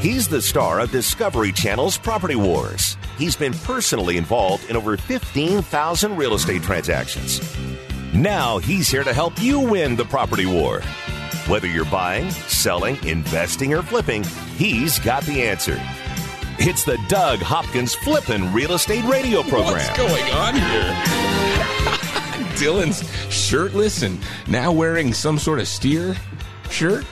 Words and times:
He's 0.00 0.28
the 0.28 0.40
star 0.40 0.78
of 0.78 0.92
Discovery 0.92 1.50
Channel's 1.50 1.98
Property 1.98 2.36
Wars. 2.36 2.96
He's 3.16 3.34
been 3.34 3.52
personally 3.52 4.16
involved 4.16 4.70
in 4.70 4.76
over 4.76 4.96
15,000 4.96 6.16
real 6.16 6.34
estate 6.34 6.62
transactions. 6.62 7.40
Now 8.14 8.58
he's 8.58 8.88
here 8.88 9.02
to 9.02 9.12
help 9.12 9.42
you 9.42 9.58
win 9.58 9.96
the 9.96 10.04
property 10.04 10.46
war. 10.46 10.82
Whether 11.48 11.66
you're 11.66 11.84
buying, 11.86 12.30
selling, 12.30 12.96
investing, 13.04 13.74
or 13.74 13.82
flipping, 13.82 14.22
he's 14.56 15.00
got 15.00 15.24
the 15.24 15.42
answer. 15.42 15.80
It's 16.60 16.84
the 16.84 16.98
Doug 17.08 17.40
Hopkins 17.40 17.96
Flippin' 17.96 18.52
Real 18.52 18.74
Estate 18.74 19.04
Radio 19.04 19.42
Program. 19.42 19.84
What's 19.84 19.96
going 19.96 20.32
on 20.32 20.54
here? 20.54 20.94
Dylan's 22.54 23.02
shirtless 23.34 24.02
and 24.02 24.20
now 24.46 24.70
wearing 24.70 25.12
some 25.12 25.40
sort 25.40 25.58
of 25.58 25.66
steer 25.66 26.14
shirt. 26.70 27.04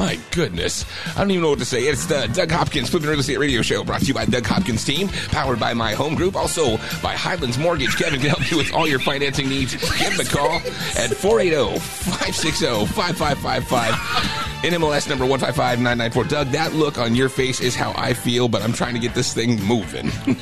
My 0.00 0.18
goodness. 0.30 0.86
I 1.14 1.18
don't 1.18 1.30
even 1.30 1.42
know 1.42 1.50
what 1.50 1.58
to 1.58 1.66
say. 1.66 1.82
It's 1.82 2.06
the 2.06 2.26
Doug 2.32 2.50
Hopkins 2.50 2.88
Flipping 2.88 3.10
Real 3.10 3.20
Estate 3.20 3.38
Radio 3.38 3.60
Show 3.60 3.84
brought 3.84 4.00
to 4.00 4.06
you 4.06 4.14
by 4.14 4.24
Doug 4.24 4.46
Hopkins 4.46 4.82
team, 4.82 5.08
powered 5.28 5.60
by 5.60 5.74
my 5.74 5.92
home 5.92 6.14
group, 6.14 6.36
also 6.36 6.78
by 7.02 7.14
Highlands 7.14 7.58
Mortgage. 7.58 7.98
Kevin 7.98 8.18
can 8.18 8.30
help 8.30 8.50
you 8.50 8.56
with 8.56 8.72
all 8.72 8.88
your 8.88 8.98
financing 8.98 9.50
needs. 9.50 9.74
Give 9.74 10.14
him 10.14 10.20
a 10.20 10.24
call 10.24 10.56
at 10.96 11.10
480-560-5555. 11.10 13.92
NMLS 14.62 15.06
number 15.06 15.26
155994. 15.26 16.24
Doug, 16.24 16.48
that 16.48 16.72
look 16.72 16.96
on 16.96 17.14
your 17.14 17.28
face 17.28 17.60
is 17.60 17.76
how 17.76 17.92
I 17.94 18.14
feel, 18.14 18.48
but 18.48 18.62
I'm 18.62 18.72
trying 18.72 18.94
to 18.94 19.00
get 19.00 19.14
this 19.14 19.34
thing 19.34 19.62
moving. 19.62 20.10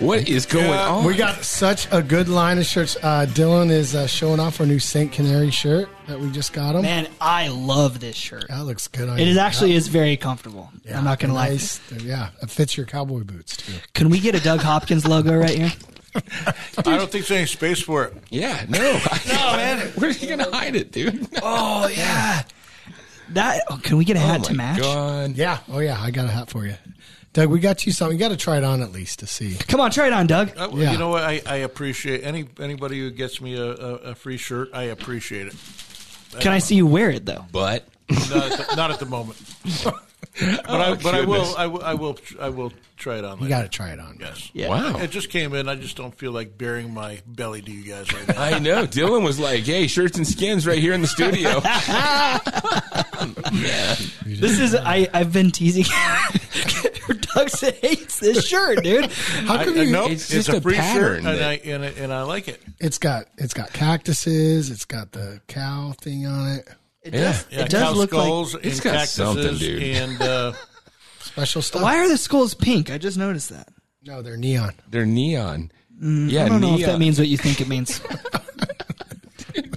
what 0.00 0.28
is 0.28 0.46
going 0.46 0.66
on? 0.70 1.04
We 1.04 1.16
got 1.16 1.44
such 1.44 1.86
a 1.92 2.02
good 2.02 2.28
line 2.28 2.58
of 2.58 2.66
shirts. 2.66 2.96
Uh, 3.02 3.26
Dylan 3.28 3.70
is 3.70 3.94
uh, 3.94 4.06
showing 4.06 4.40
off 4.40 4.60
our 4.60 4.66
new 4.66 4.78
Saint 4.78 5.12
Canary 5.12 5.50
shirt 5.50 5.88
that 6.08 6.18
we 6.18 6.30
just 6.30 6.52
got 6.52 6.74
him. 6.74 6.82
Man, 6.82 7.08
I 7.20 7.48
love 7.48 8.00
this 8.00 8.16
shirt. 8.16 8.46
That 8.48 8.64
looks 8.64 8.88
good. 8.88 9.08
On 9.08 9.18
It 9.18 9.24
you. 9.24 9.30
is 9.30 9.36
actually 9.36 9.70
Yeah. 9.72 9.76
is 9.78 9.88
very 9.88 10.16
comfortable. 10.16 10.70
Yeah, 10.84 10.98
I'm 10.98 11.04
not 11.04 11.18
gonna 11.20 11.34
lie. 11.34 11.50
nice. 11.50 11.80
Yeah, 11.92 12.30
it 12.42 12.50
fits 12.50 12.76
your 12.76 12.86
cowboy 12.86 13.20
boots 13.24 13.56
too. 13.56 13.72
Can 13.94 14.10
we 14.10 14.20
get 14.20 14.34
a 14.34 14.40
Doug 14.40 14.60
Hopkins 14.60 15.06
logo 15.06 15.34
right 15.36 15.50
here? 15.50 15.72
I 16.14 16.82
don't 16.82 17.10
think 17.10 17.26
there's 17.26 17.30
any 17.32 17.46
space 17.46 17.80
for 17.80 18.04
it. 18.04 18.14
Yeah, 18.30 18.64
no. 18.68 18.78
no, 19.28 19.34
man. 19.56 19.78
Where 19.96 20.10
are 20.10 20.12
you 20.12 20.26
going 20.28 20.38
to 20.38 20.50
hide 20.56 20.76
it, 20.76 20.92
dude? 20.92 21.26
Oh 21.42 21.88
yeah. 21.88 22.42
That 23.30 23.62
oh, 23.70 23.80
can 23.82 23.96
we 23.96 24.04
get 24.04 24.16
a 24.16 24.20
hat 24.20 24.40
oh 24.42 24.48
to 24.48 24.54
match? 24.54 24.80
God. 24.80 25.36
Yeah. 25.36 25.58
Oh 25.68 25.78
yeah, 25.78 26.00
I 26.00 26.10
got 26.10 26.26
a 26.26 26.30
hat 26.30 26.50
for 26.50 26.66
you, 26.66 26.74
Doug. 27.34 27.50
We 27.50 27.58
got 27.60 27.84
you 27.84 27.92
something. 27.92 28.16
You 28.16 28.24
got 28.24 28.30
to 28.30 28.36
try 28.36 28.56
it 28.56 28.64
on 28.64 28.80
at 28.80 28.92
least 28.92 29.18
to 29.18 29.26
see. 29.26 29.56
Come 29.56 29.80
on, 29.80 29.90
try 29.90 30.06
it 30.06 30.12
on, 30.12 30.26
Doug. 30.26 30.56
Uh, 30.56 30.68
I, 30.70 30.74
Yeah. 30.74 30.92
You 30.92 30.98
know 30.98 31.08
what? 31.10 31.24
I, 31.24 31.42
I 31.46 31.56
appreciate 31.56 32.24
any 32.24 32.46
anybody 32.58 32.98
who 33.00 33.10
gets 33.10 33.40
me 33.40 33.56
a, 33.56 33.64
a, 33.64 33.94
a 33.96 34.14
free 34.14 34.36
shirt. 34.38 34.70
I 34.72 34.84
appreciate 34.84 35.48
it. 35.48 35.54
Can 36.40 36.52
I 36.52 36.58
see 36.60 36.76
you 36.76 36.86
wear 36.86 37.10
it 37.10 37.26
though? 37.26 37.44
But 37.52 37.86
Not 38.08 38.30
at 38.32 38.68
the, 38.68 38.76
not 38.76 38.90
at 38.90 38.98
the 38.98 39.06
moment, 39.06 39.38
but 39.84 39.94
I 40.40 40.90
oh, 40.90 40.96
but 41.02 41.14
I 41.14 41.20
will 41.24 41.56
I 41.56 41.66
will 41.66 41.82
I 41.82 41.94
will 41.94 42.18
I 42.40 42.48
will 42.48 42.72
try 42.96 43.18
it 43.18 43.24
on. 43.24 43.40
You 43.40 43.48
got 43.48 43.62
to 43.62 43.68
try 43.68 43.90
it 43.90 44.00
on. 44.00 44.16
Yes. 44.20 44.50
Yeah. 44.52 44.68
wow. 44.68 44.98
It 44.98 45.10
just 45.10 45.30
came 45.30 45.54
in. 45.54 45.68
I 45.68 45.74
just 45.74 45.96
don't 45.96 46.14
feel 46.14 46.32
like 46.32 46.56
bearing 46.58 46.92
my 46.94 47.20
belly 47.26 47.62
to 47.62 47.70
you 47.70 47.84
guys 47.84 48.12
right 48.12 48.28
now. 48.28 48.42
I 48.42 48.58
know. 48.58 48.86
Dylan 48.86 49.22
was 49.24 49.38
like, 49.38 49.64
"Hey, 49.64 49.86
shirts 49.86 50.16
and 50.16 50.26
skins 50.26 50.66
right 50.66 50.78
here 50.78 50.92
in 50.92 51.00
the 51.02 51.06
studio." 51.08 51.60
This 54.26 54.58
is 54.58 54.74
I 54.74 55.08
I've 55.14 55.32
been 55.32 55.50
teasing. 55.50 55.84
Doug 57.34 57.50
hates 57.50 58.18
this 58.20 58.46
shirt, 58.46 58.82
dude. 58.82 59.10
How 59.12 59.56
I, 59.56 59.64
come 59.64 59.78
I 59.78 59.82
you? 59.82 59.90
know 59.92 60.06
It's 60.06 60.24
it's, 60.32 60.46
just 60.46 60.48
a 60.48 60.56
a 60.56 60.60
free 60.60 60.76
pattern 60.76 61.02
shirt, 61.02 61.16
and 61.18 61.26
that- 61.26 61.42
I 61.42 61.52
and, 61.64 61.84
I 61.84 61.88
and 61.88 62.12
I 62.12 62.22
like 62.22 62.48
it. 62.48 62.62
It's 62.80 62.98
got 62.98 63.26
it's 63.38 63.54
got 63.54 63.72
cactuses. 63.72 64.70
It's 64.70 64.84
got 64.84 65.12
the 65.12 65.40
cow 65.48 65.94
thing 66.00 66.26
on 66.26 66.52
it. 66.52 66.68
It 67.02 67.14
Yeah. 67.14 67.20
does. 67.20 67.46
Yeah, 67.50 67.60
it 67.62 67.70
does 67.70 67.82
cow 67.82 67.92
look 67.92 68.12
like. 68.12 68.22
skulls 68.24 68.54
It's 68.56 68.64
and 68.76 68.82
got 68.82 68.92
cactuses 68.94 69.14
something, 69.14 69.56
dude. 69.58 69.82
and 69.82 70.22
uh, 70.22 70.52
Special 71.20 71.62
stuff. 71.62 71.82
Why 71.82 71.98
are 71.98 72.08
the 72.08 72.16
skulls 72.18 72.54
pink? 72.54 72.90
I 72.90 72.98
just 72.98 73.18
noticed 73.18 73.50
that. 73.50 73.68
No, 74.06 74.22
they're 74.22 74.36
neon. 74.36 74.74
They're 74.88 75.06
neon. 75.06 75.70
yeah, 76.00 76.44
I 76.44 76.48
don't 76.48 76.60
know 76.60 76.74
if 76.78 76.86
that 76.86 76.98
means 76.98 77.18
what 77.18 77.28
you 77.28 77.36
think 77.38 77.60
it 77.60 77.68
means. 77.68 78.00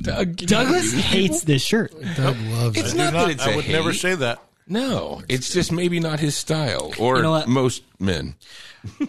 Doug, 0.02 0.38
Douglas 0.38 0.94
hates 0.94 1.42
this 1.44 1.62
shirt. 1.62 1.92
Doug 2.16 2.38
loves 2.52 2.78
It's 2.78 2.94
it. 2.94 2.98
not 2.98 3.12
do 3.12 3.18
that 3.18 3.20
not, 3.20 3.30
it's 3.32 3.44
I 3.46 3.52
a 3.52 3.56
would 3.58 3.68
never 3.68 3.94
say 3.94 4.16
that. 4.16 4.40
No, 4.68 5.22
it's 5.30 5.54
just 5.54 5.72
maybe 5.72 6.00
not 6.00 6.20
his 6.20 6.36
style, 6.36 6.92
or 7.00 7.18
You 7.18 7.22
know 7.24 7.32
what? 7.32 7.48
most 7.48 7.84
men. 8.00 8.36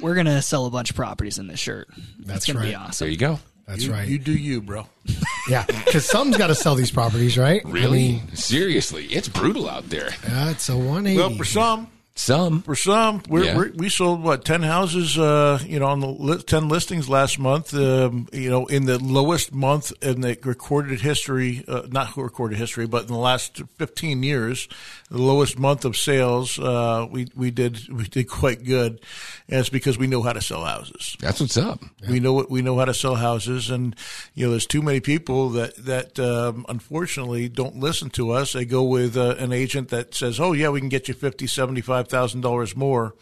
We're 0.01 0.15
gonna 0.15 0.41
sell 0.43 0.67
a 0.67 0.71
bunch 0.71 0.91
of 0.91 0.97
properties 0.97 1.39
in 1.39 1.47
this 1.49 1.59
shirt. 1.61 1.89
That's 2.21 2.47
gonna 2.47 2.61
be 2.61 2.75
right. 2.75 2.89
awesome. 2.89 3.05
There 3.07 3.13
you 3.13 3.19
go. 3.19 3.39
That's 3.67 3.85
You, 3.85 3.93
right. 3.93 4.09
you 4.09 4.19
do 4.19 4.33
you, 4.33 4.61
bro. 4.63 4.87
yeah, 5.51 5.67
because 5.67 6.07
someone's 6.09 6.39
got 6.39 6.47
to 6.47 6.55
sell 6.55 6.75
these 6.75 6.91
properties, 6.91 7.37
right? 7.37 7.61
I 7.67 7.69
Really? 7.69 7.99
mean, 8.13 8.35
Seriously, 8.35 9.05
it's 9.07 9.29
brutal 9.29 9.69
out 9.69 9.91
there. 9.91 10.09
yeah, 10.27 10.51
it's 10.51 10.69
a 10.71 10.77
one 10.77 11.07
eighty. 11.07 11.19
Well, 11.19 11.35
for 11.37 11.45
some, 11.45 11.89
Some. 12.19 12.62
For 12.62 12.75
some, 12.75 13.23
we're, 13.29 13.45
Yeah. 13.45 13.56
we're, 13.56 13.71
we 13.77 13.89
sold 13.89 14.25
what 14.25 14.45
ten 14.45 14.62
houses, 14.62 15.17
uh, 15.17 15.61
you 15.65 15.79
know, 15.79 15.87
on 15.87 16.01
the 16.01 16.09
li- 16.09 16.43
ten 16.43 16.69
listings 16.69 17.09
last 17.09 17.39
month. 17.39 17.73
Um, 17.73 18.27
you 18.33 18.51
know, 18.51 18.67
in 18.67 18.87
the 18.87 18.99
lowest 18.99 19.55
month 19.55 19.93
in 20.03 20.21
the 20.23 20.37
recorded 20.43 21.01
history, 21.01 21.65
uh, 21.69 21.83
not 21.91 22.17
recorded 22.17 22.59
history, 22.59 22.89
but 22.89 23.03
in 23.03 23.07
the 23.09 23.17
last 23.17 23.62
fifteen 23.77 24.25
years, 24.25 24.69
the 25.12 25.23
lowest 25.23 25.61
month 25.61 25.84
of 25.84 25.97
sales. 25.97 26.59
Uh, 26.59 27.07
we 27.09 27.28
we 27.37 27.53
did 27.53 27.89
we 27.89 28.03
did 28.03 28.25
quite 28.28 28.65
good, 28.65 29.01
and 29.49 29.61
it's 29.61 29.69
because 29.69 29.97
we 29.97 30.09
know 30.09 30.21
how 30.23 30.33
to 30.33 30.43
sell 30.43 30.65
houses. 30.65 31.17
That's 31.21 31.41
what's 31.41 31.57
up. 31.57 31.81
We 32.11 32.19
know 32.19 32.33
what 32.33 32.51
we 32.51 32.62
know 32.62 32.77
how 32.81 32.87
to 32.87 32.95
sell 32.95 33.15
houses, 33.15 33.71
and 33.71 33.95
you 34.34 34.47
know, 34.47 34.51
there's 34.51 34.67
too 34.67 34.83
many 34.83 34.99
people 34.99 35.51
that 35.51 35.77
that 35.84 36.19
um, 36.19 36.67
unfortunately 36.69 37.49
don't 37.49 37.77
listen 37.77 38.11
to 38.11 38.33
us. 38.33 38.55
They 38.55 38.65
go 38.65 38.83
with 38.83 39.17
uh, 39.17 39.37
an 39.39 39.53
agent 39.53 39.91
that 39.91 40.17
says, 40.17 40.41
"Oh 40.41 40.53
yeah, 40.53 40.69
we 40.71 40.81
can 40.81 40.89
get 40.89 41.07
you 41.07 41.15
fifty, 41.15 41.47
seventy 41.47 41.81
five 41.81 42.08
thousand 42.09 42.41
dollars 42.41 42.77
more," 42.77 43.15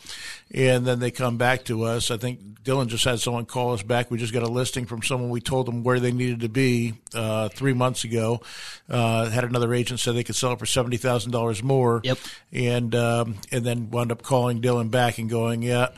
and 0.53 0.87
then 0.87 0.99
they 1.01 1.11
come 1.11 1.37
back 1.37 1.65
to 1.67 1.83
us. 1.85 2.11
I 2.11 2.17
think 2.17 2.41
Dylan 2.65 2.89
just 2.89 3.05
had 3.05 3.21
someone 3.21 3.45
call 3.47 3.73
us 3.75 3.83
back. 3.83 4.11
We 4.11 4.19
just 4.19 4.33
got 4.33 4.43
a 4.43 4.49
listing 4.49 4.87
from 4.87 5.03
someone. 5.03 5.31
We 5.31 5.41
told 5.41 5.67
them 5.67 5.85
where 5.85 6.01
they 6.01 6.13
needed 6.13 6.41
to 6.41 6.49
be 6.49 6.95
uh, 7.15 7.49
three 7.49 7.73
months 7.75 8.05
ago. 8.05 8.41
Uh, 8.89 9.31
had 9.31 9.45
another 9.45 9.73
agent 9.75 10.01
said 10.01 10.15
they 10.15 10.25
could 10.25 10.37
sell 10.37 10.53
it 10.53 10.59
for 10.59 10.67
seventy 10.67 10.97
thousand 10.97 11.33
dollars 11.33 11.63
more. 11.63 12.01
Yep. 12.05 12.19
and 12.53 12.95
um, 12.95 13.37
and 13.53 13.65
then 13.65 13.91
wound 13.91 14.13
up 14.13 14.23
calling 14.23 14.61
Dylan 14.61 14.91
back 14.91 15.19
and 15.19 15.29
going, 15.31 15.63
"Yeah." 15.63 15.89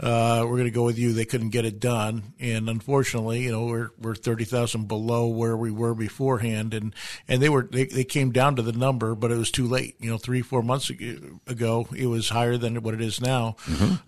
Uh, 0.00 0.42
we're 0.44 0.56
going 0.56 0.64
to 0.64 0.70
go 0.70 0.84
with 0.84 0.98
you. 0.98 1.12
They 1.12 1.24
couldn't 1.24 1.50
get 1.50 1.64
it 1.64 1.80
done, 1.80 2.34
and 2.38 2.68
unfortunately, 2.68 3.40
you 3.42 3.52
know, 3.52 3.66
we're 3.66 3.90
we're 3.98 4.14
thirty 4.14 4.44
thousand 4.44 4.86
below 4.86 5.26
where 5.26 5.56
we 5.56 5.70
were 5.70 5.94
beforehand, 5.94 6.72
and 6.74 6.94
and 7.26 7.42
they 7.42 7.48
were 7.48 7.64
they, 7.64 7.86
they 7.86 8.04
came 8.04 8.30
down 8.30 8.56
to 8.56 8.62
the 8.62 8.72
number, 8.72 9.14
but 9.14 9.32
it 9.32 9.36
was 9.36 9.50
too 9.50 9.66
late. 9.66 9.96
You 9.98 10.10
know, 10.10 10.18
three 10.18 10.42
four 10.42 10.62
months 10.62 10.90
ago, 10.90 11.88
it 11.96 12.06
was 12.06 12.28
higher 12.28 12.56
than 12.56 12.82
what 12.82 12.94
it 12.94 13.00
is 13.00 13.20
now, 13.20 13.56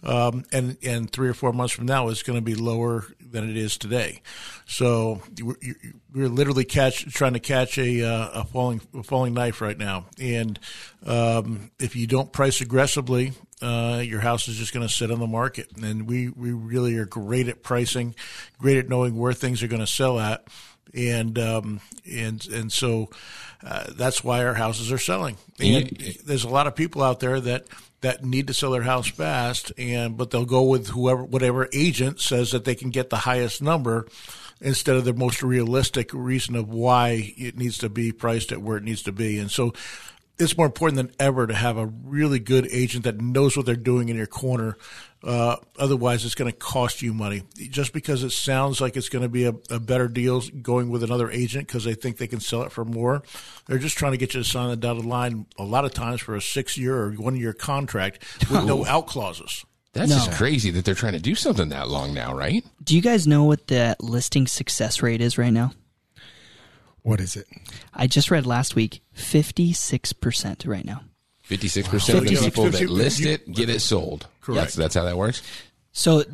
um, 0.04 0.44
and 0.52 0.76
and 0.84 1.10
three 1.10 1.28
or 1.28 1.34
four 1.34 1.52
months 1.52 1.74
from 1.74 1.86
now, 1.86 2.08
it's 2.08 2.22
going 2.22 2.38
to 2.38 2.44
be 2.44 2.54
lower 2.54 3.06
than 3.20 3.48
it 3.48 3.56
is 3.56 3.76
today. 3.76 4.22
So 4.66 5.22
we're, 5.42 5.56
we're 6.12 6.28
literally 6.28 6.64
catch 6.64 7.06
trying 7.12 7.34
to 7.34 7.40
catch 7.40 7.78
a 7.78 8.04
uh, 8.06 8.40
a 8.40 8.44
falling 8.44 8.80
a 8.94 9.02
falling 9.02 9.34
knife 9.34 9.60
right 9.60 9.78
now, 9.78 10.06
and 10.20 10.58
um, 11.04 11.70
if 11.78 11.96
you 11.96 12.06
don't 12.06 12.32
price 12.32 12.60
aggressively, 12.60 13.32
uh, 13.62 14.02
your 14.04 14.20
house 14.20 14.48
is 14.48 14.56
just 14.56 14.72
going 14.72 14.86
to 14.86 14.92
sit 14.92 15.10
on 15.10 15.18
the 15.18 15.26
market. 15.26 15.70
And 15.82 16.06
we, 16.06 16.28
we 16.28 16.52
really 16.52 16.96
are 16.96 17.06
great 17.06 17.48
at 17.48 17.62
pricing, 17.62 18.14
great 18.58 18.78
at 18.78 18.88
knowing 18.88 19.16
where 19.16 19.32
things 19.32 19.62
are 19.62 19.68
going 19.68 19.80
to 19.80 19.86
sell 19.86 20.18
at. 20.18 20.46
And, 20.94 21.38
um, 21.38 21.80
and, 22.10 22.44
and 22.48 22.72
so, 22.72 23.10
uh, 23.62 23.92
that's 23.94 24.24
why 24.24 24.44
our 24.44 24.54
houses 24.54 24.90
are 24.90 24.98
selling. 24.98 25.36
And 25.60 25.88
there's 26.24 26.44
a 26.44 26.48
lot 26.48 26.66
of 26.66 26.74
people 26.74 27.02
out 27.02 27.20
there 27.20 27.40
that, 27.40 27.66
that 28.00 28.24
need 28.24 28.46
to 28.46 28.54
sell 28.54 28.70
their 28.70 28.82
house 28.82 29.06
fast 29.06 29.72
and, 29.78 30.16
but 30.16 30.30
they'll 30.30 30.46
go 30.46 30.62
with 30.62 30.88
whoever, 30.88 31.22
whatever 31.22 31.68
agent 31.72 32.20
says 32.20 32.52
that 32.52 32.64
they 32.64 32.74
can 32.74 32.90
get 32.90 33.10
the 33.10 33.18
highest 33.18 33.62
number 33.62 34.06
instead 34.60 34.96
of 34.96 35.04
the 35.04 35.14
most 35.14 35.42
realistic 35.42 36.12
reason 36.12 36.54
of 36.56 36.68
why 36.68 37.34
it 37.36 37.56
needs 37.56 37.78
to 37.78 37.88
be 37.88 38.12
priced 38.12 38.52
at 38.52 38.62
where 38.62 38.76
it 38.76 38.84
needs 38.84 39.02
to 39.02 39.12
be. 39.12 39.38
And 39.38 39.50
so, 39.50 39.72
it's 40.40 40.56
more 40.56 40.66
important 40.66 40.96
than 40.96 41.14
ever 41.20 41.46
to 41.46 41.54
have 41.54 41.76
a 41.76 41.86
really 41.86 42.38
good 42.38 42.66
agent 42.72 43.04
that 43.04 43.20
knows 43.20 43.56
what 43.56 43.66
they're 43.66 43.76
doing 43.76 44.08
in 44.08 44.16
your 44.16 44.26
corner. 44.26 44.76
Uh, 45.22 45.56
otherwise, 45.78 46.24
it's 46.24 46.34
going 46.34 46.50
to 46.50 46.56
cost 46.56 47.02
you 47.02 47.12
money. 47.12 47.42
Just 47.56 47.92
because 47.92 48.24
it 48.24 48.30
sounds 48.30 48.80
like 48.80 48.96
it's 48.96 49.10
going 49.10 49.22
to 49.22 49.28
be 49.28 49.44
a, 49.44 49.54
a 49.68 49.78
better 49.78 50.08
deal 50.08 50.40
going 50.62 50.88
with 50.88 51.02
another 51.02 51.30
agent 51.30 51.66
because 51.66 51.84
they 51.84 51.92
think 51.92 52.16
they 52.16 52.26
can 52.26 52.40
sell 52.40 52.62
it 52.62 52.72
for 52.72 52.86
more, 52.86 53.22
they're 53.66 53.78
just 53.78 53.98
trying 53.98 54.12
to 54.12 54.18
get 54.18 54.32
you 54.32 54.42
to 54.42 54.48
sign 54.48 54.70
the 54.70 54.76
dotted 54.76 55.04
line 55.04 55.46
a 55.58 55.64
lot 55.64 55.84
of 55.84 55.92
times 55.92 56.22
for 56.22 56.34
a 56.34 56.40
six 56.40 56.78
year 56.78 56.96
or 56.96 57.12
one 57.12 57.36
year 57.36 57.52
contract 57.52 58.24
with 58.50 58.64
no 58.64 58.86
out 58.86 59.06
clauses. 59.06 59.64
That's 59.92 60.10
No. 60.10 60.16
just 60.16 60.32
crazy 60.32 60.70
that 60.70 60.84
they're 60.84 60.94
trying 60.94 61.14
to 61.14 61.18
do 61.20 61.34
something 61.34 61.70
that 61.70 61.88
long 61.88 62.14
now, 62.14 62.32
right? 62.34 62.64
Do 62.84 62.94
you 62.94 63.02
guys 63.02 63.26
know 63.26 63.44
what 63.44 63.66
the 63.66 63.96
listing 64.00 64.46
success 64.46 65.02
rate 65.02 65.20
is 65.20 65.36
right 65.36 65.52
now? 65.52 65.72
What 67.02 67.20
is 67.20 67.34
it? 67.36 67.46
I 67.94 68.06
just 68.06 68.30
read 68.30 68.46
last 68.46 68.74
week, 68.76 69.02
fifty 69.12 69.72
six 69.72 70.12
percent 70.12 70.64
right 70.66 70.84
now. 70.84 71.02
Fifty-six 71.42 71.88
percent 71.88 72.18
of 72.18 72.24
the 72.24 72.30
56. 72.30 72.54
people 72.54 72.64
that 72.70 72.78
50 72.78 72.86
list 72.86 73.20
you- 73.20 73.30
it 73.30 73.50
get 73.52 73.68
it 73.68 73.80
sold. 73.80 74.26
Correct. 74.40 74.60
That's, 74.60 74.74
that's 74.76 74.94
how 74.94 75.04
that 75.04 75.16
works. 75.16 75.42
So 75.92 76.20
And 76.20 76.28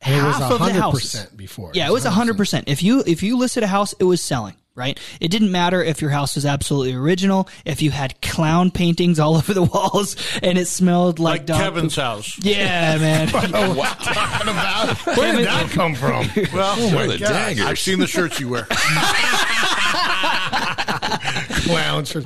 it 0.00 0.06
half 0.06 0.26
was 0.26 0.42
of 0.52 0.58
the 0.58 0.64
hundred 0.64 0.80
houses. 0.80 1.26
before. 1.34 1.70
Yeah, 1.74 1.88
it 1.88 1.92
was 1.92 2.04
hundred 2.04 2.36
percent. 2.36 2.68
If 2.68 2.82
you 2.82 3.02
if 3.06 3.22
you 3.22 3.38
listed 3.38 3.62
a 3.62 3.66
house, 3.68 3.94
it 3.98 4.04
was 4.04 4.20
selling. 4.20 4.54
Right? 4.78 4.98
It 5.20 5.28
didn't 5.30 5.52
matter 5.52 5.82
if 5.82 6.00
your 6.00 6.10
house 6.10 6.36
was 6.36 6.46
absolutely 6.46 6.94
original, 6.94 7.48
if 7.66 7.82
you 7.82 7.90
had 7.90 8.18
clown 8.22 8.70
paintings 8.70 9.18
all 9.20 9.36
over 9.36 9.52
the 9.52 9.64
walls, 9.64 10.16
and 10.42 10.56
it 10.56 10.66
smelled 10.68 11.18
like, 11.18 11.40
Like 11.40 11.46
dog 11.46 11.60
Kevin's 11.60 11.94
poop. 11.96 12.04
house. 12.04 12.38
Yeah, 12.44 12.96
man. 12.98 13.28
Oh, 13.58 13.74
what 13.74 13.98
talking 14.00 14.48
about? 14.48 14.96
Where 15.16 15.34
did 15.36 15.46
that 15.46 15.68
come 15.70 15.94
from? 15.94 16.28
Well, 16.52 16.74
oh, 16.78 16.94
Where 16.94 17.04
are 17.06 17.08
the 17.08 17.18
God. 17.18 17.28
daggers? 17.28 17.64
I've 17.66 17.78
seen 17.78 17.98
the 17.98 18.06
shirts 18.06 18.38
you 18.40 18.48
wear. 18.48 18.66
Clown 21.64 22.04
shirt. 22.04 22.24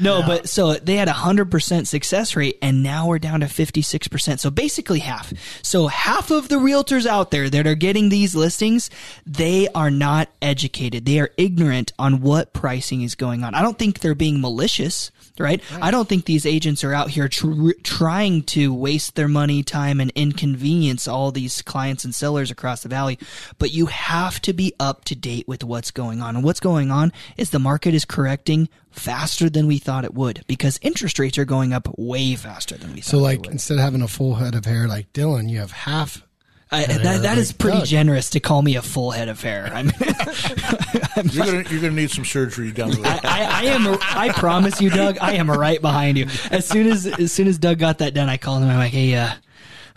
No, 0.00 0.22
but 0.22 0.48
so 0.48 0.74
they 0.74 0.96
had 0.96 1.08
a 1.08 1.12
hundred 1.12 1.50
percent 1.50 1.88
success 1.88 2.36
rate, 2.36 2.58
and 2.62 2.82
now 2.82 3.06
we're 3.06 3.18
down 3.18 3.40
to 3.40 3.48
fifty 3.48 3.82
six 3.82 4.08
percent. 4.08 4.40
So 4.40 4.50
basically 4.50 5.00
half. 5.00 5.32
So 5.62 5.88
half 5.88 6.30
of 6.30 6.48
the 6.48 6.56
realtors 6.56 7.06
out 7.06 7.30
there 7.30 7.50
that 7.50 7.66
are 7.66 7.74
getting 7.74 8.08
these 8.08 8.34
listings, 8.34 8.90
they 9.26 9.68
are 9.74 9.90
not 9.90 10.28
educated. 10.40 11.04
They 11.04 11.18
are 11.20 11.30
ignorant 11.36 11.92
on 11.98 12.20
what 12.20 12.52
pricing 12.52 13.02
is 13.02 13.14
going 13.14 13.44
on. 13.44 13.54
I 13.54 13.62
don't 13.62 13.78
think 13.78 14.00
they're 14.00 14.14
being 14.14 14.40
malicious, 14.40 15.10
right? 15.38 15.62
I 15.80 15.90
don't 15.90 16.08
think 16.08 16.24
these 16.24 16.46
agents 16.46 16.84
are 16.84 16.94
out 16.94 17.10
here 17.10 17.28
tr- 17.28 17.72
trying 17.82 18.42
to 18.44 18.72
waste 18.72 19.14
their 19.14 19.28
money, 19.28 19.62
time, 19.62 20.00
and 20.00 20.12
inconvenience 20.14 21.08
all 21.08 21.32
these 21.32 21.62
clients 21.62 22.04
and 22.04 22.14
sellers 22.14 22.50
across 22.50 22.82
the 22.82 22.88
valley. 22.88 23.18
But 23.58 23.72
you 23.72 23.86
have 23.86 24.40
to 24.42 24.52
be 24.52 24.74
up 24.78 25.04
to 25.06 25.14
date 25.14 25.48
with 25.48 25.64
what's 25.64 25.90
going 25.90 26.22
on. 26.22 26.36
And 26.36 26.44
what's 26.44 26.60
going 26.60 26.90
on 26.90 27.12
is 27.36 27.50
the 27.50 27.58
market 27.58 27.94
is 27.94 28.04
correcting 28.04 28.68
faster 28.98 29.48
than 29.48 29.66
we 29.66 29.78
thought 29.78 30.04
it 30.04 30.14
would 30.14 30.44
because 30.46 30.78
interest 30.82 31.18
rates 31.18 31.38
are 31.38 31.44
going 31.44 31.72
up 31.72 31.88
way 31.96 32.34
faster 32.34 32.76
than 32.76 32.92
we 32.92 33.00
thought. 33.00 33.10
So, 33.10 33.16
they 33.18 33.22
like, 33.22 33.40
would. 33.42 33.52
instead 33.52 33.74
of 33.74 33.80
having 33.80 34.02
a 34.02 34.08
full 34.08 34.34
head 34.34 34.54
of 34.54 34.64
hair 34.64 34.88
like 34.88 35.12
Dylan, 35.12 35.48
you 35.48 35.58
have 35.58 35.72
half. 35.72 36.22
I, 36.70 36.84
that, 36.84 37.22
that 37.22 37.38
is 37.38 37.50
like 37.50 37.58
pretty 37.58 37.78
Doug. 37.78 37.86
generous 37.86 38.30
to 38.30 38.40
call 38.40 38.60
me 38.60 38.76
a 38.76 38.82
full 38.82 39.10
head 39.10 39.30
of 39.30 39.40
hair. 39.40 39.70
I 39.72 39.84
mean, 39.84 39.92
You're 41.32 41.46
gonna 41.46 41.64
you're 41.70 41.80
gonna 41.80 41.90
need 41.94 42.10
some 42.10 42.24
surgery 42.24 42.70
down 42.72 42.90
the 42.90 42.96
road. 42.98 43.06
I, 43.24 43.44
I 43.44 43.64
am. 43.64 43.98
I 44.00 44.32
promise 44.32 44.80
you, 44.80 44.90
Doug. 44.90 45.18
I 45.20 45.32
am 45.32 45.50
right 45.50 45.80
behind 45.80 46.16
you. 46.18 46.26
As 46.50 46.66
soon 46.66 46.86
as 46.86 47.06
as 47.06 47.32
soon 47.32 47.48
as 47.48 47.58
Doug 47.58 47.78
got 47.78 47.98
that 47.98 48.14
done, 48.14 48.28
I 48.28 48.36
called 48.36 48.62
him. 48.62 48.68
I'm 48.68 48.76
like, 48.76 48.92
hey, 48.92 49.14
uh, 49.14 49.30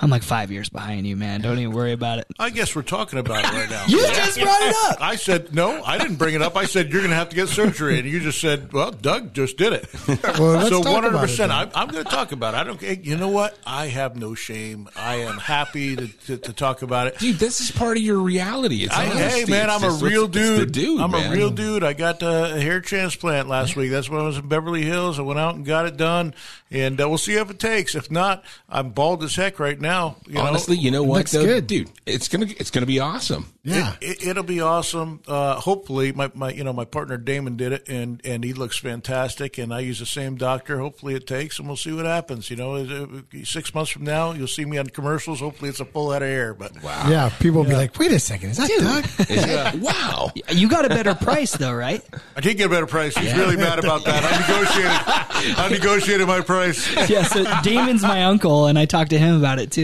I'm 0.01 0.09
like 0.09 0.23
five 0.23 0.51
years 0.51 0.67
behind 0.67 1.05
you, 1.05 1.15
man. 1.15 1.41
Don't 1.41 1.59
even 1.59 1.73
worry 1.75 1.91
about 1.91 2.17
it. 2.19 2.25
I 2.39 2.49
guess 2.49 2.75
we're 2.75 2.81
talking 2.81 3.19
about 3.19 3.45
it 3.45 3.51
right 3.51 3.69
now. 3.69 3.85
You 3.91 3.99
just 4.07 4.39
brought 4.39 4.61
it 4.61 4.75
up. 4.89 4.97
I 5.01 5.15
said 5.15 5.53
no. 5.53 5.83
I 5.83 5.97
didn't 5.99 6.15
bring 6.15 6.33
it 6.33 6.41
up. 6.41 6.55
I 6.57 6.65
said 6.65 6.91
you're 6.91 7.01
going 7.01 7.11
to 7.11 7.15
have 7.15 7.29
to 7.29 7.35
get 7.35 7.49
surgery, 7.49 7.99
and 7.99 8.07
you 8.09 8.19
just 8.19 8.41
said, 8.41 8.73
"Well, 8.73 8.91
Doug 8.91 9.33
just 9.33 9.57
did 9.57 9.73
it." 9.73 9.87
Well, 10.39 10.53
let's 10.57 10.69
so 10.69 10.79
one 10.79 10.93
hundred 10.93 11.09
about 11.09 11.23
it 11.25 11.27
percent. 11.27 11.51
I'm, 11.51 11.69
I'm 11.75 11.87
going 11.89 12.03
to 12.03 12.09
talk 12.09 12.31
about 12.31 12.53
it. 12.53 12.57
I 12.57 12.63
don't. 12.63 12.79
care. 12.79 12.93
You 12.93 13.15
know 13.17 13.27
what? 13.29 13.57
I 13.65 13.87
have 13.87 14.15
no 14.15 14.33
shame. 14.33 14.89
I 14.95 15.15
am 15.17 15.37
happy 15.37 15.95
to, 15.95 16.07
to, 16.07 16.37
to 16.37 16.53
talk 16.53 16.81
about 16.81 17.07
it. 17.07 17.19
Dude, 17.19 17.35
this 17.35 17.59
is 17.61 17.69
part 17.71 17.97
of 17.97 18.03
your 18.03 18.19
reality. 18.19 18.83
It's 18.85 18.95
I, 18.95 19.05
hey 19.05 19.45
man, 19.45 19.69
It's 19.69 19.83
I'm 19.83 19.89
a 19.91 19.93
real 20.03 20.25
it's- 20.25 20.47
it's 20.47 20.59
dude. 20.59 20.71
dude. 20.71 21.01
I'm 21.01 21.11
man. 21.11 21.31
a 21.31 21.35
real 21.35 21.49
dude. 21.51 21.83
I 21.83 21.93
got 21.93 22.23
uh, 22.23 22.51
a 22.55 22.59
hair 22.59 22.79
transplant 22.81 23.47
last 23.49 23.75
week. 23.75 23.91
That's 23.91 24.09
when 24.09 24.21
I 24.21 24.23
was 24.23 24.37
in 24.37 24.47
Beverly 24.47 24.83
Hills. 24.83 25.19
I 25.19 25.21
went 25.23 25.39
out 25.39 25.55
and 25.55 25.65
got 25.65 25.85
it 25.85 25.97
done, 25.97 26.33
and 26.71 26.99
uh, 27.01 27.07
we'll 27.09 27.17
see 27.17 27.33
if 27.35 27.49
it 27.51 27.59
takes. 27.59 27.93
If 27.93 28.09
not, 28.09 28.43
I'm 28.69 28.89
bald 28.91 29.23
as 29.23 29.35
heck 29.35 29.59
right 29.59 29.79
now. 29.79 29.90
You 30.27 30.35
know? 30.35 30.41
Honestly, 30.41 30.77
you 30.77 30.91
know 30.91 31.03
what, 31.03 31.17
Looks 31.19 31.31
though, 31.31 31.45
good. 31.45 31.67
dude? 31.67 31.89
It's 32.05 32.27
gonna 32.27 32.47
it's 32.57 32.71
gonna 32.71 32.85
be 32.85 32.99
awesome. 32.99 33.45
Yeah. 33.63 33.95
It, 34.01 34.25
it, 34.25 34.35
will 34.35 34.43
be 34.43 34.59
awesome. 34.59 35.21
Uh, 35.27 35.55
hopefully, 35.55 36.11
my, 36.13 36.31
my 36.33 36.51
you 36.51 36.63
know 36.63 36.73
my 36.73 36.85
partner 36.85 37.17
Damon 37.17 37.57
did 37.57 37.73
it, 37.73 37.87
and, 37.87 38.19
and 38.25 38.43
he 38.43 38.53
looks 38.53 38.79
fantastic. 38.79 39.57
And 39.59 39.71
I 39.73 39.81
use 39.81 39.99
the 39.99 40.05
same 40.05 40.35
doctor. 40.35 40.79
Hopefully, 40.79 41.13
it 41.13 41.27
takes, 41.27 41.59
and 41.59 41.67
we'll 41.67 41.77
see 41.77 41.91
what 41.91 42.05
happens. 42.05 42.49
You 42.49 42.55
know, 42.55 43.21
six 43.43 43.73
months 43.75 43.91
from 43.91 44.03
now, 44.03 44.31
you'll 44.31 44.47
see 44.47 44.65
me 44.65 44.77
on 44.79 44.87
commercials. 44.87 45.41
Hopefully, 45.41 45.69
it's 45.69 45.79
a 45.79 45.85
full 45.85 46.11
head 46.11 46.23
of 46.23 46.27
hair. 46.27 46.53
But 46.53 46.81
Wow. 46.81 47.09
Yeah, 47.09 47.29
people 47.39 47.61
will 47.61 47.69
be 47.69 47.75
like, 47.75 47.97
wait 47.99 48.11
a 48.11 48.19
second, 48.19 48.51
is 48.51 48.57
that 48.57 48.69
Doug? 48.69 49.29
Is 49.29 49.45
that- 49.45 49.75
wow. 49.75 50.31
You 50.51 50.67
got 50.67 50.85
a 50.85 50.89
better 50.89 51.13
price 51.13 51.51
though, 51.51 51.73
right? 51.73 52.03
I 52.35 52.41
did 52.41 52.57
get 52.57 52.65
a 52.67 52.69
better 52.69 52.87
price. 52.87 53.15
He's 53.15 53.33
really 53.35 53.57
mad 53.57 53.79
about 53.79 54.03
that. 54.05 54.23
I 54.23 54.39
negotiated. 54.41 54.91
I 55.57 55.69
negotiated 55.69 56.27
my 56.27 56.41
price. 56.41 57.09
yeah, 57.09 57.23
so 57.23 57.43
Damon's 57.61 58.01
my 58.01 58.23
uncle, 58.23 58.67
and 58.67 58.77
I 58.77 58.85
talked 58.85 59.11
to 59.11 59.19
him 59.19 59.35
about 59.37 59.59
it 59.59 59.71
too. 59.71 59.80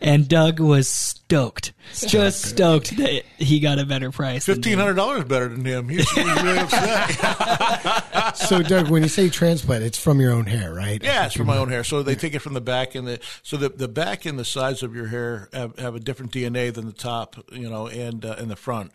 And 0.00 0.28
Doug 0.28 0.60
was 0.60 1.20
stoked, 1.24 1.72
just 1.94 2.42
stoked 2.42 2.96
that 2.96 3.24
he 3.38 3.58
got 3.60 3.78
a 3.78 3.86
better 3.86 4.10
price. 4.10 4.46
than 4.46 4.56
Fifteen 4.56 4.78
hundred 4.78 4.94
dollars 4.94 5.24
better 5.24 5.48
than 5.48 5.64
him. 5.64 5.88
He's, 5.88 6.08
he's 6.10 6.42
really 6.42 6.58
upset. 6.60 8.36
so, 8.36 8.62
Doug, 8.62 8.88
when 8.88 9.02
you 9.02 9.08
say 9.08 9.28
transplant, 9.28 9.82
it's 9.84 9.98
from 9.98 10.20
your 10.20 10.32
own 10.32 10.46
hair, 10.46 10.72
right? 10.72 11.02
Yeah, 11.02 11.26
it's 11.26 11.34
from 11.34 11.46
my 11.46 11.56
own 11.56 11.68
hair. 11.70 11.82
So 11.82 12.02
they 12.02 12.14
take 12.14 12.34
it 12.34 12.40
from 12.40 12.54
the 12.54 12.60
back 12.60 12.94
and 12.94 13.06
the 13.06 13.20
so 13.42 13.56
the 13.56 13.68
the 13.70 13.88
back 13.88 14.26
and 14.26 14.38
the 14.38 14.44
sides 14.44 14.82
of 14.82 14.94
your 14.94 15.06
hair 15.08 15.48
have, 15.52 15.78
have 15.78 15.94
a 15.94 16.00
different 16.00 16.32
DNA 16.32 16.72
than 16.72 16.86
the 16.86 16.92
top, 16.92 17.36
you 17.52 17.68
know, 17.68 17.88
and 17.88 18.24
uh, 18.24 18.36
and 18.38 18.50
the 18.50 18.56
front. 18.56 18.92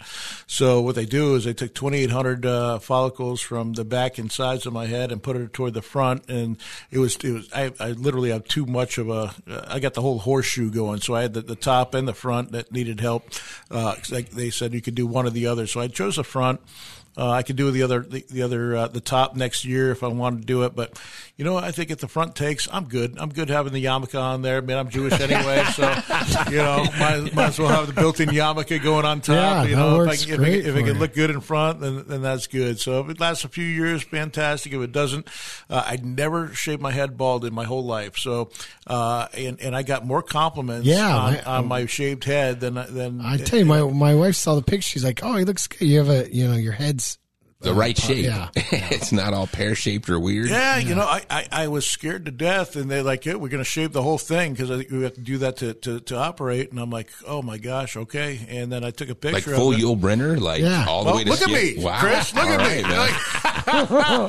So 0.47 0.81
what 0.81 0.95
they 0.95 1.05
do 1.05 1.35
is 1.35 1.43
they 1.43 1.53
took 1.53 1.75
2,800 1.75 2.45
uh, 2.45 2.79
follicles 2.79 3.41
from 3.41 3.73
the 3.73 3.85
back 3.85 4.17
and 4.17 4.31
sides 4.31 4.65
of 4.65 4.73
my 4.73 4.85
head 4.85 5.11
and 5.11 5.21
put 5.21 5.35
it 5.35 5.51
toward 5.53 5.73
the 5.73 5.81
front, 5.81 6.29
and 6.29 6.57
it 6.91 6.99
was 6.99 7.17
it 7.17 7.31
was 7.31 7.49
I, 7.53 7.73
I 7.79 7.91
literally 7.91 8.29
have 8.29 8.45
too 8.45 8.65
much 8.65 8.97
of 8.97 9.09
a 9.09 9.33
I 9.67 9.79
got 9.79 9.93
the 9.93 10.01
whole 10.01 10.19
horseshoe 10.19 10.71
going. 10.71 11.01
So 11.01 11.15
I 11.15 11.23
had 11.23 11.33
the, 11.33 11.41
the 11.41 11.55
top 11.55 11.93
and 11.93 12.07
the 12.07 12.13
front 12.13 12.28
that 12.51 12.71
needed 12.71 12.99
help. 12.99 13.29
Uh, 13.69 13.95
like 14.11 14.29
they 14.31 14.49
said 14.49 14.73
you 14.73 14.81
could 14.81 14.95
do 14.95 15.07
one 15.07 15.25
or 15.25 15.29
the 15.29 15.47
other. 15.47 15.67
So 15.67 15.79
I 15.79 15.87
chose 15.87 16.15
the 16.15 16.23
front. 16.23 16.61
Uh, 17.17 17.31
I 17.31 17.43
could 17.43 17.55
do 17.55 17.69
the 17.71 17.83
other, 17.83 18.01
the, 18.01 18.25
the 18.29 18.43
other, 18.43 18.75
uh, 18.75 18.87
the 18.87 19.01
top 19.01 19.35
next 19.35 19.65
year 19.65 19.91
if 19.91 20.03
I 20.03 20.07
wanted 20.07 20.41
to 20.41 20.45
do 20.45 20.63
it. 20.63 20.75
But 20.75 21.01
you 21.39 21.45
know, 21.45 21.55
I 21.55 21.71
think 21.71 21.89
if 21.89 21.99
the 21.99 22.09
front 22.09 22.35
takes, 22.35 22.67
I'm 22.69 22.83
good. 22.89 23.17
I'm 23.17 23.29
good 23.29 23.49
having 23.49 23.71
the 23.71 23.81
yarmulke 23.81 24.21
on 24.21 24.41
there. 24.41 24.61
Man, 24.61 24.77
I'm 24.77 24.89
Jewish 24.89 25.13
anyway, 25.21 25.63
so 25.73 25.89
you 26.51 26.57
know, 26.57 26.83
might, 26.99 27.33
might 27.33 27.45
as 27.47 27.59
well 27.59 27.69
have 27.69 27.87
the 27.87 27.93
built-in 27.93 28.27
yarmulke 28.27 28.83
going 28.83 29.05
on 29.05 29.21
top. 29.21 29.35
Yeah, 29.35 29.63
you 29.63 29.75
know, 29.77 30.01
if 30.01 30.09
I, 30.09 30.15
can- 30.17 30.33
if, 30.33 30.47
it, 30.47 30.65
if 30.67 30.75
it 30.75 30.83
can 30.83 30.99
look 30.99 31.13
good 31.13 31.29
in 31.29 31.39
front, 31.39 31.79
then 31.79 32.03
then 32.07 32.21
that's 32.21 32.47
good. 32.47 32.81
So 32.81 32.99
if 32.99 33.09
it 33.09 33.21
lasts 33.21 33.45
a 33.45 33.47
few 33.47 33.63
years, 33.63 34.03
fantastic. 34.03 34.73
If 34.73 34.81
it 34.81 34.91
doesn't, 34.91 35.29
uh, 35.69 35.81
I'd 35.87 36.05
never 36.05 36.53
shaved 36.53 36.81
my 36.81 36.91
head 36.91 37.17
bald 37.17 37.45
in 37.45 37.53
my 37.53 37.63
whole 37.63 37.85
life. 37.85 38.17
So, 38.17 38.49
uh, 38.85 39.27
and 39.33 39.61
and 39.61 39.73
I 39.73 39.83
got 39.83 40.05
more 40.05 40.21
compliments 40.21 40.85
Yeah, 40.87 41.15
on, 41.15 41.33
my- 41.35 41.43
on 41.43 41.67
my 41.69 41.85
shaved 41.85 42.25
head 42.25 42.59
than 42.59 42.73
than 42.73 43.21
I 43.21 43.37
tell 43.37 43.59
you, 43.59 43.65
my 43.65 43.81
my 43.89 44.13
wife 44.13 44.35
saw 44.35 44.55
the 44.55 44.61
picture. 44.61 44.89
She's 44.89 45.05
like, 45.05 45.21
"Oh, 45.23 45.37
he 45.37 45.45
looks 45.45 45.67
good. 45.67 45.87
You 45.87 45.99
have 45.99 46.09
a, 46.09 46.35
you 46.35 46.49
know, 46.49 46.57
your 46.57 46.73
head's 46.73 47.17
The 47.61 47.73
right 47.73 47.97
shape. 47.97 48.23
yeah. 48.23 48.47
it's 48.55 49.11
not 49.11 49.33
all 49.33 49.45
pear 49.45 49.75
shaped 49.75 50.09
or 50.09 50.17
weird. 50.17 50.47
Yeah, 50.49 50.77
you 50.77 50.95
know, 50.95 51.01
I, 51.03 51.23
I, 51.29 51.47
I 51.51 51.67
was 51.67 51.85
scared 51.85 52.23
to 52.27 52.31
death, 52.31 52.77
and 52.77 52.89
they're 52.89 53.03
like, 53.03 53.25
yeah, 53.25 53.33
we're 53.35 53.49
going 53.49 53.61
to 53.61 53.69
shave 53.69 53.91
the 53.91 54.01
whole 54.01 54.17
thing 54.17 54.53
because 54.53 54.69
we 54.89 55.03
have 55.03 55.15
to 55.15 55.19
do 55.19 55.39
that 55.39 55.57
to, 55.57 55.73
to, 55.73 55.99
to 55.99 56.15
operate. 56.15 56.71
And 56.71 56.79
I'm 56.79 56.89
like, 56.89 57.09
oh 57.27 57.41
my 57.41 57.57
gosh, 57.57 57.97
okay. 57.97 58.39
And 58.47 58.71
then 58.71 58.85
I 58.85 58.91
took 58.91 59.09
a 59.09 59.15
picture 59.15 59.33
Like 59.51 59.59
full 59.59 59.73
of 59.73 59.77
it. 59.77 59.83
Yul 59.83 59.99
Brynner, 59.99 60.39
like 60.39 60.61
Yeah. 60.61 60.85
all 60.87 61.03
the 61.03 61.07
Well, 61.09 61.17
way 61.17 61.23
to 61.25 61.29
look 61.31 61.41
at 61.41 61.49
me, 61.49 61.83
Wow. 61.83 61.99
Chris. 61.99 62.33
Look 62.33 62.45
All 62.45 62.51
at 62.53 62.59
right, 62.59 62.83
me. 62.83 62.89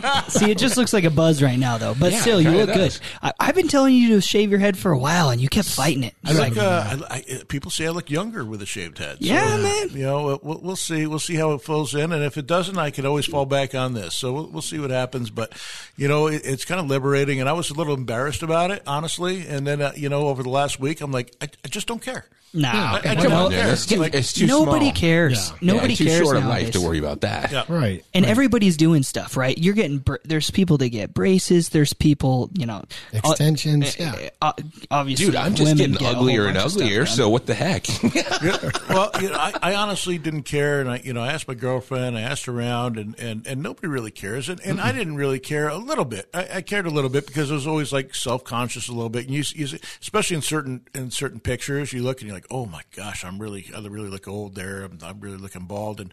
man. 0.08 0.22
See, 0.28 0.50
it 0.50 0.58
just 0.58 0.76
looks 0.76 0.92
like 0.92 1.04
a 1.04 1.10
buzz 1.10 1.40
right 1.40 1.58
now, 1.58 1.78
though. 1.78 1.94
But 1.94 2.10
Yeah, 2.12 2.20
still, 2.22 2.40
you 2.40 2.50
look 2.50 2.66
good. 2.66 2.78
does. 2.78 3.00
I, 3.22 3.32
I've 3.38 3.54
been 3.54 3.68
telling 3.68 3.94
you 3.94 4.16
to 4.16 4.20
shave 4.20 4.50
your 4.50 4.58
head 4.58 4.76
for 4.76 4.90
a 4.90 4.98
while, 4.98 5.30
and 5.30 5.40
you 5.40 5.48
kept 5.48 5.68
fighting 5.68 6.02
it. 6.02 6.14
I 6.24 6.32
You're 6.32 6.40
like, 6.40 6.56
uh, 6.56 6.96
I, 7.08 7.14
I, 7.16 7.42
people 7.46 7.70
say 7.70 7.86
I 7.86 7.90
look 7.90 8.10
younger 8.10 8.44
with 8.44 8.60
a 8.60 8.66
shaved 8.66 8.98
head. 8.98 9.18
So, 9.18 9.24
Yeah, 9.26 9.56
man. 9.56 9.90
You 9.90 10.02
know, 10.02 10.40
we'll, 10.42 10.60
we'll 10.60 10.76
see. 10.76 11.06
We'll 11.06 11.20
see 11.20 11.36
how 11.36 11.52
it 11.52 11.62
flows 11.62 11.94
in, 11.94 12.10
and 12.12 12.24
if 12.24 12.36
it 12.36 12.48
doesn't, 12.48 12.76
I 12.76 12.90
can 12.90 13.06
always 13.06 13.19
fall 13.26 13.46
back 13.46 13.74
on 13.74 13.94
this. 13.94 14.14
So 14.14 14.32
we'll, 14.32 14.46
we'll 14.48 14.62
see 14.62 14.78
what 14.78 14.90
happens. 14.90 15.30
But 15.30 15.52
you 15.96 16.08
know, 16.08 16.26
it, 16.28 16.42
it's 16.44 16.64
kind 16.64 16.80
of 16.80 16.86
liberating, 16.86 17.40
and 17.40 17.48
I 17.48 17.52
was 17.52 17.70
a 17.70 17.74
little 17.74 17.94
embarrassed 17.94 18.42
about 18.42 18.70
it, 18.70 18.82
honestly. 18.86 19.46
And 19.46 19.66
then, 19.66 19.82
uh, 19.82 19.92
you 19.96 20.08
know, 20.08 20.28
over 20.28 20.42
the 20.42 20.48
last 20.50 20.80
week, 20.80 21.00
I'm 21.00 21.12
like, 21.12 21.34
I, 21.40 21.48
I 21.64 21.68
just 21.68 21.86
don't 21.86 22.02
care. 22.02 22.24
nah, 22.52 22.68
I, 23.04 23.10
I 23.10 23.14
don't 23.14 23.32
on, 23.32 23.50
care. 23.52 23.72
It's 23.72 23.86
too, 23.86 23.96
Like, 23.96 24.12
it's 24.14 24.32
too 24.32 24.44
nobody 24.46 24.86
small. 24.86 24.94
cares. 24.96 25.50
Yeah. 25.50 25.74
Nobody 25.74 25.92
yeah, 25.92 25.96
too 25.98 26.04
cares 26.06 26.18
short 26.22 26.36
of 26.36 26.42
nowadays. 26.44 26.64
life 26.64 26.72
to 26.72 26.80
worry 26.80 26.98
about 26.98 27.20
that. 27.20 27.52
Yeah. 27.52 27.64
right. 27.68 28.04
And 28.12 28.24
everybody's 28.26 28.76
doing 28.76 29.04
stuff, 29.04 29.36
right? 29.36 29.56
You're 29.56 29.74
getting 29.74 29.98
br- 29.98 30.16
there's 30.24 30.50
people 30.50 30.76
that 30.78 30.88
get 30.88 31.14
braces. 31.14 31.68
There's 31.68 31.92
people, 31.92 32.50
you 32.54 32.66
know, 32.66 32.82
Extensions, 33.12 33.94
uh, 34.00 34.16
yeah. 34.20 34.30
uh, 34.42 34.52
obviously, 34.90 35.26
Dude, 35.26 35.36
I'm 35.36 35.54
just 35.54 35.76
getting 35.76 35.94
get 35.94 36.16
uglier 36.16 36.46
and 36.46 36.54
bunch 36.54 36.66
of 36.66 36.72
stuff 36.72 36.82
uglier. 36.82 37.06
So 37.06 37.28
what 37.28 37.46
the 37.46 37.54
heck? 37.54 37.86
well, 38.88 39.10
you 39.20 39.28
know, 39.28 39.36
I, 39.36 39.52
I 39.62 39.74
honestly 39.76 40.18
didn't 40.18 40.42
care, 40.42 40.80
and 40.80 40.90
I, 40.90 40.96
you 41.04 41.12
know, 41.12 41.22
I 41.22 41.32
asked 41.32 41.46
my 41.46 41.54
girlfriend, 41.54 42.18
I 42.18 42.22
asked 42.22 42.48
around, 42.48 42.98
and, 42.98 43.09
and, 43.18 43.46
and 43.46 43.62
nobody 43.62 43.88
really 43.88 44.10
cares, 44.10 44.48
and, 44.48 44.60
and 44.60 44.80
I 44.80 44.92
didn't 44.92 45.16
really 45.16 45.38
care 45.38 45.68
a 45.68 45.76
little 45.76 46.04
bit. 46.04 46.28
I, 46.34 46.48
I 46.56 46.62
cared 46.62 46.86
a 46.86 46.90
little 46.90 47.10
bit 47.10 47.26
because 47.26 47.50
I 47.50 47.54
was 47.54 47.66
always 47.66 47.92
like 47.92 48.14
self 48.14 48.44
conscious 48.44 48.88
a 48.88 48.92
little 48.92 49.08
bit, 49.08 49.26
and 49.26 49.34
you, 49.34 49.44
you, 49.54 49.66
see- 49.66 49.80
especially 50.00 50.36
in 50.36 50.42
certain 50.42 50.86
in 50.94 51.10
certain 51.10 51.40
pictures, 51.40 51.92
you 51.92 52.02
look 52.02 52.20
and 52.20 52.28
you're 52.28 52.36
like, 52.36 52.46
oh 52.50 52.66
my 52.66 52.82
gosh, 52.94 53.24
I'm 53.24 53.38
really, 53.38 53.70
I 53.74 53.80
really 53.86 54.10
look 54.10 54.28
old 54.28 54.54
there. 54.54 54.82
I'm, 54.82 54.98
I'm 55.02 55.20
really 55.20 55.38
looking 55.38 55.66
bald, 55.66 56.00
and 56.00 56.12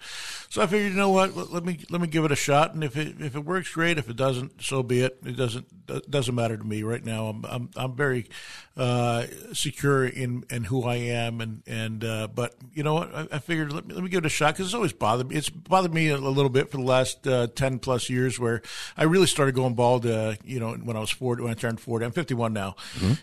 so 0.49 0.61
I 0.61 0.67
figured, 0.67 0.91
you 0.91 0.97
know 0.97 1.09
what, 1.09 1.35
let, 1.35 1.51
let 1.51 1.65
me 1.65 1.79
let 1.89 2.01
me 2.01 2.07
give 2.07 2.25
it 2.25 2.31
a 2.31 2.35
shot, 2.35 2.73
and 2.73 2.83
if 2.83 2.97
it 2.97 3.15
if 3.19 3.35
it 3.35 3.45
works, 3.45 3.71
great. 3.71 3.97
If 3.97 4.09
it 4.09 4.15
doesn't, 4.15 4.61
so 4.63 4.83
be 4.83 5.01
it. 5.01 5.19
It 5.25 5.37
doesn't 5.37 5.67
doesn't 6.09 6.35
matter 6.35 6.57
to 6.57 6.63
me 6.63 6.83
right 6.83 7.03
now. 7.03 7.27
I'm 7.27 7.45
I'm, 7.45 7.69
I'm 7.75 7.95
very 7.95 8.29
uh, 8.75 9.25
secure 9.53 10.05
in, 10.05 10.43
in 10.49 10.63
who 10.65 10.83
I 10.83 10.95
am, 10.95 11.41
and 11.41 11.63
and 11.65 12.03
uh, 12.03 12.27
but 12.27 12.55
you 12.73 12.83
know 12.83 12.93
what? 12.93 13.13
I, 13.13 13.27
I 13.33 13.39
figured 13.39 13.73
let 13.73 13.87
me, 13.87 13.93
let 13.95 14.03
me 14.03 14.09
give 14.09 14.19
it 14.19 14.25
a 14.25 14.29
shot 14.29 14.53
because 14.53 14.67
it's 14.67 14.75
always 14.75 14.93
bothered 14.93 15.29
me. 15.29 15.35
It's 15.35 15.49
bothered 15.49 15.93
me 15.93 16.09
a, 16.09 16.17
little 16.17 16.49
bit 16.49 16.69
for 16.69 16.77
the 16.77 16.83
last 16.87 17.27
uh, 17.27 17.47
ten 17.47 17.77
plus 17.79 18.09
years, 18.09 18.39
where 18.39 18.61
I 18.97 19.03
really 19.03 19.27
started 19.27 19.53
going 19.53 19.75
bald. 19.75 20.05
Uh, 20.05 20.35
you 20.43 20.59
know, 20.59 20.73
when 20.73 20.97
I 20.97 20.99
was 20.99 21.11
forty, 21.11 21.43
when 21.43 21.51
I 21.51 21.55
turned 21.55 21.79
forty, 21.79 22.05
I'm 22.05 22.11
51 22.11 22.53
now, 22.53 22.75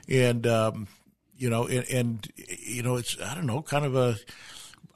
and 0.09 0.47
um, 0.47 0.87
you 1.37 1.51
know, 1.51 1.67
and, 1.67 1.85
and 1.91 2.33
you 2.37 2.83
know, 2.83 2.97
it's 2.97 3.21
I 3.21 3.35
don't 3.35 3.47
know, 3.47 3.63
kind 3.63 3.85
of 3.85 3.97
a 3.97 4.17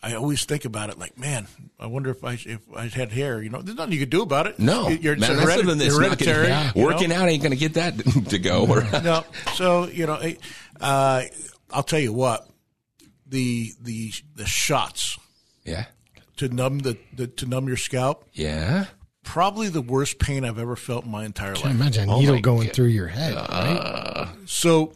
I 0.01 0.15
always 0.15 0.45
think 0.45 0.65
about 0.65 0.91
it 0.91 0.99
like, 0.99 1.19
man, 1.19 1.49
I 1.81 1.87
wonder 1.87 2.11
if 2.11 2.23
I 2.23 2.35
if 2.35 2.61
I 2.77 2.87
had 2.87 3.11
hair. 3.11 3.43
You 3.43 3.51
know, 3.51 3.61
there's 3.63 3.77
nothing 3.77 3.93
you 3.95 3.99
could 3.99 4.11
do 4.11 4.23
about 4.23 4.47
it. 4.47 4.59
No, 4.59 4.89
you're 4.89 5.17
man, 5.17 5.31
it's 5.33 5.41
that's 5.41 5.51
heredit- 5.51 5.57
something 5.57 5.79
that's 5.79 5.99
not 5.99 6.05
hereditary. 6.21 6.47
you 6.47 6.83
know? 6.83 6.87
working 6.87 7.13
out 7.13 7.29
ain't 7.29 7.43
going 7.43 7.51
to 7.51 7.59
get 7.59 7.75
that 7.75 7.99
to 8.29 8.39
go. 8.39 8.67
No. 9.03 9.25
So 9.55 9.89
you 9.89 10.07
know, 10.07 10.15
I- 10.15 10.37
uh, 10.81 11.23
I'll 11.73 11.83
tell 11.83 11.99
you 11.99 12.13
what 12.13 12.49
the 13.27 13.73
the 13.83 14.13
the 14.37 14.47
shots 14.47 15.19
yeah, 15.65 15.87
to 16.39 16.49
numb 16.49 16.79
the, 16.81 16.97
the 17.15 17.27
to 17.27 17.47
numb 17.47 17.69
your 17.69 17.77
scalp 17.77 18.25
yeah. 18.33 18.87
probably 19.23 19.69
the 19.69 19.83
worst 19.83 20.19
pain 20.19 20.45
I've 20.45 20.59
ever 20.59 20.75
felt 20.77 21.05
in 21.05 21.11
my 21.11 21.25
entire 21.25 21.51
I 21.57 21.61
life. 21.61 21.65
imagine 21.67 22.09
a 22.09 22.15
Oh 22.15 22.21
needle 22.21 22.35
my 22.37 22.41
going 22.41 22.67
God. 22.69 22.75
through 22.77 22.87
your 22.87 23.07
head, 23.09 23.35
uh, 23.37 23.47
right? 23.51 24.29
So 24.47 24.93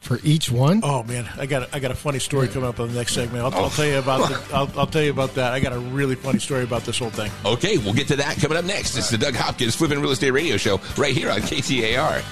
For 0.00 0.18
each 0.24 0.50
one? 0.50 0.80
Oh 0.82 1.02
man, 1.04 1.28
I 1.38 1.46
got 1.46 1.62
a, 1.62 1.74
I 1.76 1.78
got 1.78 1.90
a 1.92 1.94
funny 1.94 2.18
story 2.18 2.48
coming 2.48 2.68
up 2.68 2.80
on 2.80 2.88
the 2.88 2.94
next 2.94 3.14
segment. 3.14 3.44
I'll, 3.44 3.54
I'll 3.64 3.70
tell 3.70 3.86
you 3.86 3.98
about 3.98 4.28
the, 4.28 4.54
I'll, 4.56 4.70
I'll 4.80 4.86
tell 4.86 5.02
you 5.02 5.10
about 5.12 5.34
that. 5.36 5.52
I 5.52 5.60
got 5.60 5.72
a 5.72 5.78
really 5.78 6.16
funny 6.16 6.40
story 6.40 6.64
about 6.64 6.82
this 6.82 6.98
whole 6.98 7.10
thing. 7.10 7.30
Okay, 7.44 7.78
we'll 7.78 7.94
get 7.94 8.08
to 8.08 8.16
that 8.16 8.36
coming 8.38 8.58
up 8.58 8.64
next. 8.64 8.96
It's 8.96 9.10
the 9.10 9.18
Doug 9.18 9.34
Hopkins 9.36 9.74
Flipping 9.76 10.00
Real 10.00 10.10
Estate 10.10 10.32
Radio 10.32 10.56
Show 10.56 10.80
right 10.98 11.14
here 11.14 11.30
on 11.30 11.40
KTAR. 11.40 12.22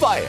Buy 0.00 0.18
it, 0.18 0.28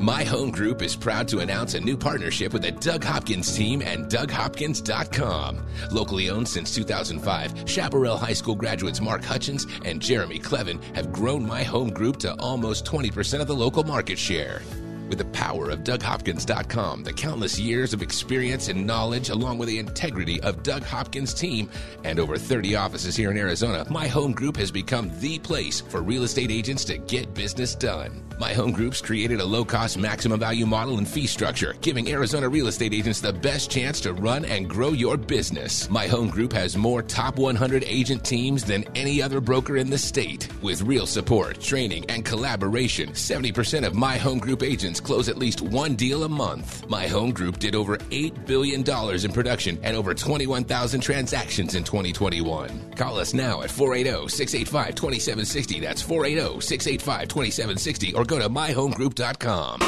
My 0.00 0.24
Home 0.24 0.50
Group 0.50 0.82
is 0.82 0.94
proud 0.94 1.26
to 1.28 1.38
announce 1.38 1.74
a 1.74 1.80
new 1.80 1.96
partnership 1.96 2.52
with 2.52 2.62
the 2.62 2.70
Doug 2.70 3.02
Hopkins 3.02 3.56
team 3.56 3.82
and 3.82 4.06
DougHopkins.com. 4.06 5.66
Locally 5.90 6.30
owned 6.30 6.46
since 6.46 6.74
2005, 6.74 7.68
Chaparral 7.68 8.18
High 8.18 8.34
School 8.34 8.54
graduates 8.54 9.00
Mark 9.00 9.24
Hutchins 9.24 9.66
and 9.84 10.00
Jeremy 10.00 10.38
Clevin 10.38 10.82
have 10.94 11.12
grown 11.12 11.46
My 11.46 11.62
Home 11.62 11.90
Group 11.90 12.18
to 12.18 12.34
almost 12.34 12.84
20% 12.84 13.40
of 13.40 13.46
the 13.46 13.56
local 13.56 13.84
market 13.84 14.18
share. 14.18 14.60
With 15.08 15.18
the 15.18 15.24
power 15.26 15.70
of 15.70 15.84
DougHopkins.com, 15.84 17.04
the 17.04 17.12
countless 17.12 17.58
years 17.58 17.94
of 17.94 18.02
experience 18.02 18.68
and 18.68 18.86
knowledge, 18.86 19.30
along 19.30 19.58
with 19.58 19.68
the 19.68 19.78
integrity 19.78 20.40
of 20.42 20.64
Doug 20.64 20.82
Hopkins' 20.82 21.32
team, 21.32 21.70
and 22.02 22.18
over 22.18 22.36
30 22.36 22.74
offices 22.74 23.14
here 23.14 23.30
in 23.30 23.38
Arizona, 23.38 23.86
My 23.88 24.08
Home 24.08 24.32
Group 24.32 24.56
has 24.56 24.72
become 24.72 25.12
the 25.20 25.38
place 25.38 25.80
for 25.80 26.02
real 26.02 26.24
estate 26.24 26.50
agents 26.50 26.84
to 26.86 26.98
get 26.98 27.34
business 27.34 27.74
done. 27.76 28.22
My 28.38 28.52
Home 28.52 28.70
Group's 28.70 29.00
created 29.00 29.40
a 29.40 29.44
low 29.44 29.64
cost 29.64 29.96
maximum 29.96 30.38
value 30.38 30.66
model 30.66 30.98
and 30.98 31.08
fee 31.08 31.26
structure, 31.26 31.74
giving 31.80 32.10
Arizona 32.10 32.48
real 32.50 32.66
estate 32.66 32.92
agents 32.92 33.22
the 33.22 33.32
best 33.32 33.70
chance 33.70 33.98
to 34.02 34.12
run 34.12 34.44
and 34.44 34.68
grow 34.68 34.90
your 34.90 35.16
business. 35.16 35.88
My 35.88 36.06
Home 36.06 36.28
Group 36.28 36.52
has 36.52 36.76
more 36.76 37.00
top 37.00 37.38
100 37.38 37.82
agent 37.84 38.24
teams 38.24 38.62
than 38.62 38.84
any 38.94 39.22
other 39.22 39.40
broker 39.40 39.78
in 39.78 39.88
the 39.88 39.96
state. 39.96 40.48
With 40.60 40.82
real 40.82 41.06
support, 41.06 41.60
training, 41.62 42.04
and 42.10 42.26
collaboration, 42.26 43.10
70% 43.12 43.86
of 43.86 43.94
My 43.94 44.18
Home 44.18 44.38
Group 44.38 44.62
agents 44.62 45.00
close 45.00 45.30
at 45.30 45.38
least 45.38 45.62
one 45.62 45.94
deal 45.94 46.24
a 46.24 46.28
month. 46.28 46.86
My 46.90 47.06
Home 47.06 47.32
Group 47.32 47.58
did 47.58 47.74
over 47.74 47.96
$8 47.96 48.46
billion 48.46 48.84
in 49.24 49.32
production 49.32 49.78
and 49.82 49.96
over 49.96 50.12
21,000 50.12 51.00
transactions 51.00 51.74
in 51.74 51.84
2021. 51.84 52.92
Call 52.96 53.18
us 53.18 53.32
now 53.32 53.62
at 53.62 53.70
480 53.70 54.28
685 54.28 54.94
2760. 54.94 55.80
That's 55.80 56.02
480 56.02 56.60
685 56.60 57.28
2760 57.28 58.14
or 58.14 58.25
go 58.26 58.38
to 58.38 58.48
myhomegroup.com. 58.48 59.80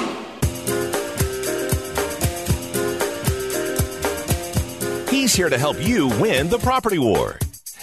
He's 5.11 5.35
here 5.35 5.49
to 5.49 5.59
help 5.59 5.83
you 5.83 6.09
win 6.21 6.49
the 6.49 6.59
property 6.59 6.99
war. 6.99 7.39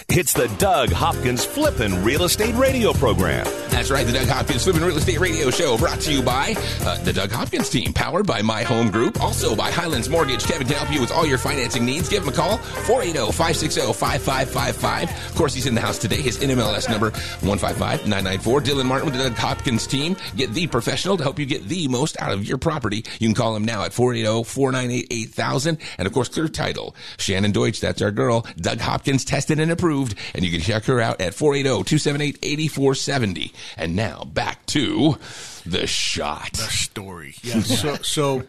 It's 0.09 0.33
the 0.33 0.47
Doug 0.57 0.89
Hopkins 0.91 1.43
Flippin' 1.43 2.03
Real 2.03 2.23
Estate 2.23 2.55
Radio 2.55 2.93
Program. 2.93 3.45
That's 3.75 3.91
right, 3.91 4.07
the 4.07 4.13
Doug 4.13 4.29
Hopkins 4.29 4.63
Flipping 4.63 4.83
Real 4.83 4.95
Estate 4.95 5.19
Radio 5.19 5.51
Show 5.51 5.77
brought 5.77 5.99
to 5.99 6.13
you 6.13 6.23
by 6.23 6.55
uh, 6.83 6.97
the 7.03 7.11
Doug 7.11 7.29
Hopkins 7.29 7.69
team, 7.69 7.91
powered 7.91 8.25
by 8.25 8.41
My 8.41 8.63
Home 8.63 8.89
Group, 8.89 9.21
also 9.21 9.53
by 9.53 9.69
Highlands 9.69 10.07
Mortgage. 10.07 10.45
Kevin 10.45 10.65
can 10.65 10.77
help 10.77 10.93
you 10.93 11.01
with 11.01 11.11
all 11.11 11.25
your 11.25 11.37
financing 11.37 11.83
needs. 11.83 12.07
Give 12.07 12.23
him 12.23 12.29
a 12.29 12.31
call, 12.31 12.57
480-560-5555. 12.57 15.03
Of 15.03 15.35
course, 15.35 15.53
he's 15.53 15.65
in 15.65 15.75
the 15.75 15.81
house 15.81 15.97
today. 15.97 16.21
His 16.21 16.37
NMLS 16.37 16.89
number, 16.89 17.11
155994. 17.11 18.61
Dylan 18.61 18.85
Martin 18.85 19.07
with 19.07 19.17
the 19.17 19.23
Doug 19.23 19.37
Hopkins 19.37 19.85
team. 19.85 20.15
Get 20.37 20.53
the 20.53 20.67
professional 20.67 21.17
to 21.17 21.23
help 21.23 21.37
you 21.37 21.45
get 21.45 21.67
the 21.67 21.89
most 21.89 22.15
out 22.21 22.31
of 22.31 22.45
your 22.45 22.57
property. 22.57 23.03
You 23.19 23.27
can 23.27 23.35
call 23.35 23.57
him 23.57 23.65
now 23.65 23.83
at 23.83 23.91
480-498-8000. 23.91 25.81
And 25.97 26.07
of 26.07 26.13
course, 26.13 26.29
Clear 26.29 26.47
Title. 26.47 26.95
Shannon 27.17 27.51
Deutsch, 27.51 27.81
that's 27.81 28.01
our 28.01 28.11
girl. 28.11 28.47
Doug 28.55 28.79
Hopkins 28.79 29.25
tested 29.25 29.59
and 29.59 29.69
approved. 29.69 30.15
And 30.33 30.45
you 30.45 30.51
can 30.51 30.61
check 30.61 30.85
her 30.85 31.01
out 31.01 31.19
at 31.19 31.33
480-278-8470. 31.33 33.51
And 33.77 33.95
now 33.95 34.23
back 34.23 34.65
to 34.67 35.17
the 35.65 35.87
shot. 35.87 36.53
the 36.53 36.63
story. 36.63 37.35
Yeah. 37.43 37.61
so, 37.61 37.95
so 38.01 38.43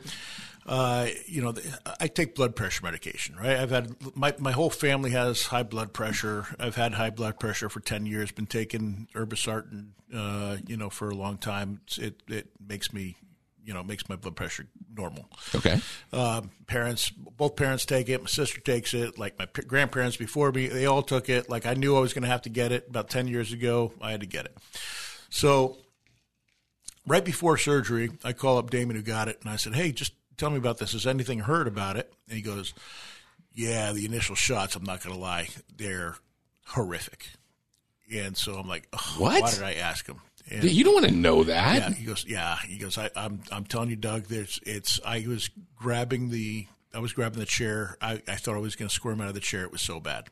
uh, 0.66 1.06
you 1.26 1.42
know, 1.42 1.54
I 2.00 2.08
take 2.08 2.34
blood 2.34 2.56
pressure 2.56 2.84
medication, 2.84 3.36
right? 3.36 3.56
I've 3.56 3.70
had 3.70 3.94
my 4.16 4.34
my 4.38 4.50
whole 4.50 4.70
family 4.70 5.10
has 5.10 5.42
high 5.42 5.62
blood 5.62 5.92
pressure. 5.92 6.46
I've 6.58 6.74
had 6.74 6.94
high 6.94 7.10
blood 7.10 7.38
pressure 7.38 7.68
for 7.68 7.80
ten 7.80 8.04
years. 8.04 8.32
Been 8.32 8.46
taking 8.46 9.06
Herbisart, 9.14 9.68
uh, 10.12 10.56
you 10.66 10.76
know, 10.76 10.90
for 10.90 11.08
a 11.08 11.14
long 11.14 11.38
time. 11.38 11.82
It 11.96 12.20
it 12.26 12.48
makes 12.60 12.92
me, 12.92 13.16
you 13.64 13.74
know, 13.74 13.84
makes 13.84 14.08
my 14.08 14.16
blood 14.16 14.34
pressure 14.34 14.66
normal. 14.96 15.30
Okay. 15.54 15.80
Um, 16.12 16.50
parents, 16.66 17.10
both 17.10 17.54
parents 17.54 17.86
take 17.86 18.08
it. 18.08 18.20
My 18.20 18.26
sister 18.26 18.60
takes 18.60 18.92
it. 18.92 19.20
Like 19.20 19.38
my 19.38 19.46
p- 19.46 19.62
grandparents 19.62 20.16
before 20.16 20.50
me, 20.50 20.66
they 20.66 20.86
all 20.86 21.02
took 21.02 21.28
it. 21.28 21.48
Like 21.48 21.64
I 21.64 21.74
knew 21.74 21.96
I 21.96 22.00
was 22.00 22.12
going 22.12 22.24
to 22.24 22.28
have 22.28 22.42
to 22.42 22.50
get 22.50 22.72
it 22.72 22.88
about 22.88 23.08
ten 23.08 23.28
years 23.28 23.52
ago. 23.52 23.92
I 24.02 24.10
had 24.10 24.20
to 24.20 24.26
get 24.26 24.46
it. 24.46 24.56
So 25.30 25.76
right 27.06 27.24
before 27.24 27.56
surgery, 27.56 28.10
I 28.24 28.32
call 28.32 28.58
up 28.58 28.70
Damon 28.70 28.96
who 28.96 29.02
got 29.02 29.28
it, 29.28 29.38
and 29.42 29.50
I 29.50 29.56
said, 29.56 29.74
"Hey, 29.74 29.92
just 29.92 30.12
tell 30.36 30.50
me 30.50 30.58
about 30.58 30.78
this. 30.78 30.92
Has 30.92 31.06
anything 31.06 31.40
heard 31.40 31.66
about 31.66 31.96
it?" 31.96 32.12
And 32.28 32.36
he 32.36 32.42
goes, 32.42 32.74
"Yeah, 33.52 33.92
the 33.92 34.04
initial 34.06 34.34
shots. 34.36 34.76
I'm 34.76 34.84
not 34.84 35.02
going 35.02 35.14
to 35.14 35.20
lie, 35.20 35.48
they're 35.76 36.16
horrific." 36.68 37.28
And 38.14 38.36
so 38.36 38.54
I'm 38.54 38.68
like, 38.68 38.88
"Ugh, 38.92 39.20
What? 39.20 39.42
Why 39.42 39.50
did 39.50 39.62
I 39.62 39.74
ask 39.74 40.06
him?" 40.06 40.20
And 40.48 40.62
You 40.62 40.84
don't 40.84 40.94
want 40.94 41.06
to 41.06 41.12
know 41.12 41.42
that. 41.42 41.76
yeah, 41.76 41.90
he 41.92 42.04
goes, 42.04 42.24
yeah. 42.24 42.56
He 42.64 42.78
goes, 42.78 42.96
I, 42.96 43.10
I'm, 43.16 43.40
I'm 43.50 43.64
telling 43.64 43.90
you, 43.90 43.96
Doug. 43.96 44.26
There's, 44.26 44.60
it's. 44.64 45.00
I 45.04 45.24
was 45.26 45.50
grabbing 45.74 46.30
the, 46.30 46.68
I 46.94 47.00
was 47.00 47.12
grabbing 47.12 47.40
the 47.40 47.46
chair. 47.46 47.96
I, 48.00 48.22
I 48.28 48.36
thought 48.36 48.54
I 48.54 48.58
was 48.58 48.76
going 48.76 48.88
to 48.88 48.94
squirm 48.94 49.20
out 49.20 49.26
of 49.26 49.34
the 49.34 49.40
chair. 49.40 49.64
It 49.64 49.72
was 49.72 49.82
so 49.82 49.98
bad. 49.98 50.28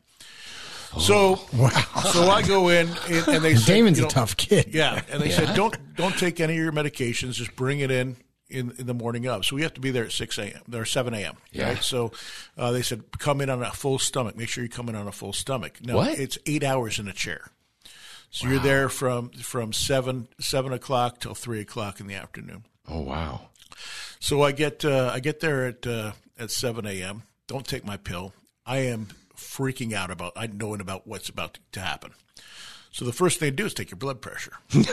So, 0.99 1.35
so 2.11 2.29
I 2.29 2.41
go 2.47 2.69
in 2.69 2.87
and, 3.09 3.27
and 3.27 3.43
they 3.43 3.55
said, 3.55 3.73
Damon's 3.73 3.99
you 3.99 4.05
a 4.05 4.09
tough 4.09 4.37
kid. 4.37 4.67
Yeah, 4.73 5.01
and 5.11 5.21
they 5.21 5.29
said, 5.31 5.55
don't, 5.55 5.75
don't 5.95 6.17
take 6.17 6.39
any 6.39 6.53
of 6.53 6.59
your 6.63 6.71
medications. 6.71 7.33
Just 7.33 7.55
bring 7.55 7.79
it 7.79 7.91
in. 7.91 8.15
in, 8.49 8.71
in 8.77 8.85
the 8.85 8.93
morning 8.93 9.27
of. 9.27 9.43
So 9.45 9.55
we 9.55 9.63
have 9.63 9.73
to 9.73 9.81
be 9.81 9.91
there 9.91 10.05
at 10.05 10.11
6 10.11 10.37
a.m. 10.37 10.61
or 10.73 10.85
7 10.85 11.13
a.m. 11.13 11.35
Yeah. 11.51 11.69
Right? 11.69 11.83
So 11.83 12.11
uh, 12.57 12.71
they 12.71 12.81
said, 12.83 13.03
come 13.17 13.41
in 13.41 13.49
on 13.49 13.61
a 13.63 13.71
full 13.71 13.97
stomach. 13.99 14.37
Make 14.37 14.49
sure 14.49 14.63
you 14.63 14.69
come 14.69 14.87
in 14.87 14.95
on 14.95 15.07
a 15.07 15.11
full 15.11 15.33
stomach. 15.33 15.79
No, 15.83 15.97
What? 15.97 16.19
it's 16.19 16.37
eight 16.45 16.63
hours 16.63 16.99
in 16.99 17.07
a 17.07 17.13
chair. 17.13 17.49
So 18.29 18.47
you're 18.49 18.59
there 18.59 18.89
from 18.89 19.29
from 19.29 19.71
seven 19.71 20.27
seven 20.41 20.73
o'clock 20.73 21.19
till 21.21 21.33
three 21.35 21.61
o'clock 21.61 22.01
in 22.01 22.07
the 22.07 22.15
afternoon. 22.15 22.65
Oh 22.87 22.99
wow. 22.99 23.49
So 24.19 24.43
I 24.43 24.51
get 24.51 24.83
uh, 24.83 25.09
I 25.13 25.21
get 25.21 25.39
there 25.39 25.65
at 25.67 25.87
uh, 25.87 26.11
at 26.37 26.51
seven 26.51 26.85
a.m. 26.85 27.23
Don't 27.47 27.65
take 27.65 27.85
my 27.85 27.95
pill. 27.95 28.33
I 28.65 28.79
am 28.79 29.07
freaking 29.35 29.93
out 29.93 30.11
about 30.11 30.33
I 30.35 30.47
knowing 30.47 30.81
about 30.81 31.07
what's 31.07 31.29
about 31.29 31.59
to 31.73 31.79
happen. 31.79 32.11
So 32.91 33.03
the 33.03 33.11
first 33.11 33.39
thing 33.39 33.49
they 33.49 33.55
do 33.55 33.65
is 33.65 33.73
take 33.73 33.91
your 33.91 33.97
blood 33.97 34.21
pressure. 34.21 34.53
and 34.73 34.85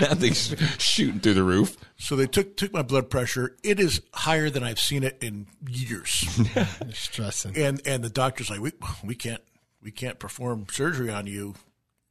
that 0.00 0.16
thing's 0.18 0.52
shooting 0.82 1.20
through 1.20 1.34
the 1.34 1.44
roof. 1.44 1.76
So 1.96 2.16
they 2.16 2.26
took 2.26 2.56
took 2.56 2.72
my 2.72 2.82
blood 2.82 3.08
pressure. 3.08 3.56
It 3.62 3.78
is 3.78 4.02
higher 4.12 4.50
than 4.50 4.64
I've 4.64 4.80
seen 4.80 5.04
it 5.04 5.16
in 5.22 5.46
years. 5.68 6.24
You're 6.56 6.66
stressing. 6.92 7.56
and 7.56 7.80
and 7.86 8.02
the 8.02 8.10
doctor's 8.10 8.50
like, 8.50 8.60
we 8.60 8.72
we 9.04 9.14
can't 9.14 9.42
we 9.82 9.92
can't 9.92 10.18
perform 10.18 10.66
surgery 10.72 11.10
on 11.10 11.28
you 11.28 11.54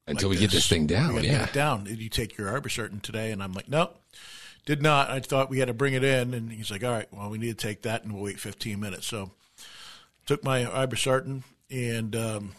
Until 0.08 0.30
like 0.30 0.38
we 0.38 0.42
get 0.42 0.52
this 0.52 0.68
thing 0.68 0.88
down. 0.88 1.16
gotta 1.16 1.26
Yeah. 1.28 1.40
get 1.40 1.50
it 1.50 1.54
down. 1.54 1.84
Did 1.84 2.00
you 2.02 2.08
take 2.10 2.38
your 2.38 2.48
ibuprofen 2.50 3.02
today? 3.02 3.34
And 3.34 3.44
I'm 3.44 3.52
like, 3.52 3.68
no, 3.68 3.92
did 4.66 4.82
not. 4.82 5.10
I 5.10 5.20
thought 5.20 5.50
we 5.50 5.60
had 5.60 5.68
to 5.68 5.74
bring 5.74 5.94
it 5.96 6.04
in, 6.06 6.34
and 6.34 6.50
he's 6.50 6.72
like, 6.72 6.86
all 6.86 6.92
right, 6.92 7.08
well, 7.12 7.30
we 7.30 7.38
need 7.40 7.58
to 7.60 7.68
take 7.68 7.82
that, 7.82 8.04
and 8.06 8.14
we'll 8.14 8.24
wait 8.24 8.40
15 8.40 8.80
minutes. 8.80 9.06
So 9.08 9.32
took 10.26 10.46
my 10.46 10.64
ibuprofen, 10.64 11.44
and 11.76 12.16
um, 12.16 12.52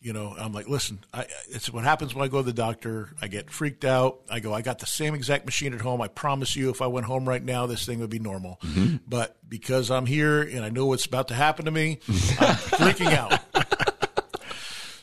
you 0.00 0.12
know, 0.12 0.34
I'm 0.36 0.52
like, 0.52 0.68
listen, 0.68 0.98
I, 1.14 1.26
it's 1.50 1.70
what 1.70 1.84
happens 1.84 2.14
when 2.14 2.24
I 2.24 2.28
go 2.28 2.38
to 2.38 2.42
the 2.42 2.52
doctor. 2.52 3.10
I 3.22 3.28
get 3.28 3.50
freaked 3.50 3.84
out. 3.84 4.20
I 4.30 4.40
go, 4.40 4.52
I 4.52 4.62
got 4.62 4.78
the 4.78 4.86
same 4.86 5.14
exact 5.14 5.44
machine 5.44 5.72
at 5.74 5.80
home. 5.80 6.00
I 6.00 6.08
promise 6.08 6.56
you, 6.56 6.70
if 6.70 6.82
I 6.82 6.86
went 6.86 7.06
home 7.06 7.28
right 7.28 7.42
now, 7.42 7.66
this 7.66 7.86
thing 7.86 8.00
would 8.00 8.10
be 8.10 8.18
normal. 8.18 8.58
Mm-hmm. 8.62 8.96
But 9.06 9.36
because 9.48 9.90
I'm 9.90 10.06
here 10.06 10.42
and 10.42 10.64
I 10.64 10.70
know 10.70 10.86
what's 10.86 11.06
about 11.06 11.28
to 11.28 11.34
happen 11.34 11.66
to 11.66 11.70
me, 11.70 12.00
I'm 12.08 12.14
freaking 12.56 13.12
out. 13.12 13.40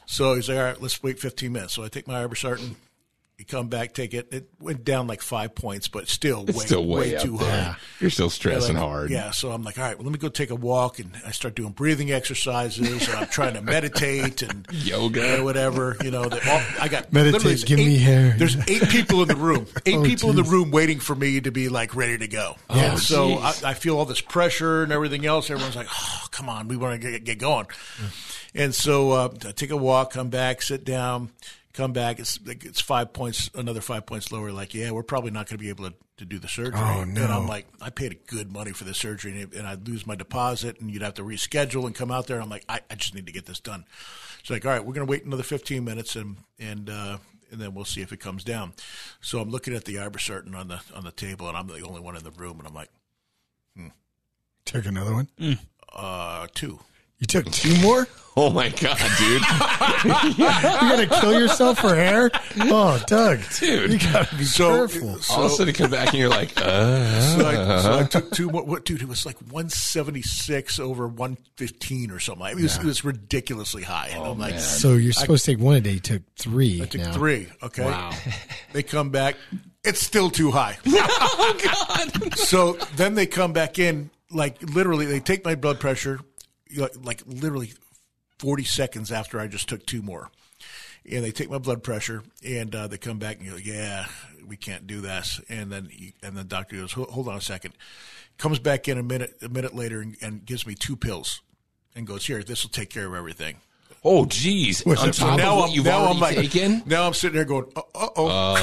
So 0.08 0.34
he's 0.34 0.50
like, 0.50 0.58
all 0.58 0.64
right, 0.64 0.82
let's 0.82 1.04
wait 1.04 1.20
15 1.20 1.52
minutes. 1.52 1.74
So 1.74 1.84
I 1.84 1.90
take 1.90 2.08
my 2.08 2.26
ibuprofen. 2.26 2.76
Come 3.48 3.70
back, 3.70 3.94
take 3.94 4.14
it. 4.14 4.28
It 4.34 4.50
went 4.60 4.84
down 4.84 5.08
like 5.08 5.22
five 5.22 5.56
points, 5.56 5.88
but 5.88 6.10
still 6.10 6.44
way, 6.46 6.54
still 6.66 6.86
way 6.86 7.16
up 7.16 7.24
too 7.24 7.38
there. 7.38 7.50
high. 7.64 7.76
You're 8.02 8.10
still 8.10 8.30
stressing 8.30 8.76
Like, 8.76 8.84
hard. 8.84 9.10
Yeah, 9.10 9.32
so 9.32 9.52
I'm 9.52 9.64
like, 9.64 9.78
all 9.78 9.86
right, 9.86 9.98
well, 9.98 10.04
let 10.04 10.12
me 10.12 10.20
go 10.20 10.28
take 10.28 10.50
a 10.50 10.56
walk, 10.56 11.00
and 11.00 11.12
I 11.26 11.32
start 11.32 11.56
doing 11.56 11.72
breathing 11.72 12.12
exercises, 12.12 13.08
and 13.08 13.16
I'm 13.18 13.28
trying 13.28 13.54
to 13.54 13.62
meditate 13.62 14.42
and 14.42 14.68
Yoga. 14.72 15.40
or 15.40 15.44
whatever. 15.46 15.96
You 16.04 16.12
know, 16.12 16.24
all, 16.24 16.62
I 16.82 16.90
got 16.90 17.14
Meditate, 17.14 17.66
give 17.66 17.80
eight, 17.80 17.86
me 17.86 17.98
hair. 17.98 18.36
There's 18.38 18.58
eight 18.70 18.90
people 18.90 19.22
in 19.22 19.30
the 19.30 19.36
room, 19.38 19.66
eight 19.86 19.96
Oh, 19.96 20.04
people 20.04 20.30
in 20.30 20.36
the 20.36 20.44
room 20.44 20.70
waiting 20.72 21.00
for 21.00 21.16
me 21.16 21.40
to 21.40 21.52
be 21.52 21.70
like 21.70 21.96
ready 21.96 22.18
to 22.18 22.28
go. 22.28 22.56
Yeah. 22.70 22.96
so 22.96 23.36
I. 23.38 23.54
I 23.64 23.74
feel 23.74 23.98
all 23.98 24.06
this 24.06 24.22
pressure 24.22 24.84
and 24.84 24.92
everything 24.92 25.26
else. 25.26 25.50
Everyone's 25.50 25.76
like, 25.76 25.88
oh, 25.90 26.26
come 26.32 26.50
on, 26.50 26.68
we 26.68 26.78
want 26.78 27.02
to 27.02 27.12
get, 27.12 27.24
get 27.24 27.38
going. 27.40 27.68
And 28.56 28.74
so 28.74 29.12
uh, 29.12 29.30
I 29.46 29.52
take 29.52 29.72
a 29.72 29.78
walk, 29.78 30.12
come 30.14 30.30
back, 30.30 30.62
sit 30.62 30.84
down, 30.86 31.32
come 31.78 31.94
back. 31.94 32.20
It's 32.20 32.40
like, 32.46 32.66
it's 32.66 32.82
five 32.82 33.14
points, 33.14 33.50
another 33.56 33.80
five 33.82 34.06
points 34.06 34.32
lower. 34.32 34.52
Like, 34.52 34.74
yeah, 34.74 34.92
we're 34.92 35.04
probably 35.04 35.32
not 35.32 35.48
going 35.48 35.58
to 35.58 35.64
be 35.64 35.70
able 35.70 35.90
to, 35.90 35.96
to 36.18 36.26
do 36.26 36.40
the 36.40 36.48
surgery. 36.48 36.80
Oh, 36.84 37.02
And 37.02 37.14
no. 37.14 37.26
I'm 37.28 37.48
like, 37.48 37.68
I 37.82 37.90
paid 37.92 38.12
a 38.12 38.16
good 38.16 38.52
money 38.52 38.72
for 38.74 38.84
the 38.84 38.94
surgery, 38.94 39.40
and, 39.42 39.54
and 39.54 39.68
I'd 39.68 39.88
lose 39.88 40.06
my 40.06 40.16
deposit, 40.16 40.82
and 40.82 40.92
you'd 40.92 41.04
have 41.04 41.14
to 41.16 41.24
reschedule 41.24 41.86
and 41.86 41.96
come 41.96 42.12
out 42.12 42.28
there. 42.28 42.42
I'm 42.42 42.50
like, 42.50 42.66
I, 42.68 42.82
I 42.90 42.96
just 42.96 43.14
need 43.16 43.28
to 43.28 43.32
get 43.32 43.46
this 43.46 43.60
done. 43.60 43.86
It's 44.40 44.50
like, 44.50 44.66
all 44.66 44.72
right, 44.72 44.84
we're 44.86 44.94
going 44.94 45.06
to 45.08 45.12
wait 45.12 45.24
another 45.26 45.44
15 45.44 45.84
minutes, 45.84 46.16
and 46.16 46.38
and 46.60 46.90
uh, 46.90 47.18
and 47.52 47.62
then 47.62 47.74
we'll 47.74 47.86
see 47.86 48.02
if 48.02 48.12
it 48.12 48.18
comes 48.20 48.44
down. 48.44 48.74
So 49.22 49.40
I'm 49.40 49.50
looking 49.50 49.74
at 49.76 49.86
the 49.86 49.96
ibuprofen 49.96 50.56
on 50.56 50.68
the 50.68 50.82
on 50.96 51.04
the 51.04 51.12
table, 51.12 51.48
and 51.48 51.56
I'm 51.58 51.68
the 51.68 51.82
only 51.82 52.02
one 52.02 52.16
in 52.18 52.24
the 52.24 52.32
room, 52.32 52.58
and 52.60 52.68
I'm 52.68 52.74
like, 52.74 52.90
take 54.66 54.86
another 54.86 55.14
one. 55.14 55.30
uh, 55.96 56.48
two. 56.54 56.80
You 57.20 57.26
took 57.28 57.46
two 57.52 57.76
more? 57.82 58.08
Oh 58.40 58.52
my 58.52 58.70
god, 58.70 59.00
dude. 59.18 59.42
You 60.38 60.46
gotta 60.46 61.08
kill 61.22 61.40
yourself 61.40 61.80
for 61.80 61.96
hair? 61.96 62.30
Oh, 62.58 63.02
Doug. 63.08 63.40
Dude. 63.60 63.94
You 63.94 63.98
gotta 64.00 64.36
be 64.36 64.44
So, 64.44 64.88
careful. 64.88 65.10
All 65.32 65.46
of 65.46 65.52
a 65.52 65.56
sudden, 65.56 65.68
you 65.70 65.74
come 65.74 65.90
back 65.90 66.10
and 66.10 66.20
you're 66.20 66.30
like, 66.30 66.52
uh, 66.62 67.20
so, 67.36 67.48
I, 67.48 67.82
so 67.82 68.00
I 68.00 68.04
took 68.04 68.30
two 68.32 68.52
more. 68.52 68.64
What, 68.64 68.86
dude? 68.86 69.02
It 69.02 69.08
was 69.08 69.26
like 69.26 69.38
176 69.52 70.80
over 70.80 71.08
115 71.08 72.12
or 72.12 72.20
something. 72.20 72.46
It 72.48 72.56
was, 72.62 72.78
it 72.78 72.84
was 72.84 73.04
ridiculously 73.04 73.82
high. 73.82 74.10
And 74.10 74.24
I'm 74.24 74.38
like, 74.38 74.60
So 74.60 74.94
you're 74.94 75.14
supposed 75.14 75.46
to 75.46 75.56
take 75.56 75.60
one 75.64 75.76
a 75.76 75.82
day. 75.82 75.94
You 75.94 76.00
took 76.00 76.22
three. 76.36 76.82
I 76.84 76.86
took 76.86 77.02
now. 77.02 77.14
three. 77.14 77.48
Okay. 77.64 77.86
Wow. 77.86 78.12
They 78.74 78.84
come 78.84 79.10
back. 79.10 79.36
It's 79.84 80.00
still 80.06 80.30
too 80.30 80.52
high. 80.52 80.78
oh 80.86 81.58
god. 81.64 82.38
so 82.38 82.74
then 82.98 83.16
they 83.16 83.26
come 83.26 83.52
back 83.54 83.80
in, 83.80 84.12
like 84.32 84.62
literally, 84.62 85.06
they 85.08 85.20
take 85.22 85.44
my 85.44 85.56
blood 85.56 85.80
pressure, 85.80 86.12
you 86.12 86.16
know, 86.18 86.24
like 87.02 87.24
literally 87.26 87.74
40 88.40 88.64
seconds 88.64 89.12
after 89.12 89.40
I 89.40 89.48
just 89.48 89.68
took 89.70 89.86
two 89.86 90.02
more. 90.02 90.30
And 91.10 91.24
they 91.24 91.32
take 91.32 91.50
my 91.50 91.58
blood 91.58 91.84
pressure, 91.84 92.24
and 92.46 92.76
uh, 92.76 92.88
they 92.88 92.98
come 92.98 93.18
back 93.18 93.40
and 93.40 93.50
go, 93.50 93.56
"Yeah, 93.56 94.08
we 94.46 94.58
can't 94.58 94.86
do 94.88 95.00
this." 95.00 95.40
And 95.48 95.72
then, 95.72 95.86
he, 95.90 96.14
and 96.22 96.36
the 96.36 96.44
doctor 96.44 96.76
goes, 96.76 96.92
"Hold 96.92 97.30
on 97.30 97.38
a 97.38 97.42
second. 97.42 97.76
Comes 98.38 98.60
back 98.60 98.90
in 98.90 98.98
a 98.98 99.04
minute, 99.04 99.38
a 99.42 99.48
minute 99.48 99.74
later, 99.74 100.02
and, 100.02 100.18
and 100.22 100.46
gives 100.46 100.68
me 100.68 100.76
two 100.76 100.98
pills, 100.98 101.42
and 101.96 102.06
goes, 102.06 102.26
"Here, 102.26 102.44
this 102.44 102.64
will 102.64 102.72
take 102.72 102.90
care 102.90 103.06
of 103.08 103.14
everything." 103.14 103.62
Oh 104.04 104.26
jeez. 104.26 104.86
On 104.86 105.12
top 105.12 105.38
now 105.38 105.54
of 105.54 105.58
what 105.60 105.70
I'm, 105.70 105.76
you've 105.76 105.86
now 105.86 106.00
already 106.00 106.16
I'm 106.16 106.20
like, 106.20 106.36
taken. 106.36 106.84
now 106.86 107.08
I'm 107.08 107.14
sitting 107.14 107.36
there 107.36 107.46
going, 107.46 107.66
uh 107.76 107.82
oh. 107.96 108.56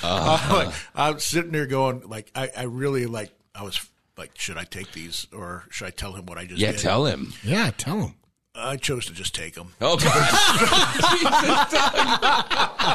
I'm, 0.02 0.52
like, 0.52 0.74
I'm 0.94 1.18
sitting 1.18 1.52
there 1.52 1.66
going, 1.66 2.08
like, 2.08 2.30
I, 2.34 2.50
I 2.56 2.62
really 2.64 3.06
like, 3.06 3.30
I 3.54 3.62
was 3.62 3.76
like, 4.22 4.38
should 4.38 4.56
I 4.56 4.64
take 4.64 4.92
these 4.92 5.26
or 5.32 5.64
should 5.70 5.86
I 5.88 5.90
tell 5.90 6.12
him 6.12 6.26
what 6.26 6.38
I 6.38 6.44
just 6.46 6.60
Yeah, 6.60 6.70
did? 6.72 6.80
tell 6.80 7.06
him. 7.06 7.32
Yeah, 7.42 7.70
tell 7.76 8.00
him. 8.00 8.14
I 8.54 8.76
chose 8.76 9.06
to 9.06 9.14
just 9.14 9.34
take 9.34 9.54
them. 9.54 9.72
Oh 9.80 9.96
god. 9.96 10.28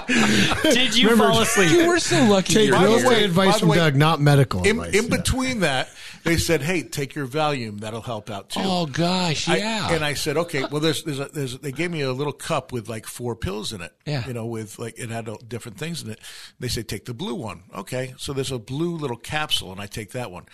Did 0.73 0.95
you 0.95 1.15
fall 1.17 1.39
asleep? 1.41 1.71
you 1.71 1.87
were 1.87 1.97
so 1.99 2.23
lucky. 2.25 2.53
Take 2.53 2.67
you're 2.69 2.79
real 2.79 2.91
the 2.91 2.97
estate 2.97 3.23
advice 3.25 3.59
from 3.59 3.69
way, 3.69 3.77
Doug, 3.77 3.95
not 3.95 4.21
medical 4.21 4.61
In, 4.63 4.77
advice. 4.79 4.93
in 4.95 5.05
Yeah. 5.09 5.17
between 5.17 5.59
that, 5.61 5.89
they 6.23 6.37
said, 6.37 6.61
hey, 6.61 6.83
take 6.83 7.15
your 7.15 7.25
Valium. 7.25 7.79
That'll 7.79 8.01
help 8.01 8.29
out 8.29 8.51
too. 8.51 8.59
Oh 8.63 8.85
gosh, 8.85 9.49
I- 9.49 9.57
yeah. 9.57 9.91
and 9.93 10.05
I 10.05 10.13
said, 10.13 10.37
okay, 10.37 10.63
well, 10.69 10.79
there's, 10.79 11.03
there's, 11.03 11.19
a, 11.19 11.25
there's, 11.33 11.57
they 11.57 11.71
gave 11.71 11.89
me 11.89 12.01
a 12.01 12.13
little 12.13 12.33
cup 12.33 12.71
with 12.71 12.87
like 12.87 13.07
four 13.07 13.35
pills 13.35 13.73
in 13.73 13.81
it. 13.81 13.93
Yeah. 14.05 14.27
You 14.27 14.33
know, 14.33 14.45
with 14.45 14.77
like, 14.77 14.99
it 14.99 15.09
had 15.09 15.27
different 15.47 15.79
things 15.79 16.03
in 16.03 16.11
it. 16.11 16.19
They 16.59 16.67
say, 16.67 16.83
take 16.83 17.05
the 17.05 17.15
blue 17.15 17.33
one. 17.35 17.63
Okay. 17.75 18.13
So 18.17 18.31
there's 18.33 18.51
a 18.51 18.59
blue 18.59 18.95
little 18.95 19.17
capsule 19.17 19.71
and 19.71 19.81
I 19.81 19.87
take 19.87 20.11
that 20.11 20.29
one. 20.29 20.45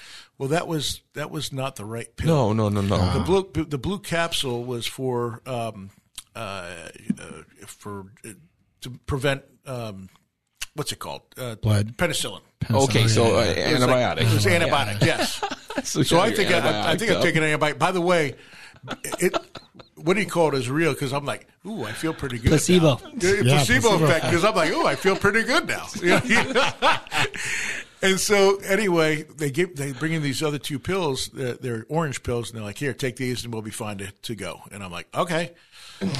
Well, 0.44 0.50
that 0.50 0.68
was, 0.68 1.00
that 1.14 1.32
was 1.32 1.54
not 1.54 1.78
the 1.78 1.86
right 1.86 2.14
pill. 2.18 2.54
no, 2.54 2.68
no, 2.68 2.82
no, 2.82 2.82
no. 2.82 3.14
The 3.14 3.20
blue, 3.22 3.64
the 3.64 3.78
blue 3.78 3.98
capsule 4.00 4.66
was 4.66 4.86
for, 4.86 5.42
um, 5.46 5.90
uh, 6.36 6.40
uh, 7.18 7.32
for, 7.66 8.08
uh, 8.28 8.32
to 8.82 8.90
prevent, 9.06 9.44
um, 9.66 10.10
what's 10.74 10.92
it 10.92 11.00
called? 11.00 11.22
Uh, 11.38 11.56
Blood. 11.56 11.96
Penicillin. 11.96 12.42
okay, 12.70 13.08
so 13.08 13.38
uh, 13.38 13.44
It 13.44 13.72
was 13.72 13.88
like- 13.88 14.18
antibiotic. 14.18 14.22
It 14.24 14.34
was 14.34 14.46
antibiotic, 14.46 15.02
yes. 15.06 15.42
So, 15.86 16.04
So 16.04 16.20
I 16.20 16.32
think 16.32 16.52
I, 16.52 16.58
I 16.58 16.62
antibiotic 16.96 17.00
think 17.00 17.12
I'm 17.14 17.22
taking 17.22 17.44
an 17.44 17.58
antibiotic. 17.58 17.80
By 17.80 17.94
the 17.94 18.02
way, 18.02 18.36
it 19.22 19.34
what 19.96 20.16
do 20.16 20.20
you 20.20 20.28
call 20.28 20.50
it 20.50 20.56
is 20.56 20.70
real 20.70 20.92
because 20.94 21.14
I'm 21.14 21.24
like, 21.24 21.48
ooh, 21.66 21.84
I 21.86 21.94
feel 21.94 22.14
pretty 22.14 22.38
good. 22.38 22.50
Placebo. 22.50 23.00
now. 23.02 23.12
Yeah, 23.18 23.32
Yeah, 23.32 23.42
placebo, 23.44 23.88
placebo 23.90 24.06
effect 24.06 24.26
because 24.26 24.44
I'm 24.44 24.56
like, 24.56 24.72
ooh, 24.72 24.86
I 24.86 24.96
feel 24.96 25.16
pretty 25.16 25.44
good 25.44 25.68
now. 25.70 25.88
and 28.04 28.20
so 28.20 28.58
anyway, 28.58 29.24
they 29.24 29.50
give 29.50 29.76
they 29.76 29.94
bring 29.94 30.14
in 30.14 30.22
these 30.22 30.44
other 30.44 30.60
two 30.60 30.78
pills. 30.78 31.30
They're, 31.30 31.54
they're 31.56 31.86
orange 31.90 32.22
pills, 32.22 32.52
and 32.52 32.58
they're 32.58 32.66
like, 32.66 32.78
here, 32.78 32.94
take 32.94 33.16
these, 33.16 33.44
and 33.44 33.52
we'll 33.52 33.64
be 33.64 33.72
fine 33.72 33.98
to, 33.98 34.12
to 34.12 34.36
go. 34.36 34.62
And 34.72 34.84
I'm 34.84 34.92
like, 34.92 35.08
okay. 35.16 35.54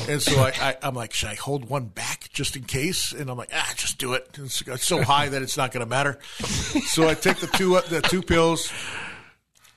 And 0.08 0.22
so 0.22 0.40
I, 0.40 0.54
I, 0.62 0.78
I'm 0.82 0.96
like, 0.96 1.14
should 1.14 1.30
I 1.30 1.36
hold 1.36 1.70
one 1.70 1.86
back 1.86 2.30
just 2.32 2.56
in 2.56 2.64
case? 2.64 3.12
And 3.12 3.30
I'm 3.30 3.38
like, 3.38 3.50
ah, 3.54 3.74
just 3.76 3.98
do 3.98 4.14
it. 4.14 4.30
It's, 4.40 4.62
it's 4.62 4.88
so 4.88 5.04
high 5.04 5.28
that 5.30 5.42
it's 5.42 5.58
not 5.58 5.72
going 5.74 5.84
to 5.86 5.90
matter. 5.90 6.20
So 6.40 7.08
I 7.08 7.16
take 7.16 7.38
the 7.38 7.48
two 7.48 7.80
the 7.90 8.02
two 8.02 8.22
pills. 8.22 8.72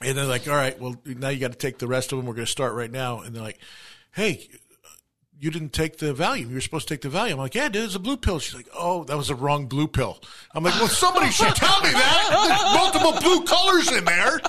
And 0.00 0.16
they're 0.16 0.26
like, 0.26 0.46
all 0.46 0.54
right, 0.54 0.78
well, 0.78 0.94
now 1.04 1.30
you 1.30 1.40
got 1.40 1.52
to 1.52 1.58
take 1.58 1.78
the 1.78 1.86
rest 1.86 2.12
of 2.12 2.18
them. 2.18 2.26
We're 2.26 2.34
going 2.34 2.46
to 2.46 2.52
start 2.52 2.74
right 2.74 2.90
now. 2.90 3.20
And 3.20 3.34
they're 3.34 3.42
like, 3.42 3.58
hey, 4.14 4.48
you 5.38 5.50
didn't 5.50 5.72
take 5.72 5.98
the 5.98 6.14
Valium. 6.14 6.48
You 6.48 6.54
were 6.54 6.60
supposed 6.60 6.88
to 6.88 6.94
take 6.94 7.02
the 7.02 7.08
Valium. 7.16 7.32
I'm 7.32 7.38
like, 7.38 7.54
yeah, 7.54 7.68
dude, 7.68 7.84
it's 7.84 7.94
a 7.94 7.98
blue 7.98 8.16
pill. 8.16 8.38
She's 8.38 8.54
like, 8.54 8.68
oh, 8.74 9.04
that 9.04 9.16
was 9.16 9.30
a 9.30 9.34
wrong 9.34 9.66
blue 9.66 9.86
pill. 9.88 10.18
I'm 10.54 10.64
like, 10.64 10.74
well, 10.74 10.88
somebody 10.88 11.30
should 11.30 11.54
tell 11.54 11.80
me 11.82 11.90
that. 11.90 12.92
There's 12.92 13.02
multiple 13.02 13.20
blue 13.20 13.44
colors 13.44 13.92
in 13.92 14.04
there. 14.04 14.40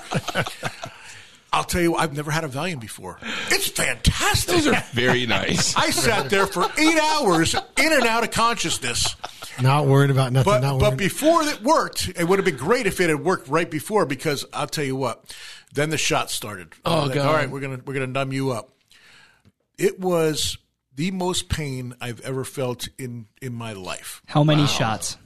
I'll 1.53 1.63
tell 1.63 1.81
you, 1.81 1.95
I've 1.95 2.15
never 2.15 2.29
had 2.29 2.43
a 2.43 2.49
Valium 2.49 2.79
before. 2.79 3.19
It's 3.49 3.67
fantastic. 3.69 4.55
Those 4.55 4.67
are 4.67 4.83
very 4.91 5.25
nice. 5.25 5.75
I 5.75 5.89
sat 5.91 6.29
there 6.29 6.45
for 6.45 6.65
eight 6.77 6.99
hours 6.99 7.53
in 7.53 7.93
and 7.93 8.03
out 8.03 8.23
of 8.23 8.31
consciousness. 8.31 9.15
Not 9.61 9.87
worried 9.87 10.11
about 10.11 10.33
nothing. 10.33 10.51
But 10.51 10.61
not 10.61 10.79
but 10.79 10.97
before 10.97 11.41
it 11.43 11.63
worked, 11.63 12.09
it 12.09 12.23
would 12.25 12.37
have 12.37 12.45
been 12.45 12.57
great 12.57 12.85
if 12.85 12.99
it 12.99 13.09
had 13.09 13.23
worked 13.23 13.47
right 13.47 13.69
before 13.69 14.05
because 14.05 14.45
I'll 14.53 14.67
tell 14.67 14.83
you 14.83 14.95
what. 14.95 15.35
Then 15.73 15.89
the 15.89 15.97
shot 15.97 16.29
started. 16.29 16.73
Oh, 16.85 17.05
Like, 17.05 17.15
God. 17.15 17.27
All 17.27 17.33
right, 17.33 17.49
we're 17.49 17.59
gonna 17.59 17.79
we're 17.83 17.93
gonna 17.93 18.07
numb 18.07 18.31
you 18.33 18.51
up. 18.51 18.69
It 19.77 19.99
was 19.99 20.57
the 20.97 21.11
most 21.11 21.47
pain 21.47 21.95
I've 22.01 22.19
ever 22.21 22.43
felt 22.43 22.89
in 22.99 23.27
in 23.41 23.53
my 23.53 23.71
life. 23.73 24.21
How 24.27 24.43
many 24.43 24.67
shots? 24.67 25.17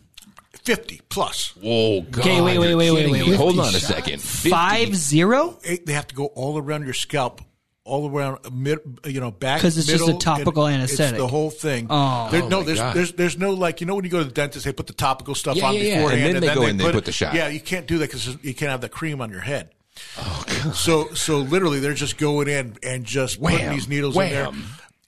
50 0.63 1.01
plus. 1.09 1.53
Oh 1.63 2.01
God! 2.01 2.19
Okay, 2.21 2.39
wait, 2.41 2.59
wait, 2.59 2.75
wait, 2.75 2.91
wait, 2.91 3.11
wait, 3.11 3.27
wait. 3.27 3.35
Hold 3.35 3.57
on 3.59 3.69
a 3.69 3.71
50 3.71 3.79
second. 3.79 4.21
50. 4.21 4.49
Five 4.51 4.95
zero? 4.95 5.57
It- 5.63 5.85
They 5.87 5.93
have 5.93 6.07
to 6.07 6.15
go 6.15 6.25
all 6.27 6.57
around 6.59 6.83
your 6.85 6.93
scalp. 6.93 7.41
All 7.83 8.07
around, 8.07 8.37
uh, 8.45 8.51
mid, 8.53 8.77
you 9.05 9.19
know, 9.19 9.31
back 9.31 9.59
'Cause 9.59 9.75
it's 9.75 9.87
just 9.87 10.07
a 10.07 10.13
topical 10.13 10.67
and 10.67 10.75
anesthetic. 10.75 11.13
It's 11.15 11.21
the 11.23 11.27
whole 11.27 11.49
thing. 11.49 11.87
Oh. 11.89 12.29
There- 12.29 12.43
Oh, 12.43 12.47
no, 12.47 12.59
my 12.59 12.65
there's, 12.67 12.77
God. 12.77 12.95
there's 12.95 13.11
there's 13.13 13.37
no 13.39 13.53
like 13.53 13.81
you 13.81 13.87
know 13.87 13.95
when 13.95 14.05
you 14.05 14.11
go 14.11 14.19
to 14.19 14.23
the 14.23 14.31
dentist 14.31 14.65
they 14.65 14.71
put 14.71 14.85
the 14.85 14.93
topical 14.93 15.33
stuff 15.33 15.55
Yeah, 15.57 15.65
on 15.65 15.73
yeah, 15.73 15.81
yeah. 15.81 16.09
And 16.11 16.35
then 16.35 16.41
they 16.41 16.53
go 16.53 16.67
in, 16.67 16.77
they 16.77 16.91
put 16.91 17.05
the 17.05 17.11
shot. 17.11 17.33
Yeah, 17.33 17.47
you 17.47 17.59
can't 17.59 17.87
do 17.87 17.97
that 17.97 18.11
because 18.11 18.27
you 18.43 18.53
can't 18.53 18.69
have 18.69 18.81
the 18.81 18.87
cream 18.89 19.19
on 19.19 19.31
your 19.31 19.41
head. 19.41 19.71
Oh 20.19 20.43
god! 20.45 20.75
So 20.75 21.11
so 21.15 21.39
literally 21.39 21.79
they're 21.79 21.95
just 21.95 22.17
going 22.19 22.47
in 22.47 22.77
and 22.83 23.03
just 23.03 23.41
putting 23.41 23.71
these 23.71 23.87
needles 23.87 24.15
in 24.15 24.29
there. 24.29 24.49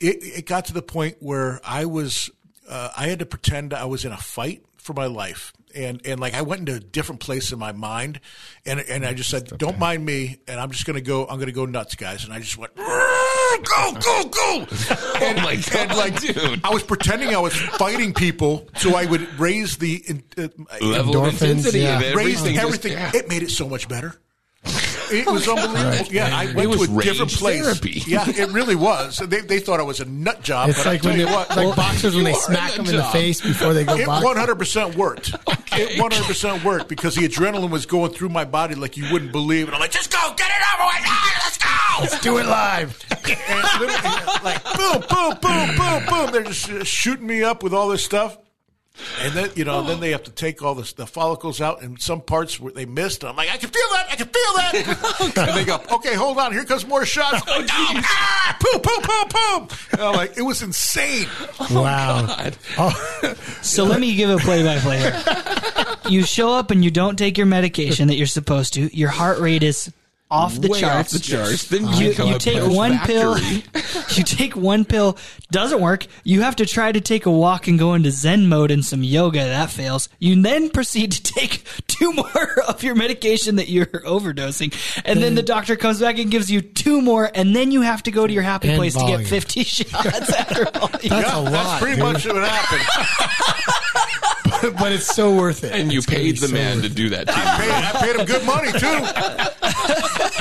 It 0.03 0.17
it 0.21 0.45
got 0.45 0.65
to 0.65 0.73
the 0.73 0.81
point 0.81 1.17
where 1.19 1.61
I 1.63 1.85
was 1.85 2.29
uh, 2.69 2.89
I 2.95 3.07
had 3.07 3.19
to 3.19 3.25
pretend 3.25 3.73
I 3.73 3.85
was 3.85 4.05
in 4.05 4.11
a 4.11 4.17
fight 4.17 4.63
for 4.77 4.93
my 4.93 5.05
life. 5.05 5.53
And, 5.75 6.05
and 6.05 6.19
like 6.19 6.35
I 6.35 6.43
went 6.43 6.59
into 6.59 6.75
a 6.75 6.79
different 6.79 7.19
place 7.19 7.51
in 7.51 7.57
my 7.57 7.71
mind, 7.71 8.19
and 8.63 8.79
and 8.79 9.03
I 9.03 9.13
just 9.15 9.31
said, 9.31 9.57
"Don't 9.57 9.79
mind 9.79 10.05
me," 10.05 10.37
and 10.47 10.59
I'm 10.59 10.69
just 10.69 10.85
gonna 10.85 11.01
go. 11.01 11.25
I'm 11.25 11.39
gonna 11.39 11.51
go 11.51 11.65
nuts, 11.65 11.95
guys. 11.95 12.25
And 12.25 12.31
I 12.31 12.37
just 12.37 12.59
went, 12.59 12.75
"Go, 12.75 13.93
go, 13.99 14.23
go!" 14.25 14.67
Oh 15.25 15.33
my 15.37 15.55
God, 15.55 15.75
and 15.75 15.97
like 15.97 16.19
dude! 16.19 16.61
I 16.63 16.69
was 16.69 16.83
pretending 16.83 17.29
I 17.29 17.39
was 17.39 17.55
fighting 17.55 18.13
people, 18.13 18.69
so 18.75 18.95
I 18.95 19.05
would 19.05 19.39
raise 19.39 19.77
the 19.77 20.03
uh, 20.37 20.47
Level 20.79 21.25
of 21.25 21.33
Endorphins, 21.33 21.41
intensity 21.41 21.79
yeah. 21.79 21.99
of 21.99 22.15
raise 22.15 22.45
everything. 22.45 22.55
just- 22.55 22.85
yeah. 22.85 23.11
It 23.15 23.27
made 23.29 23.41
it 23.41 23.49
so 23.49 23.67
much 23.67 23.87
better. 23.87 24.15
It 25.19 25.27
was 25.27 25.47
unbelievable. 25.47 26.11
Yeah, 26.13 26.35
I 26.35 26.43
It 26.45 26.55
went 26.55 26.71
to 26.73 26.77
was 26.79 26.89
a 26.89 27.01
different 27.01 27.31
rage 27.31 27.39
place. 27.39 27.61
therapy. 27.63 28.01
Yeah, 28.07 28.23
it 28.27 28.49
really 28.51 28.75
was. 28.75 29.17
They, 29.17 29.41
they 29.41 29.59
thought 29.59 29.79
I 29.79 29.83
was 29.83 29.99
a 29.99 30.05
nut 30.05 30.41
job. 30.41 30.69
It's 30.69 30.79
but 30.79 30.87
I 30.87 30.91
like 30.91 31.01
tell 31.01 31.11
when 31.11 31.19
you 31.19 31.25
they, 31.27 31.31
what, 31.31 31.49
like 31.55 31.75
boxers 31.75 32.15
when 32.15 32.25
you 32.25 32.31
they 32.31 32.37
are 32.37 32.41
smack 32.41 32.71
in 32.71 32.77
them 32.77 32.85
in 32.87 32.97
the 32.97 33.01
job. 33.03 33.11
face 33.13 33.41
before 33.41 33.73
they 33.73 33.83
go 33.85 33.95
it 33.95 34.05
box. 34.05 34.25
100% 34.25 34.95
worked. 34.95 35.29
It 35.75 35.99
100% 35.99 36.63
worked 36.63 36.87
because 36.89 37.15
the 37.15 37.27
adrenaline 37.27 37.69
was 37.71 37.85
going 37.85 38.11
through 38.11 38.29
my 38.29 38.45
body 38.45 38.75
like 38.75 38.95
you 38.97 39.11
wouldn't 39.11 39.31
believe. 39.31 39.65
And 39.67 39.75
I'm 39.75 39.81
like, 39.81 39.91
just 39.91 40.11
go, 40.11 40.19
get 40.35 40.47
it 40.49 40.63
over 40.75 40.85
with. 40.85 41.03
Ah, 41.05 41.41
let's 41.43 41.57
go. 41.57 42.01
Let's 42.01 42.19
do 42.21 42.37
it 42.37 42.45
live. 42.45 42.99
and 43.11 43.79
literally, 43.79 44.25
like 44.43 44.63
boom, 44.75 45.03
boom, 45.09 45.37
boom, 45.41 45.77
boom, 45.77 46.05
boom. 46.09 46.31
They're 46.31 46.43
just 46.43 46.69
uh, 46.69 46.83
shooting 46.83 47.25
me 47.27 47.43
up 47.43 47.63
with 47.63 47.73
all 47.73 47.87
this 47.89 48.03
stuff. 48.03 48.37
And 49.21 49.33
then 49.33 49.49
you 49.55 49.65
know, 49.65 49.81
then 49.81 49.99
they 49.99 50.11
have 50.11 50.23
to 50.23 50.31
take 50.31 50.61
all 50.61 50.75
the, 50.75 50.91
the 50.95 51.07
follicles 51.07 51.59
out, 51.59 51.81
and 51.81 51.99
some 51.99 52.21
parts 52.21 52.59
where 52.59 52.71
they 52.71 52.85
missed. 52.85 53.23
And 53.23 53.29
I'm 53.31 53.35
like, 53.35 53.49
I 53.49 53.57
can 53.57 53.69
feel 53.69 53.87
that, 53.91 54.07
I 54.11 54.15
can 54.15 54.27
feel 54.27 54.53
that. 54.55 55.33
and 55.49 55.57
they 55.57 55.65
go, 55.65 55.81
okay, 55.95 56.13
hold 56.13 56.37
on, 56.37 56.51
here 56.51 56.63
comes 56.63 56.85
more 56.85 57.03
shots. 57.05 57.41
I'm 57.47 57.61
like, 57.61 57.67
no, 57.67 58.01
ah, 58.03 58.57
boom, 58.61 58.81
boom, 58.81 59.01
boom, 59.01 59.29
boom. 59.29 59.67
I'm 59.99 60.15
like, 60.15 60.37
it 60.37 60.43
was 60.43 60.61
insane. 60.61 61.27
Wow. 61.71 62.27
So 63.61 63.83
let 63.85 63.99
me 63.99 64.15
give 64.15 64.29
a 64.29 64.37
play 64.37 64.63
by 64.63 64.77
play 64.79 64.99
here. 64.99 65.23
You 66.09 66.23
show 66.23 66.51
up 66.51 66.69
and 66.69 66.83
you 66.83 66.91
don't 66.91 67.15
take 67.15 67.37
your 67.37 67.47
medication 67.47 68.09
that 68.09 68.15
you're 68.15 68.27
supposed 68.27 68.73
to. 68.73 68.95
Your 68.95 69.07
heart 69.07 69.39
rate 69.39 69.63
is 69.63 69.89
off 70.33 70.59
the 70.59 70.67
Way 70.67 70.81
charts. 70.81 71.13
off 71.15 71.21
the 71.21 71.27
charts. 71.27 71.67
Then 71.67 71.85
uh, 71.85 71.91
You, 71.99 72.07
you 72.11 72.39
take 72.39 72.59
post 72.59 72.75
one 72.75 72.97
pill. 72.99 73.37
You 74.15 74.23
take 74.23 74.55
one 74.55 74.85
pill, 74.85 75.17
doesn't 75.51 75.79
work. 75.81 76.05
You 76.23 76.41
have 76.41 76.55
to 76.57 76.65
try 76.65 76.91
to 76.91 77.01
take 77.01 77.25
a 77.25 77.31
walk 77.31 77.67
and 77.67 77.79
go 77.79 77.93
into 77.95 78.11
Zen 78.11 78.47
mode 78.47 78.69
and 78.71 78.83
some 78.85 79.03
yoga. 79.03 79.39
That 79.39 79.69
fails. 79.71 80.07
You 80.19 80.39
then 80.41 80.69
proceed 80.69 81.11
to 81.13 81.23
take 81.23 81.63
two 81.87 82.11
more 82.13 82.61
of 82.67 82.83
your 82.83 82.93
medication 82.95 83.55
that 83.55 83.69
you're 83.69 83.85
overdosing, 83.87 84.73
and 85.05 85.21
then 85.23 85.35
the 85.35 85.41
doctor 85.41 85.75
comes 85.75 85.99
back 85.99 86.17
and 86.19 86.29
gives 86.29 86.49
you 86.51 86.61
two 86.61 87.01
more, 87.01 87.29
and 87.33 87.55
then 87.55 87.71
you 87.71 87.81
have 87.81 88.03
to 88.03 88.11
go 88.11 88.27
to 88.27 88.33
your 88.33 88.43
happy 88.43 88.69
And 88.69 88.77
place 88.77 88.93
to 88.95 89.05
get 89.05 89.25
fifty 89.25 89.63
shots 89.63 90.31
after 90.33 90.67
all. 90.77 90.87
That's 90.89 91.03
Yeah, 91.05 91.39
a 91.39 91.41
lot. 91.41 91.51
that's 91.51 91.81
pretty 91.81 91.95
dude. 91.95 92.03
much 92.13 92.25
what 92.27 92.35
happened. 92.47 94.22
but 94.79 94.91
it's 94.91 95.13
so 95.13 95.35
worth 95.35 95.63
it. 95.63 95.73
And 95.73 95.91
you 95.91 95.99
It's 95.99 96.07
paid 96.07 96.37
the 96.37 96.47
so 96.47 96.53
man 96.53 96.81
to 96.81 96.89
do 96.89 97.09
that. 97.09 97.27
To 97.27 97.33
I 97.35 97.57
paid, 97.59 97.71
I 97.71 98.05
paid 98.05 98.15
him 98.15 98.25
good 98.25 98.45
money 98.45 98.71
too. 98.71 99.63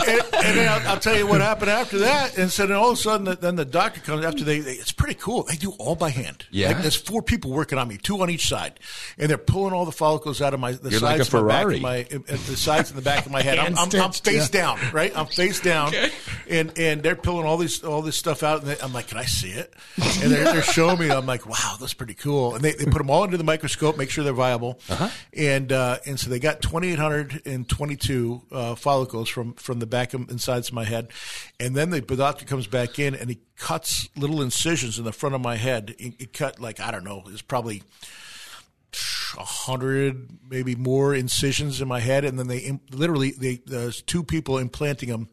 and, 0.08 0.20
and 0.44 0.58
then 0.58 0.68
I'll, 0.68 0.88
I'll 0.92 1.00
tell 1.00 1.16
you 1.16 1.26
what 1.26 1.40
happened 1.40 1.70
after 1.70 1.98
that. 2.00 2.36
And 2.38 2.50
so 2.50 2.66
then 2.66 2.76
all 2.76 2.90
of 2.90 2.98
a 2.98 3.00
sudden, 3.00 3.26
the, 3.26 3.36
then 3.36 3.56
the 3.56 3.64
doctor 3.64 4.00
comes 4.00 4.24
after 4.24 4.44
they, 4.44 4.60
they. 4.60 4.72
It's 4.72 4.92
pretty 4.92 5.14
cool. 5.14 5.42
They 5.44 5.56
do 5.56 5.72
all 5.78 5.96
by 5.96 6.10
hand. 6.10 6.46
Yeah? 6.50 6.68
like, 6.68 6.78
there's 6.82 6.96
four 6.96 7.22
people 7.22 7.50
working 7.52 7.78
on 7.78 7.88
me, 7.88 7.98
two 7.98 8.20
on 8.22 8.30
each 8.30 8.48
side, 8.48 8.78
and 9.18 9.28
they're 9.28 9.38
pulling 9.38 9.72
all 9.72 9.84
the 9.84 9.92
follicles 9.92 10.40
out 10.40 10.54
of 10.54 10.60
my 10.60 10.72
the 10.72 10.90
You're 10.90 11.00
like 11.00 11.22
sides 11.22 11.32
a 11.32 11.36
of 11.38 11.44
my 11.44 11.48
back 11.48 11.62
Ferrari. 11.62 11.76
of 11.76 11.82
my 11.82 12.36
the 12.36 12.56
sides 12.56 12.90
and 12.90 12.98
the 12.98 13.02
back 13.02 13.26
of 13.26 13.32
my 13.32 13.42
head. 13.42 13.58
I'm, 13.58 13.76
I'm, 13.76 13.88
I'm 14.00 14.12
face 14.12 14.52
yeah. 14.52 14.60
down, 14.60 14.78
right? 14.92 15.12
I'm 15.16 15.26
face 15.26 15.60
down, 15.60 15.92
and 16.48 16.76
and 16.78 17.02
they're 17.02 17.16
pulling 17.16 17.46
all 17.46 17.56
these 17.56 17.82
all 17.82 18.02
this 18.02 18.16
stuff 18.16 18.42
out, 18.42 18.62
and 18.62 18.70
they, 18.70 18.80
I'm 18.80 18.92
like, 18.92 19.08
can 19.08 19.18
I 19.18 19.24
see 19.24 19.50
it? 19.50 19.72
And 20.22 20.30
they're, 20.30 20.44
they're 20.44 20.62
showing 20.62 20.98
me. 20.98 21.10
I'm 21.10 21.26
like, 21.26 21.46
wow, 21.46 21.76
that's 21.80 21.94
pretty 21.94 22.14
cool. 22.14 22.54
And 22.54 22.64
they, 22.64 22.72
they 22.72 22.84
put 22.84 22.98
them 22.98 23.10
all 23.10 23.22
under 23.22 23.36
the 23.36 23.44
microscope, 23.44 23.96
make 23.96 24.10
sure 24.12 24.22
they're 24.24 24.32
viable, 24.32 24.78
Uh-huh. 24.88 25.08
and 25.36 25.72
uh, 25.72 25.98
and 26.06 26.20
so 26.20 26.30
they 26.30 26.38
got 26.38 26.62
2,822 26.62 28.42
uh, 28.52 28.74
follicles 28.74 29.28
from 29.28 29.54
from 29.54 29.78
the 29.78 29.86
back 29.86 30.14
of 30.14 30.30
insides 30.30 30.68
of 30.68 30.74
my 30.74 30.84
head, 30.84 31.08
and 31.58 31.74
then 31.74 31.90
the 31.90 32.00
doctor 32.00 32.44
comes 32.44 32.66
back 32.66 32.98
in 32.98 33.14
and 33.14 33.28
he 33.30 33.38
cuts 33.56 34.08
little 34.16 34.40
incisions 34.42 34.98
in 34.98 35.04
the 35.04 35.12
front 35.12 35.34
of 35.34 35.40
my 35.40 35.56
head. 35.56 35.94
He, 35.98 36.14
he 36.18 36.26
cut 36.26 36.60
like 36.60 36.80
I 36.80 36.90
don't 36.90 37.04
know, 37.04 37.22
it's 37.26 37.42
probably 37.42 37.82
a 39.38 39.44
hundred, 39.44 40.28
maybe 40.48 40.74
more 40.74 41.14
incisions 41.14 41.80
in 41.80 41.88
my 41.88 42.00
head, 42.00 42.24
and 42.24 42.38
then 42.38 42.48
they 42.48 42.78
literally 42.90 43.30
they 43.32 43.56
there's 43.66 44.02
two 44.02 44.22
people 44.22 44.58
implanting 44.58 45.08
them, 45.08 45.28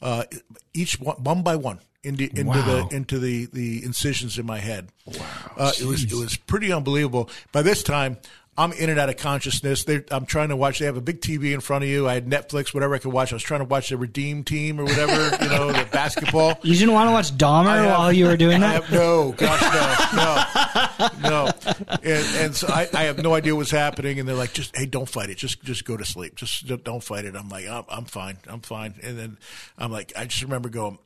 uh, 0.00 0.24
each 0.72 0.98
one, 0.98 1.16
one 1.22 1.42
by 1.42 1.56
one 1.56 1.78
into 2.04 2.24
into 2.30 2.44
Wow. 2.44 2.88
the 2.88 2.96
into 2.96 3.18
the 3.18 3.46
the 3.46 3.84
incisions 3.84 4.38
in 4.38 4.46
my 4.46 4.58
head. 4.58 4.88
Wow, 5.06 5.24
uh, 5.56 5.72
it 5.80 5.84
was 5.86 6.04
it 6.04 6.14
was 6.14 6.36
pretty 6.36 6.72
unbelievable. 6.72 7.30
By 7.52 7.62
this 7.62 7.82
time. 7.82 8.18
I'm 8.54 8.70
in 8.74 8.90
and 8.90 8.98
out 8.98 9.08
of 9.08 9.16
consciousness. 9.16 9.84
They're, 9.84 10.04
I'm 10.10 10.26
trying 10.26 10.50
to 10.50 10.56
watch. 10.56 10.78
They 10.78 10.84
have 10.84 10.98
a 10.98 11.00
big 11.00 11.22
TV 11.22 11.54
in 11.54 11.60
front 11.62 11.84
of 11.84 11.88
you. 11.88 12.06
I 12.06 12.12
had 12.12 12.26
Netflix, 12.26 12.74
whatever 12.74 12.94
I 12.94 12.98
could 12.98 13.10
watch. 13.10 13.32
I 13.32 13.34
was 13.36 13.42
trying 13.42 13.60
to 13.60 13.64
watch 13.64 13.88
the 13.88 13.96
Redeem 13.96 14.44
Team 14.44 14.78
or 14.78 14.84
whatever, 14.84 15.12
you 15.42 15.48
know, 15.48 15.72
the 15.72 15.88
basketball. 15.90 16.58
You 16.62 16.74
didn't 16.74 16.92
want 16.92 17.08
to 17.08 17.12
watch 17.12 17.32
Dahmer 17.38 17.74
have- 17.76 17.86
while 17.98 18.12
you 18.12 18.26
were 18.26 18.36
doing 18.36 18.62
I 18.62 18.74
that. 18.78 18.82
have- 18.84 18.92
no, 18.92 19.32
gosh, 19.38 20.12
no, 20.12 21.18
no, 21.22 21.46
no. 21.46 21.50
And, 22.02 22.26
and 22.44 22.54
so 22.54 22.68
I, 22.68 22.86
I 22.92 23.04
have 23.04 23.22
no 23.22 23.32
idea 23.34 23.56
what's 23.56 23.70
happening. 23.70 24.20
And 24.20 24.28
they're 24.28 24.36
like, 24.36 24.52
just 24.52 24.76
hey, 24.76 24.84
don't 24.84 25.08
fight 25.08 25.30
it. 25.30 25.38
Just 25.38 25.62
just 25.62 25.86
go 25.86 25.96
to 25.96 26.04
sleep. 26.04 26.36
Just 26.36 26.66
don't- 26.66 26.84
don't 26.84 27.02
fight 27.02 27.24
it. 27.24 27.34
I'm 27.34 27.48
like, 27.48 27.66
I'm, 27.66 27.84
I'm 27.88 28.04
fine. 28.04 28.36
I'm 28.46 28.60
fine. 28.60 28.92
And 29.02 29.18
then 29.18 29.38
I'm 29.78 29.90
like, 29.90 30.12
I 30.14 30.26
just 30.26 30.42
remember 30.42 30.68
going. 30.68 30.98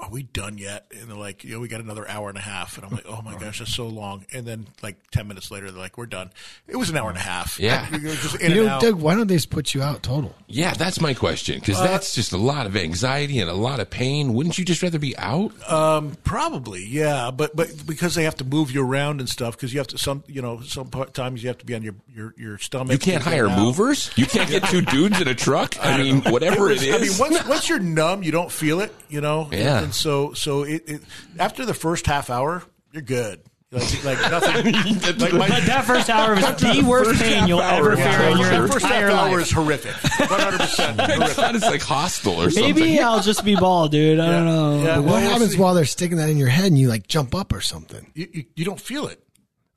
Are 0.00 0.10
we 0.10 0.22
done 0.22 0.58
yet? 0.58 0.86
And 0.92 1.08
they're 1.08 1.16
like, 1.16 1.44
you 1.44 1.52
know, 1.54 1.60
we 1.60 1.66
got 1.66 1.80
another 1.80 2.06
hour 2.06 2.28
and 2.28 2.36
a 2.36 2.42
half. 2.42 2.76
And 2.76 2.84
I'm 2.84 2.92
like, 2.92 3.06
oh 3.08 3.22
my 3.22 3.38
gosh, 3.38 3.58
that's 3.60 3.74
so 3.74 3.86
long. 3.88 4.26
And 4.32 4.44
then 4.44 4.66
like 4.82 4.96
10 5.12 5.26
minutes 5.26 5.50
later, 5.50 5.70
they're 5.70 5.80
like, 5.80 5.96
we're 5.96 6.04
done. 6.04 6.30
It 6.68 6.76
was 6.76 6.90
an 6.90 6.96
hour 6.98 7.08
and 7.08 7.16
a 7.16 7.22
half. 7.22 7.58
Yeah. 7.58 7.88
We 7.90 8.00
just 8.00 8.38
in 8.38 8.52
You 8.52 8.64
know. 8.66 8.80
Doug, 8.80 8.96
why 8.96 9.14
don't 9.14 9.28
they 9.28 9.36
just 9.36 9.48
put 9.48 9.72
you 9.72 9.82
out 9.82 10.02
total? 10.02 10.34
Yeah, 10.46 10.74
that's 10.74 11.00
my 11.00 11.14
question 11.14 11.58
because 11.58 11.78
Uh, 11.80 11.84
that's 11.84 12.14
just 12.14 12.32
a 12.34 12.36
lot 12.36 12.66
of 12.66 12.76
anxiety 12.76 13.38
and 13.38 13.48
a 13.48 13.54
lot 13.54 13.80
of 13.80 13.88
pain. 13.88 14.34
Wouldn't 14.34 14.58
you 14.58 14.64
just 14.66 14.82
rather 14.82 14.98
be 14.98 15.16
out? 15.16 15.52
Um, 15.70 16.16
probably, 16.22 16.84
yeah, 16.86 17.30
but 17.30 17.56
but 17.56 17.70
because 17.86 18.14
they 18.14 18.24
have 18.24 18.36
to 18.36 18.44
move 18.44 18.70
you 18.70 18.84
around 18.86 19.20
and 19.20 19.28
stuff, 19.28 19.56
because 19.56 19.72
you 19.72 19.80
have 19.80 19.86
to 19.88 19.98
some 19.98 20.22
you 20.26 20.42
know 20.42 20.60
sometimes 20.60 21.42
you 21.42 21.48
have 21.48 21.56
to 21.58 21.64
be 21.64 21.74
on 21.74 21.82
your 21.82 21.94
your, 22.14 22.34
your 22.36 22.58
stomach. 22.58 22.92
You 22.92 22.98
can't 22.98 23.22
hire 23.22 23.48
movers. 23.48 24.10
You 24.16 24.26
can't 24.26 24.50
get 24.50 24.64
two 24.64 24.82
dudes 24.82 25.18
in 25.18 25.28
a 25.28 25.34
truck. 25.34 25.76
I 25.82 25.96
mean, 25.96 26.20
whatever 26.24 26.68
it 26.68 26.74
was- 26.74 26.82
is. 26.82 26.94
I 26.94 26.98
mean, 26.98 27.32
once 27.32 27.48
once 27.48 27.68
you're 27.70 27.78
numb, 27.78 28.22
you 28.22 28.32
don't 28.32 28.52
feel 28.52 28.80
it, 28.80 28.94
you 29.08 29.22
know. 29.22 29.48
Yeah. 29.50 29.61
And, 29.62 29.94
so 29.94 30.32
so 30.34 30.62
it, 30.62 30.82
it 30.88 31.02
after 31.38 31.64
the 31.64 31.74
first 31.74 32.06
half 32.06 32.30
hour, 32.30 32.62
you're 32.92 33.02
good. 33.02 33.40
Like, 33.70 34.04
like 34.04 34.20
nothing. 34.30 34.72
like 35.18 35.32
my, 35.32 35.48
But 35.48 35.64
that 35.64 35.84
first 35.86 36.10
hour 36.10 36.34
was 36.34 36.44
the 36.60 36.84
worst 36.86 37.22
pain 37.22 37.48
you'll 37.48 37.62
ever 37.62 37.90
was 37.90 37.98
feel 38.00 38.32
in 38.32 38.38
your 38.38 38.48
that 38.50 38.70
first 38.70 38.84
half 38.84 38.92
entire 38.92 39.10
hour 39.10 39.30
life. 39.38 39.46
is 39.46 39.50
horrific. 39.50 39.94
One 40.30 40.40
hundred 40.40 40.60
percent 40.60 41.00
I 41.00 41.14
horrific. 41.14 41.54
it's 41.54 41.64
like 41.64 41.80
hostile 41.80 42.42
or 42.42 42.50
something. 42.50 42.74
Maybe 42.74 43.00
I'll 43.00 43.22
just 43.22 43.44
be 43.46 43.56
bald, 43.56 43.92
dude. 43.92 44.20
I 44.20 44.30
don't 44.30 44.44
know. 44.44 44.82
Yeah, 44.82 44.96
But 44.96 45.04
well, 45.04 45.14
what 45.14 45.22
we'll 45.22 45.30
happens 45.30 45.52
see. 45.52 45.58
while 45.58 45.72
they're 45.72 45.86
sticking 45.86 46.18
that 46.18 46.28
in 46.28 46.36
your 46.36 46.48
head 46.48 46.66
and 46.66 46.78
you 46.78 46.88
like 46.88 47.06
jump 47.06 47.34
up 47.34 47.50
or 47.54 47.62
something? 47.62 48.10
You, 48.14 48.28
you, 48.30 48.44
you 48.56 48.64
don't 48.66 48.78
feel 48.80 49.06
it. 49.06 49.22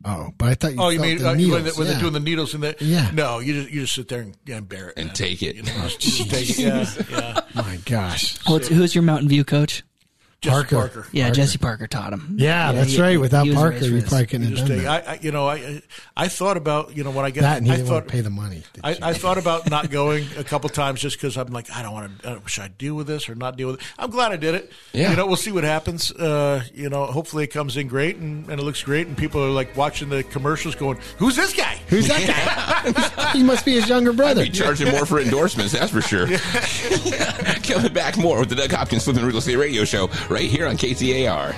Oh, 0.07 0.31
but 0.37 0.49
I 0.49 0.53
thought 0.53 0.73
you 0.73 0.77
Oh, 0.79 0.89
you 0.89 0.99
felt 0.99 1.07
mean 1.07 1.17
the 1.17 1.23
uh, 1.23 1.33
when, 1.33 1.63
they, 1.63 1.71
when 1.71 1.87
yeah. 1.87 1.93
they're 1.93 2.01
doing 2.01 2.13
the 2.13 2.19
needles 2.19 2.53
in 2.53 2.61
the? 2.61 2.75
Yeah. 2.79 3.09
No, 3.11 3.39
you 3.39 3.53
just 3.53 3.73
you 3.73 3.81
just 3.81 3.95
sit 3.95 4.07
there 4.07 4.21
and, 4.21 4.37
and 4.47 4.69
bear 4.69 4.89
it 4.89 4.93
and 4.97 5.07
man. 5.07 5.15
take 5.15 5.41
it. 5.41 5.55
You 5.55 5.63
know, 5.63 5.87
just 5.97 6.29
take 6.29 6.49
it. 6.51 6.59
Yeah, 6.59 6.85
yeah. 7.09 7.41
My 7.55 7.77
gosh. 7.85 8.37
What's, 8.47 8.67
who's 8.67 8.93
your 8.93 9.01
Mountain 9.03 9.29
View 9.29 9.43
coach? 9.43 9.83
Jesse 10.45 10.55
Parker. 10.55 10.75
Parker. 10.77 11.07
Yeah, 11.11 11.29
Jesse 11.31 11.57
Parker 11.57 11.87
taught 11.87 12.13
him. 12.13 12.35
Yeah, 12.39 12.71
that's 12.71 12.93
he- 12.93 13.01
right. 13.01 13.19
Without 13.19 13.47
Parker, 13.49 13.71
raised 13.71 13.85
you 13.85 13.99
this. 13.99 14.09
probably 14.09 14.25
couldn't 14.27 14.49
You 14.49 14.55
have 14.57 14.67
done 14.67 14.77
that. 14.83 15.07
I, 15.07 15.11
I, 15.13 15.19
you 15.21 15.31
know, 15.31 15.47
I, 15.47 15.81
I 16.15 16.27
thought 16.27 16.57
about, 16.57 16.95
you 16.95 17.03
know, 17.03 17.11
when 17.11 17.25
I 17.25 17.31
get, 17.31 17.41
that 17.41 17.57
and 17.57 17.65
he 17.67 17.73
I 17.73 17.75
didn't 17.77 17.87
thought, 17.87 17.93
want 17.95 18.07
to 18.07 18.11
pay 18.11 18.21
the 18.21 18.29
money. 18.29 18.63
I. 18.83 18.97
I 19.01 19.13
thought 19.13 19.37
about 19.37 19.69
not 19.69 19.89
going 19.91 20.25
a 20.37 20.43
couple 20.43 20.69
times 20.69 20.99
just 21.01 21.17
because 21.17 21.37
I'm 21.37 21.47
like, 21.47 21.69
I 21.71 21.81
don't 21.83 21.93
want 21.93 22.19
to. 22.21 22.41
Should 22.47 22.63
I 22.63 22.67
deal 22.69 22.95
with 22.95 23.07
this 23.07 23.29
or 23.29 23.35
not 23.35 23.55
deal 23.57 23.67
with 23.71 23.79
it? 23.81 23.85
I'm 23.99 24.09
glad 24.09 24.31
I 24.31 24.37
did 24.37 24.55
it. 24.55 24.71
Yeah. 24.93 25.11
You 25.11 25.15
know, 25.17 25.27
we'll 25.27 25.35
see 25.35 25.51
what 25.51 25.63
happens. 25.63 26.11
Uh, 26.11 26.63
you 26.73 26.89
know, 26.89 27.05
hopefully 27.05 27.43
it 27.43 27.47
comes 27.47 27.77
in 27.77 27.87
great 27.87 28.15
and, 28.17 28.49
and 28.49 28.59
it 28.59 28.63
looks 28.63 28.81
great, 28.83 29.07
and 29.07 29.17
people 29.17 29.43
are 29.43 29.49
like 29.49 29.75
watching 29.77 30.09
the 30.09 30.23
commercials, 30.23 30.75
going, 30.75 30.97
"Who's 31.17 31.35
this 31.35 31.53
guy?" 31.53 31.79
Who's 31.87 32.07
that 32.07 32.93
guy? 32.95 33.31
he 33.33 33.43
must 33.43 33.63
be 33.65 33.73
his 33.73 33.87
younger 33.87 34.11
brother. 34.13 34.43
Be 34.43 34.49
charging 34.49 34.89
more 34.91 35.05
for 35.05 35.19
endorsements, 35.19 35.73
that's 35.73 35.91
for 35.91 36.01
sure. 36.01 36.27
Coming 37.63 37.93
back 37.93 38.17
more 38.17 38.39
with 38.39 38.49
the 38.49 38.55
Doug 38.55 38.71
Hopkins 38.71 39.03
Flipping 39.03 39.23
Real 39.25 39.37
Estate 39.37 39.55
Radio 39.57 39.83
Show 39.85 40.07
right 40.35 40.49
here 40.49 40.67
on 40.67 40.75
KTAR. 40.75 41.55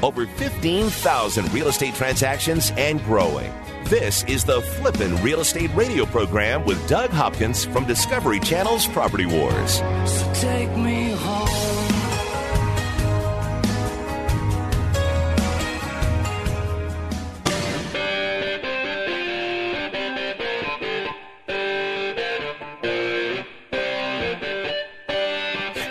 over 0.00 0.26
15,000 0.26 1.52
real 1.52 1.68
estate 1.68 1.92
transactions 1.92 2.72
and 2.78 3.02
growing. 3.04 3.52
This 3.84 4.24
is 4.24 4.44
the 4.44 4.62
Flippin' 4.62 5.20
Real 5.22 5.40
Estate 5.40 5.70
Radio 5.74 6.06
program 6.06 6.64
with 6.64 6.88
Doug 6.88 7.10
Hopkins 7.10 7.66
from 7.66 7.84
Discovery 7.84 8.40
Channel's 8.40 8.86
Property 8.86 9.26
Wars. 9.26 9.74
So 9.74 10.32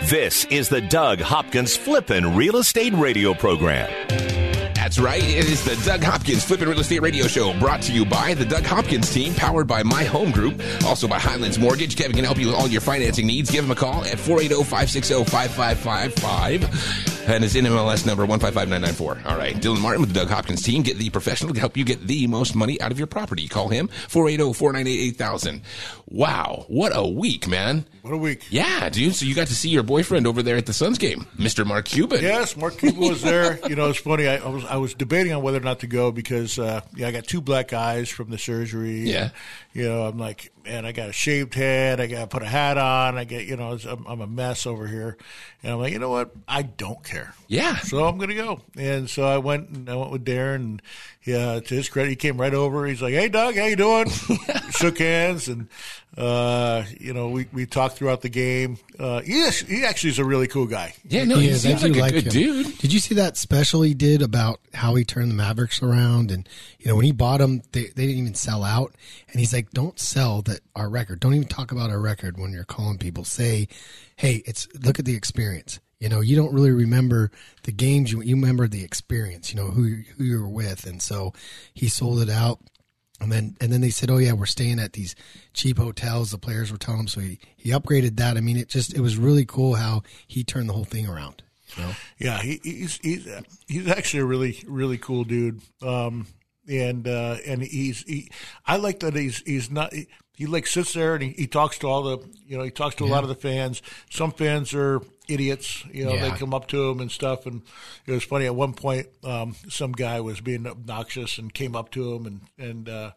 This 0.08 0.46
is 0.46 0.70
the 0.70 0.80
Doug 0.80 1.20
Hopkins 1.20 1.76
Flippin' 1.76 2.34
Real 2.34 2.56
Estate 2.56 2.94
Radio 2.94 3.34
program. 3.34 3.90
That's 4.72 4.98
right. 4.98 5.22
It 5.22 5.50
is 5.50 5.62
the 5.62 5.76
Doug 5.84 6.02
Hopkins 6.02 6.42
Flippin' 6.42 6.66
Real 6.66 6.80
Estate 6.80 7.02
Radio 7.02 7.26
Show 7.26 7.52
brought 7.58 7.82
to 7.82 7.92
you 7.92 8.06
by 8.06 8.32
the 8.32 8.46
Doug 8.46 8.64
Hopkins 8.64 9.12
team, 9.12 9.34
powered 9.34 9.66
by 9.66 9.82
My 9.82 10.04
Home 10.04 10.30
Group, 10.30 10.62
also 10.86 11.06
by 11.06 11.18
Highlands 11.18 11.58
Mortgage. 11.58 11.94
Kevin 11.94 12.16
can 12.16 12.24
help 12.24 12.38
you 12.38 12.46
with 12.46 12.56
all 12.56 12.68
your 12.68 12.80
financing 12.80 13.26
needs. 13.26 13.50
Give 13.50 13.62
him 13.62 13.70
a 13.70 13.74
call 13.74 14.02
at 14.06 14.18
480 14.18 14.64
560 14.64 15.24
5555 15.24 17.28
and 17.28 17.44
his 17.44 17.54
NMLS 17.54 18.06
number 18.06 18.24
155994. 18.24 19.30
All 19.30 19.36
right. 19.36 19.56
Dylan 19.56 19.82
Martin 19.82 20.00
with 20.00 20.14
the 20.14 20.20
Doug 20.20 20.30
Hopkins 20.30 20.62
team. 20.62 20.82
Get 20.82 20.96
the 20.96 21.10
professional 21.10 21.52
to 21.52 21.60
help 21.60 21.76
you 21.76 21.84
get 21.84 22.06
the 22.06 22.26
most 22.28 22.54
money 22.54 22.80
out 22.80 22.90
of 22.90 22.98
your 22.98 23.08
property. 23.08 23.46
Call 23.46 23.68
him 23.68 23.88
480 23.88 24.54
498 24.54 25.08
8000. 25.16 25.60
Wow. 26.08 26.64
What 26.68 26.92
a 26.94 27.06
week, 27.06 27.46
man. 27.46 27.84
What 28.02 28.14
a 28.14 28.16
week. 28.16 28.46
Yeah, 28.50 28.88
dude. 28.88 29.14
So 29.14 29.26
you 29.26 29.34
got 29.34 29.48
to 29.48 29.54
see 29.54 29.68
your 29.68 29.82
boyfriend 29.82 30.26
over 30.26 30.42
there 30.42 30.56
at 30.56 30.66
the 30.66 30.72
Suns 30.72 30.98
game, 30.98 31.26
Mr. 31.36 31.66
Mark 31.66 31.86
Cuban. 31.86 32.22
Yes, 32.22 32.56
Mark 32.56 32.78
Cuban 32.78 33.08
was 33.08 33.22
there. 33.22 33.58
You 33.68 33.76
know, 33.76 33.90
it's 33.90 33.98
funny. 33.98 34.26
I, 34.26 34.36
I 34.36 34.48
was 34.48 34.64
I 34.64 34.76
was 34.76 34.94
debating 34.94 35.32
on 35.32 35.42
whether 35.42 35.58
or 35.58 35.62
not 35.62 35.80
to 35.80 35.86
go 35.86 36.12
because 36.12 36.58
uh, 36.58 36.80
yeah, 36.94 37.08
I 37.08 37.12
got 37.12 37.24
two 37.24 37.40
black 37.40 37.72
eyes 37.72 38.08
from 38.08 38.30
the 38.30 38.38
surgery. 38.38 39.00
Yeah. 39.00 39.30
You 39.72 39.88
know, 39.88 40.06
I'm 40.06 40.18
like, 40.18 40.52
man, 40.64 40.84
I 40.84 40.92
got 40.92 41.08
a 41.08 41.12
shaved 41.12 41.54
head. 41.54 42.00
I 42.00 42.06
got 42.06 42.20
to 42.20 42.26
put 42.26 42.42
a 42.42 42.46
hat 42.46 42.78
on. 42.78 43.16
I 43.16 43.24
get, 43.24 43.46
you 43.46 43.56
know, 43.56 43.78
I'm, 43.88 44.06
I'm 44.06 44.20
a 44.20 44.26
mess 44.26 44.66
over 44.66 44.86
here. 44.86 45.16
And 45.62 45.72
I'm 45.72 45.78
like, 45.78 45.92
you 45.92 45.98
know 45.98 46.10
what? 46.10 46.32
I 46.46 46.62
don't 46.62 47.02
care. 47.04 47.34
Yeah. 47.46 47.76
So 47.78 48.04
I'm 48.04 48.16
going 48.16 48.30
to 48.30 48.34
go. 48.34 48.60
And 48.76 49.08
so 49.08 49.24
I 49.24 49.38
went 49.38 49.68
and 49.68 49.88
I 49.88 49.96
went 49.96 50.10
with 50.10 50.24
Darren. 50.24 50.56
And 50.56 50.82
yeah, 51.24 51.60
to 51.60 51.74
his 51.74 51.88
credit, 51.88 52.10
he 52.10 52.16
came 52.16 52.40
right 52.40 52.54
over. 52.54 52.86
He's 52.86 53.02
like, 53.02 53.12
hey, 53.12 53.28
Doug, 53.28 53.56
how 53.56 53.64
you 53.64 53.76
doing? 53.76 54.08
Shook 54.70 54.98
hands. 54.98 55.48
And, 55.48 55.68
uh, 56.16 56.84
you 56.98 57.12
know, 57.12 57.28
we, 57.28 57.46
we 57.52 57.66
talked 57.66 57.96
throughout 57.96 58.22
the 58.22 58.28
game. 58.28 58.78
Uh, 58.98 59.20
he, 59.20 59.40
is, 59.40 59.60
he 59.60 59.84
actually 59.84 60.10
is 60.10 60.18
a 60.18 60.24
really 60.24 60.46
cool 60.46 60.66
guy. 60.66 60.94
Yeah, 61.04 61.24
no, 61.24 61.38
he, 61.38 61.48
is. 61.48 61.66
I 61.66 61.70
seems 61.70 61.82
do 61.82 62.00
like 62.00 62.12
a 62.12 62.22
good 62.22 62.32
him. 62.32 62.62
dude. 62.62 62.78
Did 62.78 62.92
you 62.92 63.00
see 63.00 63.16
that 63.16 63.36
special 63.36 63.82
he 63.82 63.94
did 63.94 64.22
about 64.22 64.60
how 64.72 64.94
he 64.94 65.04
turned 65.04 65.30
the 65.30 65.34
Mavericks 65.34 65.82
around? 65.82 66.30
And 66.30 66.48
you 66.78 66.88
know, 66.88 66.96
when 66.96 67.04
he 67.04 67.12
bought 67.12 67.38
them, 67.38 67.62
they, 67.72 67.82
they 67.82 68.06
didn't 68.06 68.18
even 68.18 68.34
sell 68.34 68.64
out. 68.64 68.94
And 69.30 69.40
he's 69.40 69.52
like, 69.52 69.70
"Don't 69.72 69.98
sell 69.98 70.42
that 70.42 70.60
our 70.74 70.88
record. 70.88 71.20
Don't 71.20 71.34
even 71.34 71.48
talk 71.48 71.72
about 71.72 71.90
our 71.90 72.00
record 72.00 72.38
when 72.38 72.52
you're 72.52 72.64
calling 72.64 72.98
people. 72.98 73.24
Say, 73.24 73.68
hey, 74.16 74.42
it's 74.46 74.68
look 74.82 74.98
at 74.98 75.04
the 75.04 75.14
experience. 75.14 75.80
You 76.00 76.08
know, 76.08 76.20
you 76.20 76.36
don't 76.36 76.54
really 76.54 76.70
remember 76.70 77.30
the 77.64 77.72
games. 77.72 78.12
You 78.12 78.20
you 78.22 78.36
remember 78.36 78.68
the 78.68 78.84
experience. 78.84 79.52
You 79.52 79.60
know 79.60 79.70
who 79.70 79.84
you- 79.84 80.04
who 80.16 80.24
you 80.24 80.40
were 80.40 80.48
with. 80.48 80.86
And 80.86 81.02
so 81.02 81.32
he 81.74 81.88
sold 81.88 82.20
it 82.20 82.30
out. 82.30 82.60
And 83.20 83.32
then 83.32 83.56
and 83.60 83.72
then 83.72 83.80
they 83.80 83.90
said, 83.90 84.10
"Oh 84.10 84.18
yeah, 84.18 84.32
we're 84.32 84.46
staying 84.46 84.78
at 84.78 84.92
these 84.92 85.16
cheap 85.52 85.76
hotels." 85.78 86.30
The 86.30 86.38
players 86.38 86.70
were 86.70 86.78
telling 86.78 87.00
him, 87.00 87.08
so 87.08 87.18
he 87.20 87.40
he 87.56 87.70
upgraded 87.70 88.16
that. 88.18 88.36
I 88.36 88.40
mean, 88.40 88.56
it 88.56 88.68
just 88.68 88.94
it 88.94 89.00
was 89.00 89.16
really 89.16 89.44
cool 89.44 89.74
how 89.74 90.02
he 90.28 90.44
turned 90.44 90.68
the 90.68 90.72
whole 90.72 90.84
thing 90.84 91.08
around. 91.08 91.42
You 91.76 91.82
know? 91.82 91.90
Yeah, 92.18 92.38
he, 92.40 92.60
he's 92.62 92.98
he's 93.02 93.26
he's 93.66 93.88
actually 93.88 94.20
a 94.20 94.24
really 94.24 94.62
really 94.68 94.98
cool 94.98 95.24
dude. 95.24 95.60
Um, 95.82 96.28
and 96.68 97.08
uh, 97.08 97.38
and 97.44 97.60
he's 97.60 98.02
he, 98.02 98.30
I 98.64 98.76
like 98.76 99.00
that 99.00 99.14
he's 99.16 99.38
he's 99.44 99.68
not 99.68 99.92
he, 99.92 100.06
he 100.36 100.46
like 100.46 100.68
sits 100.68 100.92
there 100.92 101.14
and 101.14 101.24
he, 101.24 101.30
he 101.30 101.46
talks 101.48 101.76
to 101.78 101.88
all 101.88 102.04
the 102.04 102.18
you 102.46 102.56
know 102.56 102.62
he 102.62 102.70
talks 102.70 102.94
to 102.96 103.04
a 103.04 103.06
lot 103.06 103.24
of 103.24 103.28
the 103.28 103.34
fans. 103.34 103.82
Some 104.10 104.30
fans 104.30 104.72
are 104.74 105.02
idiots, 105.28 105.84
you 105.92 106.04
know. 106.04 106.14
Yeah. 106.14 106.30
They 106.30 106.36
come 106.36 106.54
up 106.54 106.68
to 106.68 106.90
him 106.90 107.00
and 107.00 107.10
stuff, 107.10 107.46
and 107.46 107.62
it 108.06 108.12
was 108.12 108.24
funny. 108.24 108.46
At 108.46 108.54
one 108.54 108.72
point, 108.72 109.06
um, 109.24 109.54
some 109.68 109.92
guy 109.92 110.20
was 110.20 110.40
being 110.40 110.66
obnoxious 110.66 111.38
and 111.38 111.52
came 111.52 111.76
up 111.76 111.90
to 111.92 112.14
him 112.14 112.26
and 112.26 112.40
and 112.58 112.88
uh, 112.88 113.10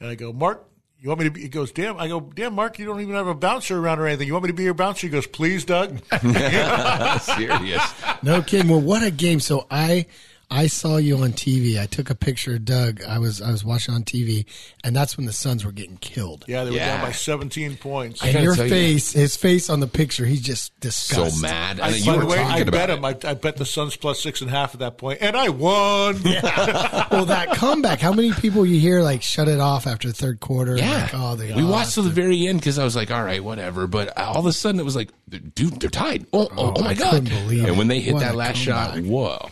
and 0.00 0.08
I 0.08 0.14
go, 0.14 0.32
Mark. 0.32 0.68
You 0.98 1.08
want 1.08 1.18
me 1.18 1.24
to 1.24 1.32
be? 1.32 1.40
He 1.40 1.48
goes, 1.48 1.72
damn. 1.72 1.98
I 1.98 2.06
go, 2.06 2.20
damn, 2.20 2.54
Mark. 2.54 2.78
You 2.78 2.86
don't 2.86 3.00
even 3.00 3.16
have 3.16 3.26
a 3.26 3.34
bouncer 3.34 3.76
around 3.76 3.98
or 3.98 4.06
anything. 4.06 4.28
You 4.28 4.34
want 4.34 4.44
me 4.44 4.50
to 4.50 4.54
be 4.54 4.62
your 4.62 4.72
bouncer? 4.72 5.08
He 5.08 5.10
goes, 5.10 5.26
please, 5.26 5.64
Doug. 5.64 5.98
Serious. 7.20 7.94
No 8.22 8.40
kidding. 8.40 8.70
Well, 8.70 8.80
what 8.80 9.02
a 9.02 9.10
game! 9.10 9.40
So 9.40 9.66
I 9.68 10.06
I 10.52 10.66
saw 10.66 10.98
you 10.98 11.16
on 11.18 11.32
TV. 11.32 11.80
I 11.80 11.86
took 11.86 12.10
a 12.10 12.14
picture 12.14 12.54
of 12.56 12.64
Doug. 12.66 13.02
I 13.02 13.18
was 13.18 13.40
I 13.40 13.50
was 13.50 13.64
watching 13.64 13.94
on 13.94 14.02
TV, 14.04 14.44
and 14.84 14.94
that's 14.94 15.16
when 15.16 15.24
the 15.26 15.32
Suns 15.32 15.64
were 15.64 15.72
getting 15.72 15.96
killed. 15.96 16.44
Yeah, 16.46 16.64
they 16.64 16.70
were 16.70 16.76
Yeah. 16.76 16.96
down 16.98 17.06
by 17.06 17.12
17 17.12 17.76
points. 17.78 18.22
And 18.22 18.34
your 18.44 18.54
tell 18.54 18.66
you- 18.66 18.70
face, 18.70 19.12
his 19.12 19.34
face 19.36 19.70
on 19.70 19.80
the 19.80 19.86
picture, 19.86 20.26
he's 20.26 20.42
just 20.42 20.78
disgusted. 20.80 21.16
So 21.16 21.24
disgusted. 21.24 21.42
mad. 21.42 21.80
I, 21.80 21.86
And 21.88 21.96
you 21.96 22.04
by 22.04 22.14
were 22.16 22.20
the 22.20 22.26
way, 22.26 22.38
I 22.38 22.64
bet 22.64 22.90
it. 22.90 22.98
him. 22.98 23.04
I, 23.04 23.16
I 23.24 23.34
bet 23.34 23.56
the 23.56 23.64
Suns 23.64 23.96
plus 23.96 24.20
six 24.22 24.40
and 24.42 24.50
a 24.50 24.52
half 24.52 24.74
at 24.74 24.80
that 24.80 24.98
point, 24.98 25.18
and 25.22 25.36
I 25.36 25.48
won. 25.48 26.20
well, 26.22 27.24
that 27.26 27.52
comeback. 27.54 28.00
How 28.00 28.12
many 28.12 28.32
people 28.32 28.66
you 28.66 28.78
hear 28.78 29.00
like 29.02 29.22
shut 29.22 29.48
it 29.48 29.58
off 29.60 29.86
after 29.86 30.08
the 30.08 30.14
third 30.14 30.40
quarter? 30.40 30.76
Yeah. 30.76 31.02
Like, 31.04 31.14
oh, 31.14 31.34
they 31.36 31.54
we 31.54 31.64
watched 31.64 31.94
to 31.94 32.02
the 32.02 32.10
very 32.10 32.46
end 32.46 32.60
because 32.60 32.78
I 32.78 32.84
was 32.84 32.94
like, 32.94 33.10
all 33.10 33.22
right, 33.24 33.42
whatever. 33.42 33.86
But 33.86 34.16
all 34.18 34.38
of 34.38 34.46
a 34.46 34.52
sudden 34.52 34.78
it 34.80 34.84
was 34.84 34.96
like, 34.96 35.10
dude, 35.54 35.80
they're 35.80 35.88
tied. 35.88 36.26
Oh, 36.32 36.48
oh, 36.50 36.54
oh, 36.58 36.72
oh 36.76 36.82
my 36.82 36.90
I 36.90 36.94
God. 36.94 37.24
believe 37.24 37.60
and 37.64 37.68
it. 37.68 37.76
when 37.78 37.88
they 37.88 38.00
hit 38.00 38.14
What 38.14 38.20
that 38.20 38.34
a 38.34 38.36
last 38.36 38.58
shot, 38.58 38.98
whoa. 39.00 39.48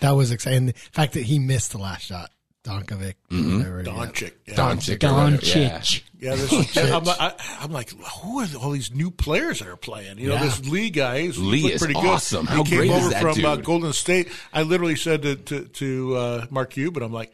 That 0.00 0.12
was 0.12 0.30
exciting. 0.30 0.66
The 0.66 0.72
fact 0.74 1.14
that 1.14 1.22
he 1.22 1.38
missed 1.38 1.72
the 1.72 1.78
last 1.78 2.02
shot, 2.06 2.30
Donkovic. 2.64 3.14
Mm-hmm. 3.30 3.58
whatever. 3.58 3.84
Doncic. 3.84 4.32
Yeah. 4.46 4.54
Doncic. 4.54 5.04
or. 5.04 5.56
Yeah. 5.56 5.78
Doncic. 5.78 6.02
Yeah, 6.18 6.34
this, 6.34 6.76
I'm, 6.78 7.04
like, 7.04 7.20
I, 7.20 7.34
I'm 7.60 7.70
like, 7.72 7.90
who 7.90 8.40
are 8.40 8.46
all 8.60 8.70
these 8.70 8.90
new 8.92 9.10
players 9.10 9.58
that 9.58 9.68
are 9.68 9.76
playing? 9.76 10.18
You 10.18 10.28
know, 10.28 10.34
Yeah. 10.34 10.44
this 10.44 10.66
Lee 10.66 10.88
guy, 10.90 11.20
he's 11.20 11.38
Lee 11.38 11.72
is 11.72 11.78
pretty 11.80 11.94
awesome. 11.94 12.46
good. 12.46 12.50
How 12.50 12.64
he 12.64 12.70
came 12.70 12.78
great 12.78 12.90
is 12.90 12.96
over 12.96 13.08
that 13.10 13.20
from 13.22 13.44
Uh, 13.44 13.56
dude? 13.56 13.64
Golden 13.66 13.92
State. 13.92 14.28
I 14.52 14.62
literally 14.62 14.96
said 14.96 15.22
to 15.22 15.36
to, 15.36 15.64
to 15.66 16.16
uh, 16.16 16.46
Mark 16.50 16.70
Cuban, 16.70 17.02
I'm 17.02 17.12
like, 17.12 17.32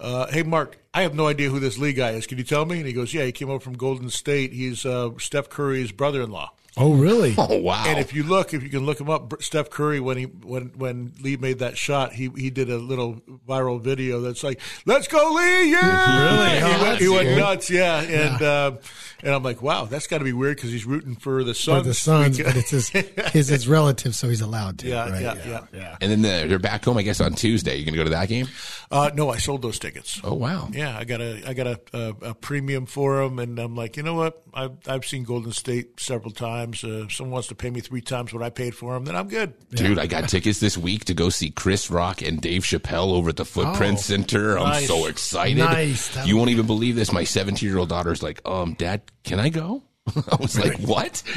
uh, 0.00 0.26
"Hey, 0.32 0.42
Mark, 0.42 0.78
I 0.92 1.02
have 1.02 1.14
no 1.14 1.28
idea 1.28 1.48
who 1.48 1.60
this 1.60 1.78
Lee 1.78 1.92
guy 1.92 2.10
is. 2.10 2.26
Can 2.26 2.38
you 2.38 2.44
tell 2.44 2.64
me?" 2.66 2.78
And 2.78 2.86
he 2.86 2.92
goes, 2.92 3.14
"Yeah, 3.14 3.24
he 3.24 3.32
came 3.32 3.48
over 3.50 3.60
from 3.60 3.74
Golden 3.74 4.10
State. 4.10 4.52
He's 4.52 4.84
uh, 4.84 5.10
Steph 5.18 5.48
Curry's 5.48 5.92
brother-in-law." 5.92 6.50
Oh, 6.76 6.94
really? 6.94 7.34
Oh, 7.44 7.58
wow. 7.60 7.84
And 7.86 7.98
if 8.00 8.14
you 8.14 8.22
look, 8.22 8.54
if 8.54 8.62
you 8.62 8.68
can 8.70 8.86
look 8.86 9.00
him 9.00 9.10
up, 9.10 9.40
Steph 9.42 9.68
Curry 9.70 10.00
when 10.00 10.16
he 10.16 10.24
when 10.24 10.72
when 10.76 11.12
Lee 11.20 11.36
made 11.36 11.58
that 11.58 11.76
shot, 11.76 12.12
he 12.14 12.30
he 12.36 12.48
did 12.50 12.70
a 12.70 12.78
little 12.78 13.20
viral 13.46 13.80
video 13.80 14.20
that's 14.22 14.42
like, 14.42 14.60
"Let's 14.86 15.06
go, 15.06 15.32
Lee!" 15.34 15.70
Yeah, 15.70 16.24
Really? 16.24 16.56
He, 16.58 16.64
Oh, 16.64 16.82
went, 16.82 17.00
he 17.00 17.08
went 17.08 17.38
nuts, 17.38 17.70
yeah. 17.70 18.00
And 18.00 18.42
uh, 18.42 18.72
and 19.22 19.34
I'm 19.34 19.42
like, 19.42 19.60
wow, 19.62 19.84
that's 19.84 20.06
got 20.06 20.18
to 20.18 20.24
be 20.24 20.32
weird 20.32 20.56
because 20.56 20.70
he's 20.70 20.86
rooting 20.86 21.16
for 21.16 21.44
the 21.44 21.52
For 21.54 21.60
Suns. 21.60 21.86
the 21.86 21.94
Suns, 21.94 22.38
but 22.38 22.56
it's 22.56 22.70
his, 22.70 22.88
his 23.32 23.48
his 23.48 23.68
relative, 23.68 24.14
so 24.14 24.28
he's 24.28 24.40
allowed 24.40 24.78
to. 24.78 24.88
Yeah, 24.88 25.10
right? 25.10 25.20
yeah, 25.22 25.66
yeah. 25.72 25.96
and 26.00 26.10
then 26.10 26.22
the, 26.22 26.48
they're 26.48 26.58
back 26.58 26.84
home, 26.84 26.96
I 26.96 27.02
guess, 27.02 27.20
on 27.20 27.34
Tuesday. 27.34 27.76
You 27.76 27.84
going 27.84 27.92
to 27.94 27.98
go 27.98 28.04
to 28.04 28.10
that 28.10 28.28
game? 28.28 28.48
uh, 28.90 29.10
no, 29.14 29.28
I 29.30 29.36
sold 29.38 29.62
those 29.62 29.78
tickets. 29.78 30.20
Oh, 30.24 30.34
wow. 30.34 30.68
Yeah, 30.72 30.96
I 30.96 31.04
got 31.04 31.20
a 31.20 31.42
I 31.46 31.52
got 31.52 31.66
a, 31.66 31.80
a, 31.92 32.14
a 32.30 32.34
premium 32.34 32.86
for 32.86 33.22
them, 33.22 33.38
and 33.38 33.58
I'm 33.58 33.74
like, 33.76 33.96
you 33.96 34.02
know 34.02 34.14
what? 34.14 34.42
I've 34.54 34.72
I've 34.88 35.04
seen 35.04 35.24
Golden 35.24 35.52
State 35.52 36.00
several 36.00 36.30
times. 36.32 36.63
Uh, 36.72 37.04
if 37.04 37.12
someone 37.12 37.32
wants 37.32 37.48
to 37.48 37.54
pay 37.54 37.68
me 37.70 37.80
three 37.80 38.00
times 38.00 38.32
what 38.32 38.42
I 38.42 38.48
paid 38.50 38.74
for 38.74 38.94
them, 38.94 39.04
then 39.04 39.16
I'm 39.16 39.28
good. 39.28 39.52
Dude, 39.70 39.98
I 39.98 40.06
got 40.06 40.28
tickets 40.28 40.60
this 40.60 40.78
week 40.78 41.04
to 41.06 41.14
go 41.14 41.28
see 41.28 41.50
Chris 41.50 41.90
Rock 41.90 42.22
and 42.22 42.40
Dave 42.40 42.62
Chappelle 42.62 43.12
over 43.12 43.28
at 43.30 43.36
the 43.36 43.44
Footprint 43.44 43.98
Oh, 43.98 44.00
Center. 44.00 44.58
I'm 44.58 44.68
nice. 44.68 44.86
so 44.86 45.06
excited. 45.06 45.58
Nice. 45.58 46.14
That 46.14 46.26
You 46.26 46.36
won't 46.36 46.50
even 46.50 46.66
believe 46.66 46.96
this. 46.96 47.12
My 47.12 47.24
17 47.24 47.68
year 47.68 47.78
old 47.78 47.88
daughter's 47.90 48.22
like, 48.22 48.40
um, 48.46 48.74
Dad, 48.74 49.02
can 49.24 49.38
I 49.40 49.48
go? 49.50 49.82
I 50.30 50.36
was 50.38 50.58
like, 50.58 50.78
what? 50.80 51.22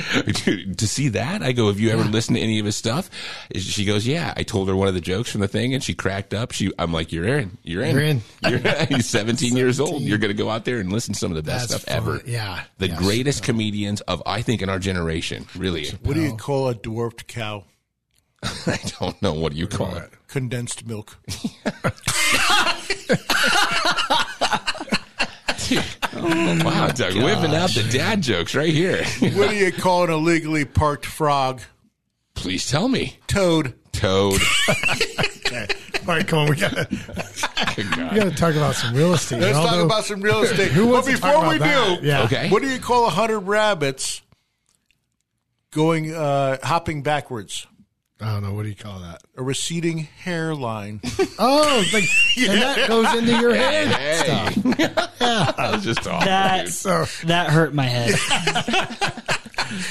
To 0.78 0.88
see 0.88 1.10
that? 1.10 1.42
I 1.42 1.54
go, 1.54 1.68
have 1.68 1.80
you 1.80 1.90
ever 1.90 2.04
listened 2.04 2.36
to 2.38 2.44
any 2.44 2.60
of 2.60 2.66
his 2.66 2.76
stuff? 2.76 3.10
She 3.56 3.86
goes, 3.86 4.06
yeah. 4.06 4.34
I 4.36 4.44
told 4.44 4.68
her 4.68 4.76
one 4.76 4.88
of 4.88 4.94
the 4.94 5.02
jokes 5.02 5.32
from 5.32 5.42
the 5.42 5.48
thing 5.48 5.74
and 5.74 5.82
she 5.84 5.94
cracked 5.94 6.34
up. 6.34 6.52
She, 6.52 6.72
I'm 6.78 6.92
like, 6.92 7.12
you're 7.12 7.28
in. 7.28 7.58
You're 7.64 7.82
in. 7.84 7.92
You're 7.96 8.04
in. 8.04 8.22
You're, 8.48 8.60
he's 8.88 9.08
17 9.10 9.56
years 9.56 9.80
old. 9.80 10.02
You're 10.02 10.18
going 10.18 10.36
to 10.36 10.38
go 10.44 10.50
out 10.50 10.66
there 10.66 10.80
and 10.80 10.92
listen 10.92 11.14
to 11.14 11.20
some 11.20 11.32
of 11.32 11.36
the 11.38 11.44
best 11.44 11.70
That's 11.70 11.82
stuff 11.84 11.96
ever. 11.96 12.22
Yeah. 12.26 12.64
The 12.78 12.90
Yeah, 12.90 12.98
greatest 12.98 13.44
comedians 13.44 14.02
of, 14.02 14.22
I 14.26 14.42
think, 14.42 14.62
in 14.62 14.70
our 14.70 14.80
generation. 14.80 15.48
Really. 15.56 15.88
What 16.04 16.16
do 16.16 16.22
you 16.22 16.36
call 16.36 16.68
a 16.68 16.76
dwarfed 16.76 17.28
cow? 17.28 17.64
I 18.44 18.80
don't 19.00 19.20
know. 19.22 19.34
What 19.34 19.54
do 19.54 19.60
you 19.60 19.68
call 19.68 19.96
it? 19.96 20.12
Condensed 20.28 20.86
milk. 20.86 21.18
Wow, 26.16 26.88
Doug, 26.88 27.16
whipping 27.16 27.56
out 27.56 27.70
the 27.72 27.88
dad 27.92 28.22
jokes 28.22 28.56
right 28.56 28.74
here. 28.74 29.04
what 29.36 29.50
do 29.50 29.56
you 29.56 29.72
call 29.72 30.04
an 30.06 30.10
illegally 30.12 30.66
parked 30.66 31.06
frog? 31.06 31.62
Please 32.36 32.70
tell 32.70 32.88
me. 32.88 33.20
Toad. 33.28 33.74
Toad. 33.92 34.40
All 36.08 36.14
right, 36.16 36.26
come 36.28 36.40
on. 36.40 36.50
We 36.50 36.56
gotta 36.56 36.88
we 37.78 37.84
gotta 37.84 38.32
talk 38.32 38.56
about 38.56 38.76
some 38.76 38.96
real 38.96 39.14
estate. 39.14 39.42
Let's 39.42 39.58
talk 39.58 39.84
about 39.84 40.06
some 40.06 40.22
real 40.22 40.42
estate. 40.44 40.72
Who 40.72 40.86
but 40.86 40.92
wants 40.94 41.08
to 41.10 41.18
talk 41.18 41.34
before 41.34 41.50
we 41.50 41.58
that? 41.58 42.00
do, 42.02 42.08
Yeah. 42.08 42.24
Okay. 42.24 42.50
what 42.50 42.62
do 42.62 42.70
you 42.70 42.80
call 42.80 43.08
a 43.08 43.10
hundred 43.10 43.40
rabbits 43.40 44.22
going 45.72 46.14
uh, 46.14 46.58
hopping 46.64 47.02
backwards? 47.04 47.68
I 48.20 48.34
don't 48.34 48.44
know 48.44 48.54
what 48.54 48.64
do 48.64 48.70
you 48.70 48.76
call 48.76 49.00
that. 49.00 49.22
A 49.36 49.44
receding 49.44 50.00
hairline. 50.00 51.02
Oh, 51.40 51.84
it's 51.86 51.94
like, 51.94 52.50
and 52.50 52.62
that 52.64 52.88
goes 52.88 53.14
into 53.14 53.40
your 53.40 53.54
head. 53.54 53.90
Hey. 53.90 54.52
stuff. 54.54 55.22
I 55.22 55.72
was 55.72 55.84
just 55.84 56.02
talking. 56.02 56.26
That 56.26 56.70
So 56.70 57.06
that 57.28 57.52
hurt 57.52 57.76
my 57.76 57.84
head. 57.84 58.16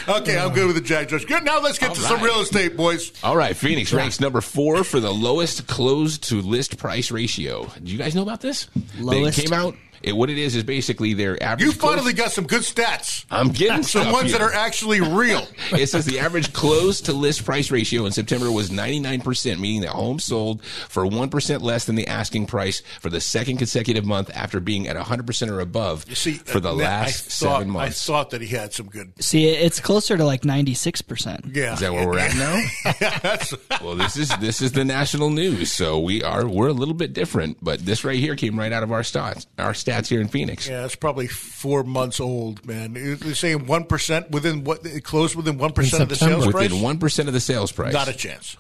Okay, 0.09 0.39
I'm 0.39 0.53
good 0.53 0.67
with 0.67 0.75
the 0.75 0.83
Jack 0.83 1.09
Josh. 1.09 1.25
Good. 1.25 1.45
Now 1.45 1.61
let's 1.61 1.79
get 1.79 1.95
to 1.95 2.01
All 2.01 2.07
some 2.09 2.23
real 2.23 2.41
estate, 2.41 2.77
boys. 2.77 3.13
All 3.23 3.37
right, 3.37 3.57
Phoenix 3.57 3.93
ranks 3.93 4.19
number 4.19 4.41
four 4.41 4.83
for 4.83 4.99
the 4.99 5.13
lowest 5.13 5.69
closed 5.69 6.25
to 6.31 6.41
list 6.41 6.79
price 6.79 7.13
ratio. 7.13 7.67
Do 7.83 7.93
you 7.93 7.99
guys 7.99 8.17
know 8.17 8.23
about 8.23 8.41
this? 8.41 8.69
Lowest? 8.99 9.37
They 9.37 9.45
came 9.45 9.53
out. 9.53 9.77
It, 10.07 10.17
what 10.17 10.31
it 10.31 10.39
is 10.39 10.55
is 10.57 10.63
basically 10.65 11.13
their 11.15 11.41
average. 11.43 11.67
You 11.67 11.73
close- 11.73 11.95
finally 11.97 12.13
got 12.13 12.31
some 12.33 12.47
good 12.47 12.63
stats. 12.63 13.25
I'm 13.31 13.49
getting 13.49 13.83
Some 13.83 14.03
stuff 14.05 14.13
ones 14.13 14.31
here. 14.31 14.39
that 14.39 14.45
are 14.45 14.53
actually 14.55 15.01
real. 15.01 15.47
It 15.73 15.89
says 15.89 16.05
the 16.07 16.21
average 16.21 16.53
close 16.53 17.01
to 17.03 17.13
list 17.13 17.45
price 17.45 17.71
ratio 17.73 18.07
in 18.07 18.13
September 18.13 18.51
was 18.53 18.71
99%, 18.71 19.59
meaning 19.59 19.81
that 19.83 19.91
homes 19.91 20.23
sold 20.25 20.63
for 20.65 21.05
1% 21.05 21.61
less 21.61 21.85
than 21.85 21.97
the 21.97 22.07
asking 22.07 22.47
price 22.47 22.83
for 23.01 23.11
the 23.11 23.21
second 23.21 23.57
consecutive 23.59 24.05
month 24.07 24.31
after 24.35 24.61
being 24.61 24.87
at 24.89 24.97
100% 24.97 25.51
or 25.51 25.59
above 25.61 26.05
you 26.09 26.15
See, 26.15 26.35
for 26.35 26.61
the 26.61 26.71
uh, 26.71 26.75
last 26.75 27.09
I 27.43 27.47
thought, 27.47 27.57
seven 27.59 27.71
months. 27.71 28.09
I 28.09 28.13
thought 28.13 28.31
that 28.31 28.41
he 28.43 28.49
had 28.49 28.73
some 28.73 28.87
good. 28.87 29.13
See, 29.23 29.49
it's 29.49 29.81
closer 29.81 30.17
to 30.17 30.25
like 30.25 30.45
ninety 30.45 30.75
six 30.75 31.03
percent. 31.03 31.45
Yeah. 31.53 31.75
Is 31.75 31.81
that 31.81 31.93
where 31.93 32.07
we're 32.07 32.19
at 32.19 32.35
now? 32.37 33.79
Well, 33.83 33.97
this 33.97 34.17
is 34.17 34.29
this 34.39 34.63
is 34.63 34.73
the 34.73 34.85
national 34.85 35.31
news, 35.31 35.73
so 35.73 35.99
we 35.99 36.23
are 36.23 36.47
we're 36.47 36.69
a 36.69 36.73
little 36.73 36.95
bit 36.95 37.13
different, 37.13 37.59
but 37.63 37.81
this 37.85 38.05
right 38.05 38.19
here 38.19 38.37
came 38.37 38.59
right 38.59 38.73
out 38.73 38.83
of 38.83 38.93
our 38.93 39.03
stats, 39.03 39.47
our 39.59 39.73
stats 39.73 39.96
here 40.05 40.21
in 40.21 40.29
Phoenix. 40.29 40.69
yeah, 40.69 40.85
it's 40.85 40.97
probably 40.97 41.27
four 41.27 41.83
months 41.83 42.21
old, 42.21 42.67
man. 42.67 42.93
They're 42.93 43.35
saying 43.35 43.67
one 43.67 43.85
percent 43.85 44.31
within 44.31 44.65
what 44.65 44.85
it 44.85 45.05
closed 45.05 45.35
within 45.35 45.57
one 45.57 45.73
percent 45.73 46.03
of 46.03 46.09
the 46.11 46.17
September. 46.17 46.43
sales 46.43 46.53
price. 46.53 46.71
Within 46.71 46.83
one 46.83 46.99
percent 46.99 47.29
of 47.29 47.35
the 47.35 47.41
sales 47.41 47.73
price. 47.73 47.93
Not 47.95 48.09
a 48.09 48.13
chance. 48.13 48.57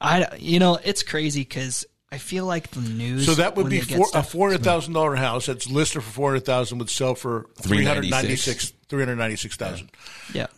I, 0.00 0.26
you 0.38 0.58
know, 0.58 0.78
it's 0.82 1.02
crazy 1.02 1.42
because 1.42 1.84
I 2.10 2.18
feel 2.18 2.44
like 2.44 2.70
the 2.70 2.80
news. 2.80 3.26
So 3.26 3.34
that 3.34 3.54
would 3.56 3.68
be 3.68 3.80
they 3.80 3.86
get 3.86 3.96
four, 3.98 4.06
a 4.14 4.22
four 4.22 4.48
hundred 4.48 4.64
thousand 4.64 4.94
dollar 4.94 5.14
house 5.14 5.46
that's 5.46 5.70
listed 5.70 6.02
for 6.02 6.10
four 6.10 6.30
hundred 6.30 6.44
thousand 6.44 6.78
would 6.78 6.90
sell 6.90 7.14
for 7.14 7.46
three 7.60 7.84
hundred 7.84 8.10
ninety 8.10 8.36
six 8.36 8.72
three 8.88 9.00
hundred 9.00 9.16
ninety 9.16 9.36
six 9.36 9.56
thousand. 9.56 9.90
Yeah. 10.34 10.48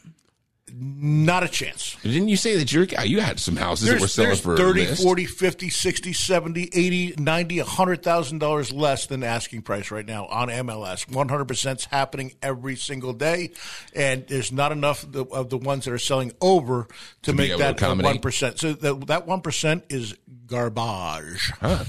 Not 0.75 1.43
a 1.43 1.49
chance. 1.49 1.97
Didn't 2.03 2.29
you 2.29 2.37
say 2.37 2.57
that 2.57 2.73
your 2.73 2.87
you 3.05 3.21
had 3.21 3.39
some 3.39 3.57
houses 3.57 3.89
that 3.89 4.01
were 4.01 4.09
selling 4.09 4.37
for 4.37 4.57
30, 4.57 4.87
list? 4.87 5.03
40, 5.03 5.27
50, 5.27 5.69
60, 5.69 6.13
70, 6.13 6.71
80, 6.73 7.15
90, 7.19 7.59
$100,000 7.59 8.73
less 8.73 9.07
than 9.07 9.23
asking 9.23 9.63
price 9.63 9.91
right 9.91 10.07
now 10.07 10.27
on 10.27 10.49
MLS. 10.49 11.07
100% 11.07 11.77
is 11.77 11.85
happening 11.87 12.33
every 12.43 12.77
single 12.77 13.13
day. 13.13 13.51
And 13.95 14.27
there's 14.27 14.51
not 14.51 14.73
enough 14.73 15.03
of 15.03 15.13
the, 15.13 15.25
of 15.27 15.51
the 15.51 15.59
ones 15.59 15.85
that 15.85 15.93
are 15.93 15.99
selling 15.99 16.33
over 16.41 16.89
to, 17.23 17.33
be 17.33 17.39
make 17.39 17.49
able 17.51 17.59
to 17.59 17.65
that 17.65 17.77
the 17.77 17.85
1%. 17.85 18.59
So 18.59 18.73
that, 18.73 19.07
that 19.09 19.27
1% 19.27 19.83
is 19.91 20.15
garbage. 20.47 21.53
Huh. 21.61 21.85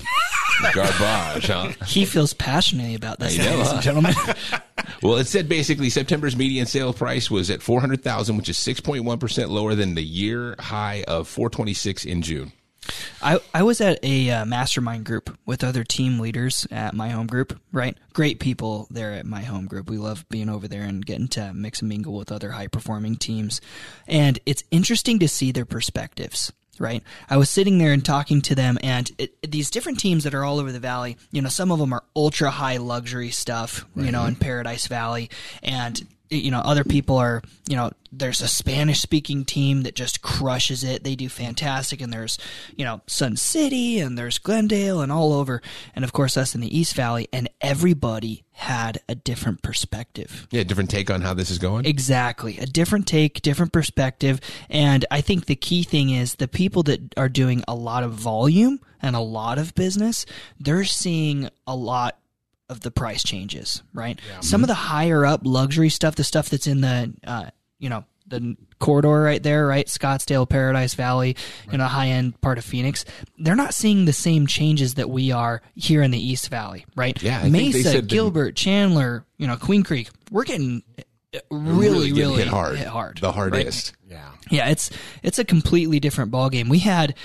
Garbage, 0.74 1.48
huh? 1.48 1.72
He 1.86 2.06
feels 2.06 2.34
passionately 2.34 2.96
about 2.96 3.20
this, 3.20 3.38
ladies 3.38 3.72
and 3.72 3.82
gentlemen. 3.82 4.14
Well, 5.04 5.18
it 5.18 5.28
said 5.28 5.50
basically 5.50 5.90
September's 5.90 6.38
median 6.38 6.66
sale 6.66 6.94
price 6.94 7.30
was 7.30 7.50
at 7.50 7.62
four 7.62 7.82
hundred 7.82 8.02
thousand, 8.02 8.38
which 8.38 8.48
is 8.48 8.58
six 8.58 8.80
point 8.80 9.04
one 9.04 9.20
percent 9.20 9.50
lower 9.50 9.76
than 9.76 9.96
the 9.96 10.04
year 10.04 10.56
high 10.58 11.04
of 11.08 11.28
four 11.28 11.50
twenty 11.50 11.74
six 11.74 12.06
in 12.06 12.22
June. 12.22 12.54
I, 13.22 13.40
I 13.54 13.64
was 13.64 13.80
at 13.82 14.00
a 14.04 14.30
uh, 14.30 14.46
mastermind 14.46 15.06
group 15.06 15.38
with 15.46 15.64
other 15.64 15.84
team 15.84 16.20
leaders 16.20 16.68
at 16.72 16.94
my 16.94 17.10
home 17.10 17.28
group, 17.28 17.60
right? 17.72 17.98
Great 18.14 18.40
people 18.40 18.88
there 18.92 19.14
at 19.14 19.26
my 19.26 19.42
home 19.42 19.68
group. 19.68 19.90
We 19.90 19.98
love 19.98 20.26
being 20.30 20.50
over 20.50 20.68
there 20.68 20.84
and 20.84 21.06
getting 21.06 21.30
to 21.30 21.54
mix 21.54 21.82
and 21.82 21.90
mingle 21.90 22.14
with 22.14 22.32
other 22.32 22.52
high 22.52 22.68
performing 22.68 23.16
teams. 23.16 23.62
And 24.08 24.40
it's 24.46 24.64
interesting 24.72 25.20
to 25.20 25.30
see 25.30 25.52
their 25.52 25.66
perspectives, 25.66 26.52
right? 26.80 27.04
I 27.30 27.38
was 27.38 27.50
sitting 27.50 27.78
there 27.78 27.94
and 27.94 28.04
talking 28.04 28.42
to 28.44 28.56
them, 28.56 28.78
and 28.84 29.12
it, 29.18 29.52
these 29.52 29.70
different 29.70 30.00
teams 30.00 30.24
that 30.24 30.34
are 30.34 30.44
all 30.44 30.60
over 30.60 30.72
the 30.72 30.80
valley, 30.80 31.18
you 31.32 31.42
know, 31.42 31.50
some 31.50 31.72
of 31.72 31.80
them 31.80 31.94
are 31.94 32.04
ultra 32.16 32.50
high 32.50 32.78
luxury 32.78 33.32
stuff, 33.32 33.86
you 33.96 34.12
know, 34.12 34.26
in 34.26 34.36
Paradise 34.36 34.88
Valley. 34.88 35.30
And 35.62 36.06
you 36.30 36.52
know, 36.52 36.60
other 36.60 36.84
people 36.84 37.18
are, 37.18 37.42
you 37.68 37.76
know, 37.76 37.92
there's 38.12 38.42
a 38.42 38.48
Spanish 38.48 39.02
speaking 39.02 39.44
team 39.46 39.84
that 39.84 39.96
just 39.96 40.22
crushes 40.22 40.84
it. 40.84 41.04
They 41.04 41.16
do 41.16 41.30
fantastic. 41.30 42.02
And 42.02 42.14
there's, 42.14 42.38
you 42.76 42.86
know, 42.86 43.02
Sun 43.08 43.38
City 43.38 44.00
and 44.00 44.18
there's 44.18 44.38
Glendale 44.38 45.02
and 45.02 45.12
all 45.12 45.34
over. 45.34 45.62
And 45.96 46.06
of 46.06 46.14
course, 46.14 46.38
us 46.38 46.56
in 46.56 46.62
the 46.62 46.78
East 46.78 46.96
Valley. 46.96 47.28
And 47.34 47.50
everybody 47.62 48.44
had 48.52 49.00
a 49.10 49.16
different 49.16 49.62
perspective. 49.64 50.48
Yeah, 50.52 50.64
different 50.64 50.90
take 50.90 51.10
on 51.10 51.22
how 51.22 51.34
this 51.34 51.50
is 51.50 51.58
going. 51.58 51.86
Exactly. 51.86 52.58
A 52.60 52.66
different 52.66 53.08
take, 53.08 53.42
different 53.42 53.74
perspective. 53.74 54.40
And 54.70 55.06
I 55.10 55.22
think 55.22 55.46
the 55.46 55.56
key 55.56 55.84
thing 55.84 56.12
is 56.12 56.36
the 56.36 56.48
people 56.48 56.84
that 56.84 57.14
are 57.18 57.30
doing 57.30 57.64
a 57.68 57.76
lot 57.76 58.04
of 58.04 58.12
volume 58.12 58.80
and 59.02 59.16
a 59.16 59.22
lot 59.22 59.58
of 59.58 59.76
business, 59.76 60.26
they're 60.60 60.86
seeing 60.86 61.50
a 61.68 61.76
lot 61.76 62.18
of 62.74 62.82
the 62.82 62.92
price 62.92 63.24
changes, 63.24 63.82
right? 63.94 64.20
Some 64.42 64.64
of 64.64 64.68
the 64.68 64.74
higher 64.74 65.26
up 65.26 65.42
luxury 65.44 65.90
stuff, 65.90 66.16
the 66.16 66.24
stuff 66.24 66.50
that's 66.50 66.68
in 66.68 66.82
the, 66.82 67.14
uh, 67.26 67.46
you 67.80 67.90
know, 67.90 68.04
the 68.28 68.58
corridor 68.80 69.22
right 69.22 69.42
there, 69.44 69.66
right? 69.68 69.86
Scottsdale, 69.86 70.50
Paradise 70.50 70.96
Valley, 70.96 71.38
you 71.72 71.78
know, 71.78 71.86
high 71.86 72.08
end 72.08 72.40
part 72.42 72.58
of 72.58 72.66
Phoenix. 72.66 73.06
They're 73.38 73.56
not 73.56 73.74
seeing 73.74 74.06
the 74.06 74.14
same 74.14 74.48
changes 74.48 74.96
that 74.96 75.10
we 75.10 75.32
are 75.32 75.62
here 75.76 76.02
in 76.02 76.12
the 76.12 76.20
East 76.20 76.50
Valley, 76.50 76.86
right? 76.96 77.22
Yeah, 77.22 77.40
I 77.40 77.50
think 77.50 77.74
they 77.74 77.84
Mesa, 77.84 78.02
Gilbert, 78.02 78.56
Chandler, 78.56 79.26
you 79.38 79.48
know, 79.48 79.58
Queen 79.58 79.84
Creek. 79.84 80.10
We're 80.32 80.46
getting 80.46 80.84
really, 81.50 82.12
really, 82.12 82.16
getting 82.16 82.38
hit 82.38 82.48
hard. 82.48 82.78
hit 82.78 82.88
hard. 82.88 83.18
The 83.20 83.28
right? 83.28 83.36
hardest. 83.36 83.94
yeah. 84.10 84.30
Yeah, 84.50 84.70
it's 84.70 84.90
it's 85.22 85.40
a 85.40 85.46
completely 85.46 86.00
different 86.00 86.32
ballgame. 86.32 86.70
We 86.70 86.80
had 86.80 87.16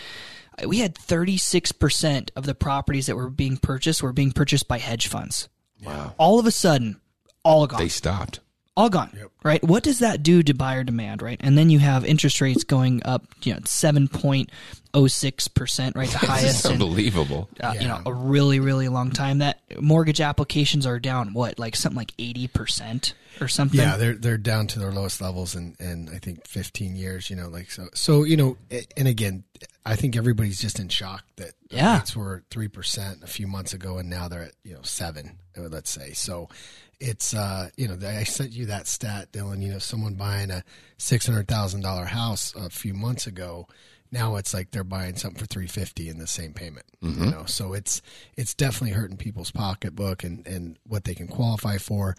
we 0.66 0.79
had 0.79 0.94
36% 0.94 2.31
of 2.37 2.47
the 2.47 2.55
properties 2.55 3.07
that 3.07 3.16
were 3.16 3.31
being 3.31 3.57
purchased 3.57 4.03
were 4.03 4.12
being 4.12 4.33
purchased 4.33 4.68
by 4.68 4.79
hedge 4.79 5.07
funds. 5.07 5.49
Wow. 5.83 6.14
All 6.18 6.38
of 6.38 6.47
a 6.47 6.51
sudden, 6.51 7.01
all 7.44 7.66
gone. 7.66 7.81
They 7.81 7.88
stopped. 7.88 8.40
All 8.79 8.88
gone. 8.88 9.11
Right? 9.43 9.62
What 9.62 9.83
does 9.83 9.99
that 9.99 10.23
do 10.23 10.43
to 10.43 10.55
buyer 10.55 10.85
demand, 10.85 11.21
right? 11.21 11.37
And 11.41 11.59
then 11.59 11.69
you 11.69 11.81
have 11.81 12.05
interest 12.05 12.41
rates 12.41 12.64
going 12.64 13.03
up, 13.05 13.25
you 13.43 13.53
know, 13.55 13.61
7.06%, 13.61 15.97
right? 15.97 16.09
The 16.09 16.19
highest 16.19 16.57
It's 16.57 16.64
in 16.64 16.73
unbelievable. 16.73 17.49
uh, 17.61 17.75
you 17.81 17.88
know, 17.88 18.01
a 18.07 18.12
really, 18.12 18.61
really 18.61 18.88
long 18.88 19.11
time. 19.11 19.38
That 19.38 19.61
mortgage 19.81 20.21
applications 20.21 20.87
are 20.87 20.99
down, 20.99 21.33
what, 21.35 21.59
like 21.59 21.77
something 21.77 21.97
like 21.97 22.12
80% 22.19 23.12
or 23.41 23.49
something? 23.49 23.81
Yeah, 23.81 23.97
they're 23.97 24.14
they're 24.14 24.38
down 24.38 24.67
to 24.69 24.79
their 24.79 24.93
lowest 24.93 25.21
levels 25.21 25.55
in, 25.55 25.77
in 25.79 26.09
I 26.14 26.19
think 26.19 26.47
15 26.47 26.97
years. 26.97 27.31
You 27.31 27.37
know, 27.37 27.49
like 27.49 27.71
so. 27.71 27.88
So 27.95 28.25
you 28.25 28.37
know, 28.37 28.57
and 28.97 29.09
again, 29.09 29.45
I 29.87 29.97
think 29.97 30.17
everybody's 30.17 30.61
just 30.61 30.79
in 30.79 30.88
shock 30.88 31.25
that 31.37 31.53
Yeah. 31.71 31.99
rates 31.99 32.17
were 32.17 32.43
three 32.51 32.69
percent 32.69 33.23
a 33.23 33.27
few 33.29 33.47
months 33.47 33.73
ago, 33.73 33.99
and 33.99 34.11
now 34.11 34.29
they're 34.29 34.43
at 34.45 34.53
you 34.64 34.75
know 34.75 34.83
seven. 34.83 35.38
Let's 35.57 35.91
say 35.91 36.12
so. 36.12 36.49
It's 37.01 37.33
uh 37.35 37.71
you 37.77 37.87
know 37.89 37.97
I 38.07 38.25
sent 38.25 38.53
you 38.53 38.67
that 38.67 38.87
stat, 38.87 39.31
Dylan. 39.33 39.63
You 39.63 39.73
know, 39.73 39.79
someone 39.79 40.15
buying 40.15 40.51
a 40.51 40.65
six 40.97 41.27
hundred 41.27 41.49
thousand 41.49 41.83
dollar 41.83 42.07
house 42.07 42.55
a 42.57 42.71
few 42.71 42.95
months 42.95 43.27
ago. 43.27 43.69
Now 44.11 44.37
it's 44.37 44.55
like 44.55 44.71
they're 44.71 44.85
buying 44.85 45.17
something 45.17 45.39
for 45.39 45.47
three 45.47 45.67
fifty 45.67 46.09
in 46.09 46.19
the 46.19 46.27
same 46.27 46.55
payment. 46.55 46.87
You 47.25 47.31
know, 47.31 47.45
so 47.45 47.73
it's 47.75 48.03
it's 48.37 48.55
definitely 48.55 48.93
hurting 48.97 49.17
people's 49.19 49.51
pocketbook 49.51 50.25
and 50.25 50.47
and 50.47 50.79
what 50.87 51.05
they 51.05 51.15
can 51.15 51.29
qualify 51.29 51.77
for. 51.79 52.17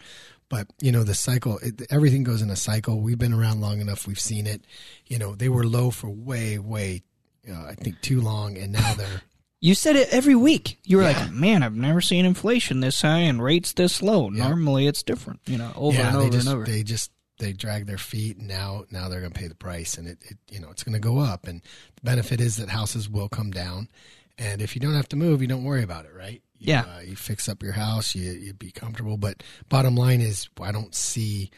But 0.48 0.68
you 0.80 0.92
know 0.92 1.04
the 1.04 1.14
cycle, 1.14 1.58
it, 1.58 1.82
everything 1.90 2.24
goes 2.24 2.42
in 2.42 2.50
a 2.50 2.56
cycle. 2.56 3.00
We've 3.00 3.18
been 3.18 3.32
around 3.34 3.60
long 3.60 3.80
enough; 3.80 4.06
we've 4.06 4.20
seen 4.20 4.46
it. 4.46 4.64
You 5.06 5.18
know 5.18 5.34
they 5.34 5.48
were 5.48 5.64
low 5.64 5.90
for 5.90 6.08
way, 6.08 6.58
way, 6.58 7.02
uh, 7.48 7.66
I 7.66 7.74
think 7.74 8.00
too 8.00 8.20
long, 8.20 8.56
and 8.56 8.72
now 8.72 8.94
they're 8.94 9.22
You 9.60 9.74
said 9.74 9.94
it 9.96 10.08
every 10.10 10.34
week. 10.34 10.78
You 10.84 10.96
were 10.96 11.02
like, 11.02 11.30
"Man, 11.30 11.62
I've 11.62 11.74
never 11.76 12.00
seen 12.00 12.24
inflation 12.24 12.80
this 12.80 13.02
high 13.02 13.18
and 13.18 13.42
rates 13.42 13.72
this 13.74 14.00
low. 14.00 14.28
Normally, 14.30 14.86
it's 14.86 15.02
different." 15.02 15.40
You 15.46 15.58
know, 15.58 15.70
over 15.76 15.98
yeah, 15.98 16.08
and 16.08 16.16
over 16.16 16.30
just 16.30 16.46
and 16.46 16.56
over. 16.56 16.64
they 16.64 16.82
just 16.82 17.10
they 17.38 17.52
drag 17.52 17.86
their 17.86 17.98
feet. 17.98 18.38
And 18.38 18.48
now 18.48 18.84
now 18.90 19.08
they're 19.08 19.20
going 19.20 19.32
to 19.32 19.38
pay 19.38 19.48
the 19.48 19.54
price, 19.54 19.98
and 19.98 20.08
it, 20.08 20.18
it 20.22 20.38
you 20.50 20.60
know 20.60 20.70
it's 20.70 20.82
going 20.82 20.94
to 20.94 20.98
go 20.98 21.18
up. 21.18 21.46
And 21.46 21.60
the 21.96 22.02
benefit 22.02 22.40
is 22.40 22.56
that 22.56 22.70
houses 22.70 23.08
will 23.08 23.28
come 23.28 23.50
down, 23.50 23.88
and 24.38 24.62
if 24.62 24.74
you 24.74 24.80
don't 24.80 24.94
have 24.94 25.08
to 25.10 25.16
move, 25.16 25.42
you 25.42 25.48
don't 25.48 25.64
worry 25.64 25.82
about 25.82 26.06
it, 26.06 26.12
right? 26.16 26.42
You, 26.58 26.72
Yeah. 26.72 26.84
uh, 26.96 27.00
you 27.00 27.14
fix 27.16 27.46
up 27.48 27.62
your 27.62 27.72
house, 27.72 28.14
you 28.14 28.30
you 28.32 28.54
be 28.54 28.70
comfortable. 28.70 29.18
But 29.18 29.42
bottom 29.68 29.94
line 29.94 30.22
is, 30.22 30.48
I 30.60 30.72
don't 30.72 30.94
see 30.94 31.50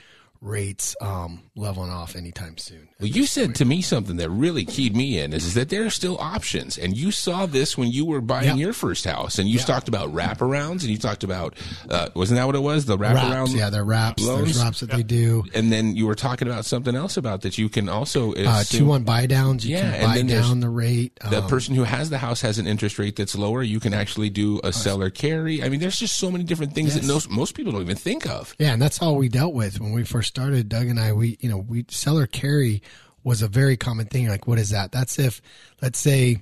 rates 0.43 0.97
um, 1.01 1.41
leveling 1.55 1.91
off 1.91 2.17
anytime 2.17 2.59
soon. 2.59 2.89
Well, 3.01 3.09
you 3.09 3.27
said 3.27 3.55
to 3.57 3.65
me 3.65 3.81
something 3.81 4.17
that 4.17 4.29
really 4.29 4.65
keyed 4.65 4.97
me 4.97 5.19
in 5.21 5.33
is, 5.33 5.47
is 5.47 5.55
that 5.55 5.69
there 5.69 5.87
are 5.87 5.90
still 5.90 6.19
options. 6.19 6.77
And 6.77 6.97
you 6.97 7.13
saw 7.13 7.47
this 7.47 7.79
when 7.79 7.93
you 7.93 8.05
were 8.05 8.21
buying 8.21 8.49
Yeah. 8.49 8.55
your 8.57 8.73
first 8.73 9.05
house. 9.05 9.38
And 9.38 9.49
you 9.49 9.61
talked 9.61 9.87
about 9.87 10.13
wraparounds 10.13 10.81
and 10.83 10.90
you 10.90 10.99
talked 10.99 11.23
about, 11.23 11.57
uh, 11.88 12.09
wasn't 12.15 12.38
that 12.38 12.45
what 12.47 12.57
it 12.57 12.63
was? 12.63 12.87
The 12.87 12.99
wraparound? 12.99 13.55
Yeah, 13.57 13.71
they're 13.71 13.85
wraps. 13.85 14.23
loans? 14.23 14.45
There's 14.47 14.59
wraps 14.65 14.81
that 14.81 14.90
they 14.90 15.05
do. 15.05 15.45
And 15.55 15.73
then 15.73 15.95
you 15.95 16.07
were 16.09 16.17
talking 16.17 16.49
about 16.49 16.65
something 16.65 16.97
else 16.97 17.17
about 17.17 17.43
that 17.43 17.57
you 17.57 17.69
can 17.69 17.88
also 17.88 18.33
Uh, 18.33 18.59
assume- 18.61 18.79
two 18.81 18.87
one 18.87 19.05
buy 19.05 19.27
downs. 19.27 19.65
You 19.65 19.77
Yeah, 19.77 19.85
and 19.93 19.95
can 19.95 20.05
buy 20.11 20.17
then 20.17 20.27
down 20.27 20.61
the 20.61 20.69
rate. 20.71 21.19
the 21.31 21.43
Um, 21.43 21.49
person 21.49 21.77
who 21.77 21.85
has 21.85 22.11
the 22.11 22.19
house 22.19 22.40
has 22.40 22.59
an 22.59 22.67
interest 22.67 22.99
rate 22.99 23.15
that's 23.15 23.37
lower. 23.37 23.63
You 23.63 23.79
can 23.79 23.95
actually 23.95 24.31
do 24.31 24.61
a 24.65 24.73
seller 24.73 25.09
carry. 25.09 25.63
I 25.63 25.69
mean, 25.69 25.79
there's 25.79 25.99
just 26.01 26.17
so 26.17 26.31
many 26.33 26.43
different 26.43 26.75
things 26.75 26.95
that 26.95 27.05
most, 27.05 27.31
most 27.31 27.55
people 27.55 27.71
don't 27.73 27.83
even 27.83 27.97
think 27.97 28.27
of. 28.27 28.57
Yeah, 28.59 28.73
and 28.73 28.83
that's 28.83 29.01
all 29.01 29.15
we 29.17 29.29
dealt 29.29 29.55
with 29.55 29.81
when 29.81 29.93
we 29.93 30.03
first 30.03 30.32
started. 30.33 30.71
Doug 30.71 30.87
and 30.87 30.99
I, 30.99 31.13
we 31.13 31.37
you 31.41 31.51
know 31.51 31.59
we 31.59 31.85
seller 31.91 32.27
carry 32.27 32.83
was 33.23 33.43
a 33.43 33.49
very 33.49 33.77
common 33.77 34.07
thing. 34.07 34.29
Like, 34.29 34.47
what 34.47 34.59
is 34.59 34.71
that? 34.71 34.91
That's 34.91 35.19
if, 35.19 35.43
let's 35.83 36.01
say, 36.01 36.39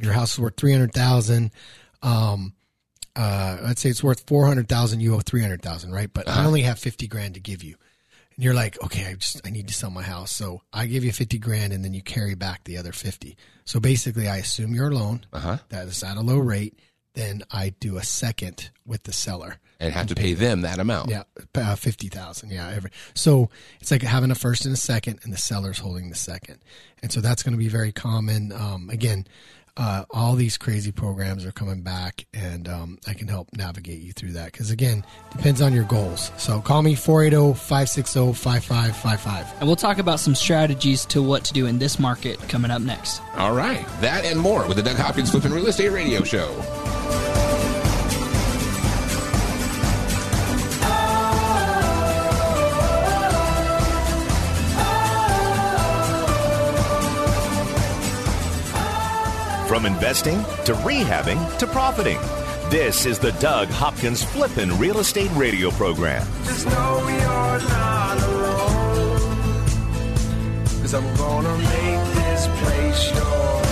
your 0.00 0.12
house 0.12 0.32
is 0.32 0.40
worth 0.40 0.56
three 0.56 0.72
hundred 0.72 0.92
thousand. 0.92 1.52
Um, 2.02 2.52
uh, 3.14 3.58
let's 3.62 3.80
say 3.80 3.90
it's 3.90 4.02
worth 4.02 4.26
four 4.26 4.46
hundred 4.46 4.68
thousand. 4.68 5.00
You 5.00 5.14
owe 5.14 5.20
three 5.20 5.40
hundred 5.40 5.62
thousand, 5.62 5.92
right? 5.92 6.12
But 6.12 6.28
I 6.28 6.44
only 6.44 6.62
have 6.62 6.80
fifty 6.80 7.06
grand 7.06 7.34
to 7.34 7.40
give 7.40 7.62
you, 7.62 7.76
and 8.34 8.44
you're 8.44 8.54
like, 8.54 8.82
okay, 8.82 9.06
I 9.06 9.14
just 9.14 9.40
I 9.46 9.50
need 9.50 9.68
to 9.68 9.74
sell 9.74 9.90
my 9.90 10.02
house, 10.02 10.32
so 10.32 10.62
I 10.72 10.86
give 10.86 11.04
you 11.04 11.12
fifty 11.12 11.38
grand, 11.38 11.72
and 11.72 11.84
then 11.84 11.94
you 11.94 12.02
carry 12.02 12.34
back 12.34 12.64
the 12.64 12.76
other 12.76 12.90
fifty. 12.92 13.36
So 13.64 13.78
basically, 13.78 14.26
I 14.26 14.38
assume 14.38 14.74
your 14.74 14.90
loan 14.92 15.24
Uh-huh. 15.32 15.58
that 15.68 15.86
is 15.86 16.02
at 16.02 16.16
a 16.16 16.22
low 16.22 16.38
rate. 16.38 16.76
Then 17.14 17.42
I 17.50 17.74
do 17.80 17.98
a 17.98 18.02
second 18.02 18.70
with 18.86 19.02
the 19.04 19.12
seller. 19.12 19.58
And 19.78 19.92
have 19.92 20.06
to 20.06 20.14
pay 20.14 20.34
them 20.34 20.60
that 20.60 20.78
amount. 20.78 21.10
Yeah, 21.10 21.24
uh, 21.56 21.74
fifty 21.74 22.06
thousand. 22.06 22.50
Yeah, 22.50 22.70
every 22.70 22.90
so 23.14 23.50
it's 23.80 23.90
like 23.90 24.02
having 24.02 24.30
a 24.30 24.36
first 24.36 24.64
and 24.64 24.72
a 24.72 24.76
second, 24.76 25.18
and 25.24 25.32
the 25.32 25.36
seller's 25.36 25.78
holding 25.78 26.08
the 26.08 26.14
second, 26.14 26.58
and 27.02 27.10
so 27.10 27.20
that's 27.20 27.42
going 27.42 27.52
to 27.52 27.58
be 27.58 27.68
very 27.68 27.90
common. 27.90 28.52
Um, 28.52 28.90
again, 28.90 29.26
uh, 29.76 30.04
all 30.10 30.34
these 30.34 30.58
crazy 30.58 30.92
programs 30.92 31.44
are 31.46 31.52
coming 31.52 31.82
back, 31.82 32.26
and 32.34 32.68
um, 32.68 32.98
I 33.06 33.14
can 33.14 33.28
help 33.28 33.48
navigate 33.56 34.00
you 34.00 34.12
through 34.12 34.32
that 34.32 34.52
because 34.52 34.70
again, 34.70 35.04
depends 35.30 35.62
on 35.62 35.72
your 35.72 35.84
goals. 35.84 36.30
So 36.36 36.60
call 36.60 36.82
me 36.82 36.92
oh, 36.92 37.54
480-560-5555. 37.54 39.46
And 39.58 39.66
we'll 39.66 39.76
talk 39.76 39.98
about 39.98 40.20
some 40.20 40.34
strategies 40.34 41.06
to 41.06 41.22
what 41.22 41.44
to 41.44 41.52
do 41.52 41.66
in 41.66 41.78
this 41.78 41.98
market 41.98 42.38
coming 42.48 42.70
up 42.70 42.82
next. 42.82 43.22
All 43.36 43.54
right. 43.54 43.86
That 44.00 44.24
and 44.24 44.38
more 44.38 44.66
with 44.68 44.76
the 44.76 44.82
Doug 44.82 44.96
Hopkins 44.96 45.30
Flipping 45.30 45.52
Real 45.52 45.66
Estate 45.66 45.90
Radio 45.90 46.22
Show. 46.22 47.51
From 59.72 59.86
investing 59.86 60.36
to 60.66 60.74
rehabbing 60.84 61.56
to 61.56 61.66
profiting. 61.66 62.18
This 62.68 63.06
is 63.06 63.18
the 63.18 63.32
Doug 63.40 63.68
Hopkins 63.68 64.22
Flippin' 64.22 64.78
Real 64.78 64.98
Estate 64.98 65.30
Radio 65.34 65.70
Program. 65.70 66.26
Just 66.44 66.66
know 66.66 66.98
you're 67.08 67.68
not 67.70 68.22
alone. 68.22 69.20
Cause 70.82 70.92
I'm 70.92 71.16
gonna 71.16 71.56
make 71.56 72.04
this 72.16 72.48
place 72.60 73.14
your 73.14 73.71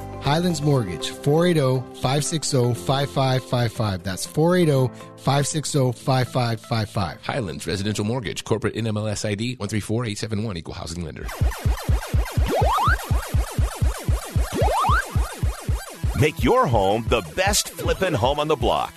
Highlands 0.21 0.61
Mortgage, 0.61 1.11
oh, 1.11 1.15
480 1.15 1.95
560 2.01 2.73
5555. 2.75 4.03
That's 4.03 4.27
oh, 4.27 4.29
480 4.29 4.93
560 5.17 5.91
5555. 5.93 7.21
Highlands 7.21 7.67
Residential 7.67 8.05
Mortgage, 8.05 8.43
corporate 8.43 8.75
NMLS 8.75 9.25
ID 9.25 9.55
134871, 9.55 10.57
equal 10.57 10.73
housing 10.73 11.03
lender. 11.03 11.25
Make 16.19 16.43
your 16.43 16.67
home 16.67 17.03
the 17.09 17.21
best 17.35 17.69
flippin' 17.69 18.13
home 18.13 18.39
on 18.39 18.47
the 18.47 18.55
block. 18.55 18.93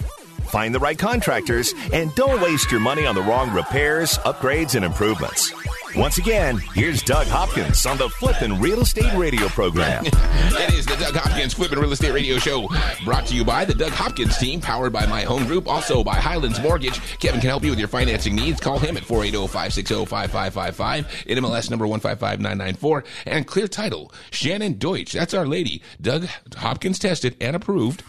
Find 0.55 0.73
the 0.73 0.79
right 0.79 0.97
contractors 0.97 1.75
and 1.93 2.15
don't 2.15 2.41
waste 2.41 2.71
your 2.71 2.79
money 2.79 3.07
on 3.07 3.17
the 3.17 3.23
wrong 3.23 3.53
repairs, 3.53 4.19
upgrades, 4.19 4.77
and 4.77 4.85
improvements. 4.85 5.53
Once 5.97 6.19
again, 6.19 6.59
here's 6.75 7.03
Doug 7.03 7.27
Hopkins 7.27 7.85
on 7.87 7.99
the 7.99 8.09
Flippin' 8.09 8.61
Real 8.61 8.83
Estate 8.83 9.13
Radio 9.15 9.49
Program. 9.49 10.05
It 10.57 10.73
is 10.75 10.87
the 10.87 10.95
Doug 10.95 11.17
Hopkins 11.17 11.55
Flippin' 11.55 11.81
Real 11.81 11.91
Estate 11.91 12.13
Radio 12.13 12.39
Show, 12.39 12.69
brought 13.05 13.27
to 13.27 13.35
you 13.35 13.45
by 13.45 13.65
the 13.65 13.75
Doug 13.75 13.91
Hopkins 13.91 14.39
team, 14.39 14.61
powered 14.61 14.93
by 14.93 15.07
My 15.07 15.23
Home 15.23 15.45
Group, 15.45 15.67
also 15.67 16.05
by 16.05 16.15
Highlands 16.15 16.63
Mortgage. 16.63 17.01
Kevin 17.19 17.41
can 17.41 17.51
help 17.51 17.65
you 17.65 17.71
with 17.71 17.81
your 17.81 17.89
financing 17.89 18.37
needs. 18.37 18.61
Call 18.61 18.79
him 18.79 18.97
at 18.97 19.03
480-560-5555, 19.03 21.05
NMLS 21.27 21.69
number 21.69 21.89
155994, 21.89 23.05
and 23.27 23.45
Clear 23.45 23.67
Title, 23.67 24.13
Shannon 24.31 24.79
Deutsch. 24.79 25.13
That's 25.13 25.35
our 25.35 25.47
lady. 25.47 25.83
Doug 26.01 26.29
Hopkins 26.57 27.01
tested 27.01 27.37
and 27.41 27.57
approved, 27.57 28.05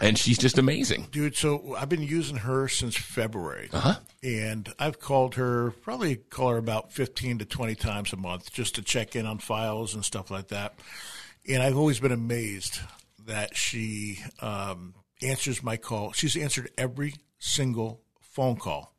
and 0.00 0.18
she's 0.18 0.38
just 0.38 0.58
amazing. 0.58 1.08
Dude, 1.10 1.36
so 1.36 1.74
I've 1.78 1.88
been 1.88 2.02
using 2.02 2.38
her 2.38 2.68
since 2.68 2.96
February. 2.96 3.68
Uh-huh. 3.72 3.94
And 4.22 4.72
I've 4.78 4.98
called 5.00 5.34
her, 5.36 5.70
probably 5.82 6.16
call 6.16 6.50
her 6.50 6.56
about 6.56 6.92
15 6.92 7.38
to 7.38 7.44
20 7.44 7.74
times 7.74 8.12
a 8.12 8.16
month 8.16 8.52
just 8.52 8.74
to 8.76 8.82
check 8.82 9.14
in 9.16 9.26
on 9.26 9.38
files 9.38 9.94
and 9.94 10.04
stuff 10.04 10.30
like 10.30 10.48
that. 10.48 10.74
And 11.48 11.62
I've 11.62 11.76
always 11.76 12.00
been 12.00 12.12
amazed 12.12 12.80
that 13.26 13.56
she 13.56 14.18
um, 14.40 14.94
answers 15.22 15.62
my 15.62 15.76
call. 15.76 16.12
She's 16.12 16.36
answered 16.36 16.70
every 16.78 17.14
single 17.38 18.00
phone 18.20 18.56
call 18.56 18.94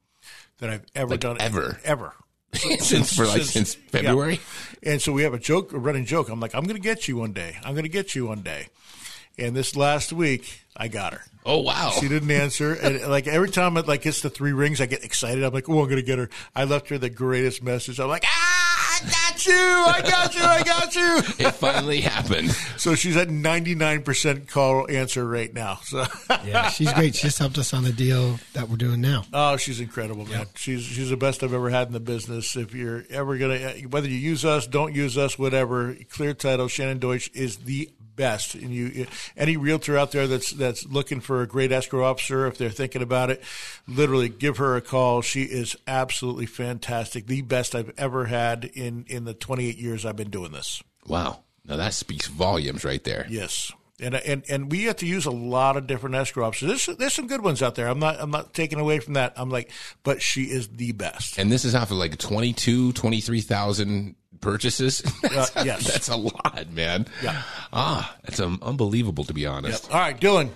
that 0.60 0.70
I've 0.70 0.86
ever 0.96 1.12
Like 1.12 1.20
done. 1.20 1.38
ever? 1.40 1.80
Ever. 1.84 2.14
Since, 2.80 3.14
for 3.18 3.26
like 3.26 3.42
since 3.42 3.74
February? 3.76 4.40
Yeah. 4.82 4.94
And 4.94 5.02
so 5.02 5.12
we 5.12 5.24
have 5.24 5.34
a 5.34 5.40
joke, 5.40 5.74
a 5.74 5.78
running 5.78 6.06
joke. 6.06 6.30
I'm 6.30 6.40
like, 6.40 6.56
I'm 6.56 6.64
going 6.64 6.78
to 6.78 6.82
get 6.82 7.06
you 7.06 7.18
one 7.18 7.34
day. 7.34 7.58
I'm 7.66 7.74
going 7.74 7.84
to 7.84 7.90
get 7.90 8.16
you 8.16 8.28
one 8.28 8.44
day. 8.44 8.68
And 9.38 9.56
this 9.56 9.76
last 9.76 10.14
week, 10.14 10.62
I 10.78 10.88
got 10.88 11.14
her. 11.14 11.22
Oh, 11.46 11.60
wow. 11.62 11.92
She 12.00 12.08
didn't 12.08 12.32
answer, 12.32 12.74
and 12.82 13.08
like 13.08 13.28
every 13.28 13.50
time 13.52 13.78
it 13.78 13.88
like 13.88 14.02
gets 14.02 14.22
to 14.22 14.30
three 14.30 14.54
rings, 14.54 14.82
I 14.82 14.88
get 14.88 15.04
excited. 15.04 15.44
I'm 15.44 15.54
like, 15.54 15.70
"Oh, 15.70 15.82
I'm 15.84 15.90
gonna 15.90 16.02
get 16.02 16.18
her." 16.18 16.30
I 16.56 16.64
left 16.64 16.90
her 16.90 16.98
the 16.98 17.10
greatest 17.10 17.62
message. 17.62 18.00
I'm 18.00 18.08
like, 18.08 18.24
"Ah, 18.26 19.00
I 19.02 19.10
got 19.10 19.46
you! 19.46 19.54
I 19.54 20.02
got 20.02 20.36
you! 20.36 20.42
I 20.42 20.64
got 20.64 20.96
you!" 20.96 21.18
It 21.46 21.52
finally 21.52 22.02
happened. 22.02 22.50
So 22.78 22.96
she's 22.96 23.16
at 23.16 23.30
99 23.30 24.02
percent 24.02 24.48
call 24.48 24.90
answer 24.90 25.24
rate 25.28 25.54
now. 25.54 25.80
So, 25.84 26.06
Yeah, 26.46 26.70
she's 26.70 26.92
great. 26.94 27.14
She 27.16 27.28
just 27.28 27.38
helped 27.38 27.60
us 27.60 27.74
on 27.76 27.84
the 27.84 27.92
deal 27.94 28.40
that 28.54 28.68
we're 28.68 28.78
doing 28.78 29.02
now. 29.02 29.26
oh, 29.32 29.58
she's 29.58 29.80
incredible, 29.80 30.26
man. 30.26 30.48
She's 30.56 30.82
she's 30.82 31.10
the 31.12 31.18
best 31.18 31.44
I've 31.44 31.54
ever 31.54 31.70
had 31.70 31.86
in 31.88 31.94
the 31.94 32.00
business. 32.00 32.56
If 32.56 32.74
you're 32.74 33.04
ever 33.12 33.38
gonna, 33.38 33.60
whether 33.90 34.08
you 34.08 34.18
use 34.18 34.46
us, 34.46 34.66
don't 34.66 34.96
use 34.96 35.16
us, 35.16 35.38
whatever, 35.38 35.96
Clear 36.10 36.34
Title, 36.34 36.68
Shannon 36.68 36.98
Deutsch 36.98 37.30
is 37.36 37.58
the 37.58 37.92
best. 38.16 38.56
And 38.56 38.72
you, 38.72 39.08
any 39.36 39.58
realtor 39.58 39.98
out 39.98 40.12
there 40.12 40.28
that's 40.28 40.52
that's 40.52 40.86
looking 40.86 41.20
for 41.20 41.42
a 41.42 41.48
great 41.48 41.72
escrow 41.72 42.06
officer, 42.06 42.48
if 42.48 42.58
they're 42.58 42.70
thinking 42.70 43.02
about 43.02 43.30
it, 43.30 43.42
literally 43.88 44.30
give 44.30 44.58
her 44.58 44.76
a 44.76 44.82
call. 44.82 45.22
She 45.22 45.44
is 45.44 45.76
absolutely 45.88 46.46
fantastic, 46.46 47.28
the 47.28 47.42
best 47.42 47.76
I've 47.76 47.94
ever 47.98 48.26
had 48.26 48.66
in 48.66 49.06
in 49.08 49.26
the 49.26 49.34
28 49.34 49.78
years 49.78 50.06
I've 50.06 50.16
been 50.16 50.30
doing 50.30 50.52
this. 50.52 50.82
Wow. 51.08 51.40
Now 51.66 51.78
that 51.78 51.94
speaks 51.94 52.28
volumes 52.28 52.84
right 52.84 53.04
there. 53.04 53.26
Yes. 53.30 53.72
And, 53.98 54.14
and 54.14 54.44
and 54.50 54.70
we 54.70 54.84
have 54.84 54.98
to 54.98 55.06
use 55.06 55.26
a 55.26 55.32
lot 55.32 55.78
of 55.78 55.88
different 55.88 56.16
escrow 56.16 56.46
officers. 56.46 56.86
There's 56.86 56.98
there's 56.98 57.14
some 57.14 57.28
good 57.28 57.42
ones 57.42 57.64
out 57.64 57.76
there. 57.76 57.88
I'm 57.88 58.00
not 58.00 58.18
I'm 58.20 58.30
not 58.30 58.54
taking 58.54 58.80
away 58.80 59.00
from 59.00 59.14
that. 59.14 59.34
I'm 59.38 59.50
like, 59.50 59.72
but 60.04 60.22
she 60.22 60.44
is 60.44 60.68
the 60.68 60.92
best. 60.92 61.40
And 61.40 61.50
this 61.50 61.64
is 61.64 61.74
off 61.76 61.92
of 61.92 61.98
like 61.98 62.18
22, 62.18 62.92
23,000 62.92 64.16
purchases. 64.46 65.02
Uh, 65.26 65.48
yes. 65.66 65.92
That's 65.92 66.08
a 66.08 66.16
lot, 66.16 66.68
man. 66.72 67.08
Yeah. 67.24 67.42
Ah, 67.74 68.16
that's 68.24 68.40
um, 68.40 68.60
unbelievable 68.62 69.24
to 69.26 69.34
be 69.34 69.42
Yep. 69.42 69.52
honest. 69.52 69.92
All 69.92 70.00
right, 70.00 70.18
Dylan, 70.20 70.50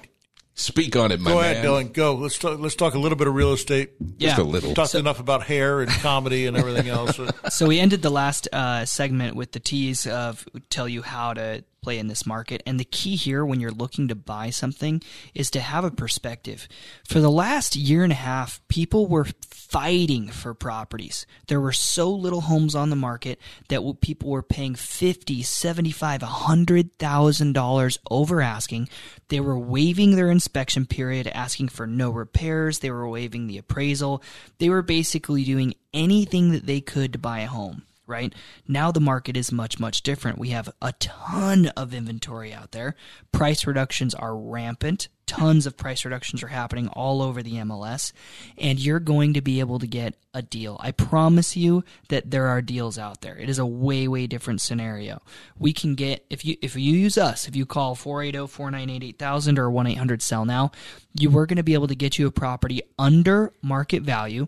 Speak 0.53 0.95
on 0.97 1.11
it, 1.13 1.19
my 1.21 1.31
go 1.31 1.39
man. 1.41 1.51
ahead, 1.51 1.65
Dylan. 1.65 1.93
Go. 1.93 2.15
Let's 2.15 2.37
talk. 2.37 2.59
Let's 2.59 2.75
talk 2.75 2.93
a 2.93 2.99
little 2.99 3.17
bit 3.17 3.27
of 3.27 3.33
real 3.33 3.53
estate. 3.53 3.91
Just 4.19 4.37
Yeah. 4.37 4.41
a 4.41 4.43
little. 4.43 4.73
Talked 4.73 4.95
enough 4.95 5.19
about 5.21 5.43
hair 5.43 5.79
and 5.79 5.89
comedy 5.89 6.47
and 6.47 6.57
everything 6.57 6.89
else. 6.89 7.17
So 7.49 7.65
we 7.65 7.79
ended 7.79 8.01
the 8.01 8.09
last 8.09 8.47
uh, 8.53 8.83
segment 8.85 9.35
with 9.37 9.53
the 9.53 9.59
tease 9.61 10.05
of 10.05 10.45
tell 10.69 10.87
you 10.87 11.01
how 11.01 11.33
to 11.33 11.63
play 11.81 11.99
in 11.99 12.07
this 12.07 12.25
market. 12.25 12.61
And 12.65 12.79
the 12.79 12.85
key 12.85 13.15
here 13.15 13.45
when 13.45 13.59
you're 13.59 13.71
looking 13.71 14.07
to 14.07 14.15
buy 14.15 14.49
something 14.49 15.01
is 15.33 15.49
to 15.51 15.59
have 15.59 15.83
a 15.83 15.91
perspective. 15.91 16.67
For 17.07 17.19
the 17.19 17.31
last 17.31 17.75
year 17.75 18.03
and 18.03 18.11
a 18.11 18.15
half, 18.15 18.61
people 18.67 19.07
were 19.07 19.27
fighting 19.49 20.27
for 20.27 20.53
properties. 20.53 21.25
There 21.47 21.61
were 21.61 21.71
so 21.71 22.11
little 22.11 22.41
homes 22.41 22.75
on 22.75 22.89
the 22.89 22.95
market 22.95 23.39
that 23.67 24.01
people 24.01 24.29
were 24.29 24.43
paying 24.43 24.75
50, 24.75 25.43
75, 25.43 26.21
100,000 26.21 27.53
dollars 27.53 27.99
over 28.09 28.41
asking. 28.41 28.89
They 29.27 29.39
were 29.39 29.59
waiving 29.59 30.15
their 30.15 30.31
inspection 30.31 30.85
period, 30.85 31.27
asking 31.27 31.69
for 31.69 31.85
no 31.85 32.09
repairs. 32.09 32.79
They 32.79 32.91
were 32.91 33.07
waiving 33.07 33.47
the 33.47 33.57
appraisal. 33.57 34.23
They 34.57 34.69
were 34.69 34.81
basically 34.81 35.43
doing 35.43 35.75
anything 35.93 36.51
that 36.51 36.65
they 36.65 36.81
could 36.81 37.13
to 37.13 37.19
buy 37.19 37.39
a 37.39 37.47
home 37.47 37.83
right? 38.09 38.33
Now 38.67 38.91
the 38.91 38.99
market 38.99 39.37
is 39.37 39.51
much, 39.51 39.79
much 39.79 40.01
different. 40.01 40.39
We 40.39 40.49
have 40.49 40.69
a 40.81 40.93
ton 40.93 41.67
of 41.77 41.93
inventory 41.93 42.53
out 42.53 42.71
there. 42.71 42.95
Price 43.31 43.65
reductions 43.65 44.13
are 44.13 44.35
rampant. 44.35 45.07
Tons 45.27 45.67
of 45.67 45.77
price 45.77 46.03
reductions 46.05 46.41
are 46.41 46.47
happening 46.47 46.87
all 46.87 47.21
over 47.21 47.43
the 47.43 47.53
MLS, 47.57 48.13
and 48.57 48.79
you're 48.79 48.99
going 48.99 49.35
to 49.35 49.41
be 49.41 49.59
able 49.59 49.77
to 49.77 49.85
get 49.85 50.15
a 50.33 50.41
deal. 50.41 50.77
I 50.79 50.89
promise 50.91 51.55
you 51.55 51.83
that 52.07 52.31
there 52.31 52.47
are 52.47 52.63
deals 52.63 52.97
out 52.97 53.21
there. 53.21 53.37
It 53.37 53.47
is 53.47 53.59
a 53.59 53.65
way, 53.65 54.07
way 54.07 54.25
different 54.25 54.59
scenario. 54.59 55.21
We 55.59 55.71
can 55.71 55.93
get 55.93 56.25
if 56.31 56.43
you 56.43 56.57
if 56.63 56.75
you 56.75 56.93
use 56.93 57.15
us, 57.15 57.47
if 57.47 57.55
you 57.55 57.67
call 57.67 57.95
480-498-8000 57.95 59.59
or 59.59 59.69
1-800 59.69 60.21
sell 60.23 60.45
now, 60.45 60.71
you 61.13 61.29
we're 61.29 61.45
going 61.45 61.57
to 61.57 61.63
be 61.63 61.75
able 61.75 61.87
to 61.87 61.95
get 61.95 62.17
you 62.17 62.25
a 62.25 62.31
property 62.31 62.81
under 62.97 63.53
market 63.61 64.01
value 64.01 64.47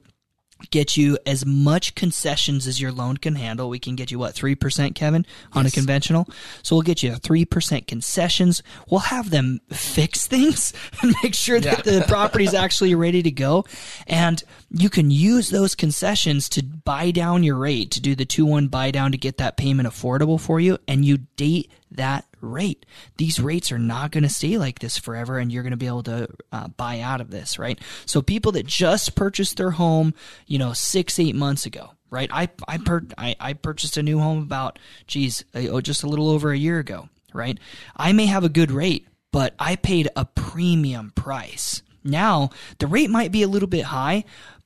get 0.69 0.97
you 0.97 1.17
as 1.25 1.45
much 1.45 1.95
concessions 1.95 2.67
as 2.67 2.79
your 2.79 2.91
loan 2.91 3.17
can 3.17 3.35
handle. 3.35 3.69
We 3.69 3.79
can 3.79 3.95
get 3.95 4.11
you 4.11 4.19
what 4.19 4.33
three 4.33 4.55
percent, 4.55 4.95
Kevin, 4.95 5.25
on 5.53 5.65
a 5.65 5.71
conventional. 5.71 6.27
So 6.63 6.75
we'll 6.75 6.83
get 6.83 7.03
you 7.03 7.15
three 7.15 7.45
percent 7.45 7.87
concessions. 7.87 8.61
We'll 8.89 9.01
have 9.01 9.29
them 9.29 9.61
fix 9.71 10.27
things 10.31 10.73
and 11.01 11.15
make 11.23 11.33
sure 11.33 11.59
that 11.59 11.83
the 11.83 12.05
property's 12.07 12.53
actually 12.53 12.95
ready 12.95 13.23
to 13.23 13.31
go. 13.31 13.65
And 14.07 14.43
you 14.69 14.89
can 14.89 15.11
use 15.11 15.49
those 15.49 15.75
concessions 15.75 16.47
to 16.49 16.63
buy 16.63 17.11
down 17.11 17.43
your 17.43 17.57
rate, 17.57 17.91
to 17.91 18.01
do 18.01 18.15
the 18.15 18.25
two 18.25 18.45
one 18.45 18.67
buy 18.67 18.91
down 18.91 19.11
to 19.11 19.17
get 19.17 19.37
that 19.37 19.57
payment 19.57 19.87
affordable 19.87 20.39
for 20.39 20.59
you, 20.59 20.77
and 20.87 21.03
you 21.03 21.17
date 21.35 21.71
that 21.91 22.25
rate. 22.41 22.85
These 23.17 23.39
rates 23.39 23.71
are 23.71 23.79
not 23.79 24.11
going 24.11 24.23
to 24.23 24.29
stay 24.29 24.57
like 24.57 24.79
this 24.79 24.97
forever, 24.97 25.37
and 25.37 25.51
you're 25.51 25.63
going 25.63 25.71
to 25.71 25.77
be 25.77 25.87
able 25.87 26.03
to 26.03 26.27
uh, 26.51 26.67
buy 26.69 26.99
out 26.99 27.21
of 27.21 27.31
this, 27.31 27.59
right? 27.59 27.79
So 28.05 28.21
people 28.21 28.51
that 28.53 28.65
just 28.65 29.15
purchased 29.15 29.57
their 29.57 29.71
home, 29.71 30.13
you 30.47 30.57
know, 30.57 30.73
six 30.73 31.19
eight 31.19 31.35
months 31.35 31.65
ago, 31.65 31.91
right? 32.09 32.29
I 32.33 32.49
I, 32.67 32.77
pur- 32.77 33.07
I, 33.17 33.35
I 33.39 33.53
purchased 33.53 33.97
a 33.97 34.03
new 34.03 34.19
home 34.19 34.39
about, 34.41 34.79
geez, 35.07 35.45
oh, 35.55 35.81
just 35.81 36.03
a 36.03 36.07
little 36.07 36.29
over 36.29 36.51
a 36.51 36.57
year 36.57 36.79
ago, 36.79 37.09
right? 37.33 37.57
I 37.95 38.11
may 38.11 38.25
have 38.25 38.43
a 38.43 38.49
good 38.49 38.71
rate, 38.71 39.07
but 39.31 39.53
I 39.59 39.75
paid 39.75 40.09
a 40.15 40.25
premium 40.25 41.11
price. 41.11 41.83
Now 42.03 42.49
the 42.79 42.87
rate 42.87 43.11
might 43.11 43.31
be 43.31 43.43
a 43.43 43.47
little 43.47 43.69
bit 43.69 43.85
high, 43.85 44.25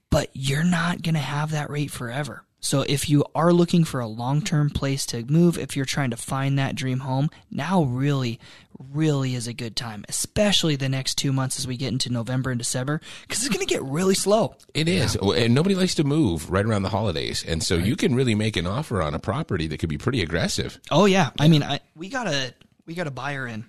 but 0.09 0.29
you're 0.33 0.63
not 0.63 1.01
going 1.01 1.15
to 1.15 1.19
have 1.19 1.51
that 1.51 1.69
rate 1.69 1.91
forever. 1.91 2.44
So 2.65 2.81
if 2.81 3.07
you 3.11 3.23
are 3.35 3.53
looking 3.53 3.83
for 3.83 3.99
a 3.99 4.07
long-term 4.07 4.71
place 4.71 5.05
to 5.07 5.23
move, 5.25 5.59
if 5.59 5.75
you're 5.75 5.85
trying 5.85 6.09
to 6.09 6.17
find 6.17 6.57
that 6.57 6.73
dream 6.73 7.01
home, 7.01 7.29
now 7.51 7.83
really, 7.83 8.39
really 8.79 9.35
is 9.35 9.45
a 9.45 9.53
good 9.53 9.75
time, 9.75 10.03
especially 10.09 10.75
the 10.75 10.89
next 10.89 11.13
two 11.13 11.31
months 11.31 11.59
as 11.59 11.67
we 11.67 11.77
get 11.77 11.93
into 11.93 12.11
November 12.11 12.49
and 12.49 12.57
December, 12.57 13.01
because 13.21 13.45
it's 13.45 13.55
going 13.55 13.63
to 13.63 13.71
get 13.71 13.83
really 13.83 14.15
slow. 14.15 14.55
It 14.73 14.89
is. 14.89 15.15
And 15.15 15.53
nobody 15.53 15.75
likes 15.75 15.93
to 15.93 16.03
move 16.03 16.49
right 16.49 16.65
around 16.65 16.81
the 16.81 16.89
holidays. 16.89 17.45
And 17.47 17.61
so 17.61 17.75
you 17.75 17.95
can 17.95 18.15
really 18.15 18.33
make 18.33 18.57
an 18.57 18.65
offer 18.65 18.99
on 18.99 19.13
a 19.13 19.19
property 19.19 19.67
that 19.67 19.77
could 19.77 19.89
be 19.89 19.99
pretty 19.99 20.23
aggressive. 20.23 20.79
Oh 20.89 21.05
yeah, 21.05 21.29
I 21.39 21.47
mean, 21.47 21.61
I, 21.61 21.81
we 21.93 22.09
got 22.09 22.25
a 22.25 22.55
we 22.87 22.95
got 22.95 23.05
a 23.05 23.11
buyer 23.11 23.45
in 23.45 23.65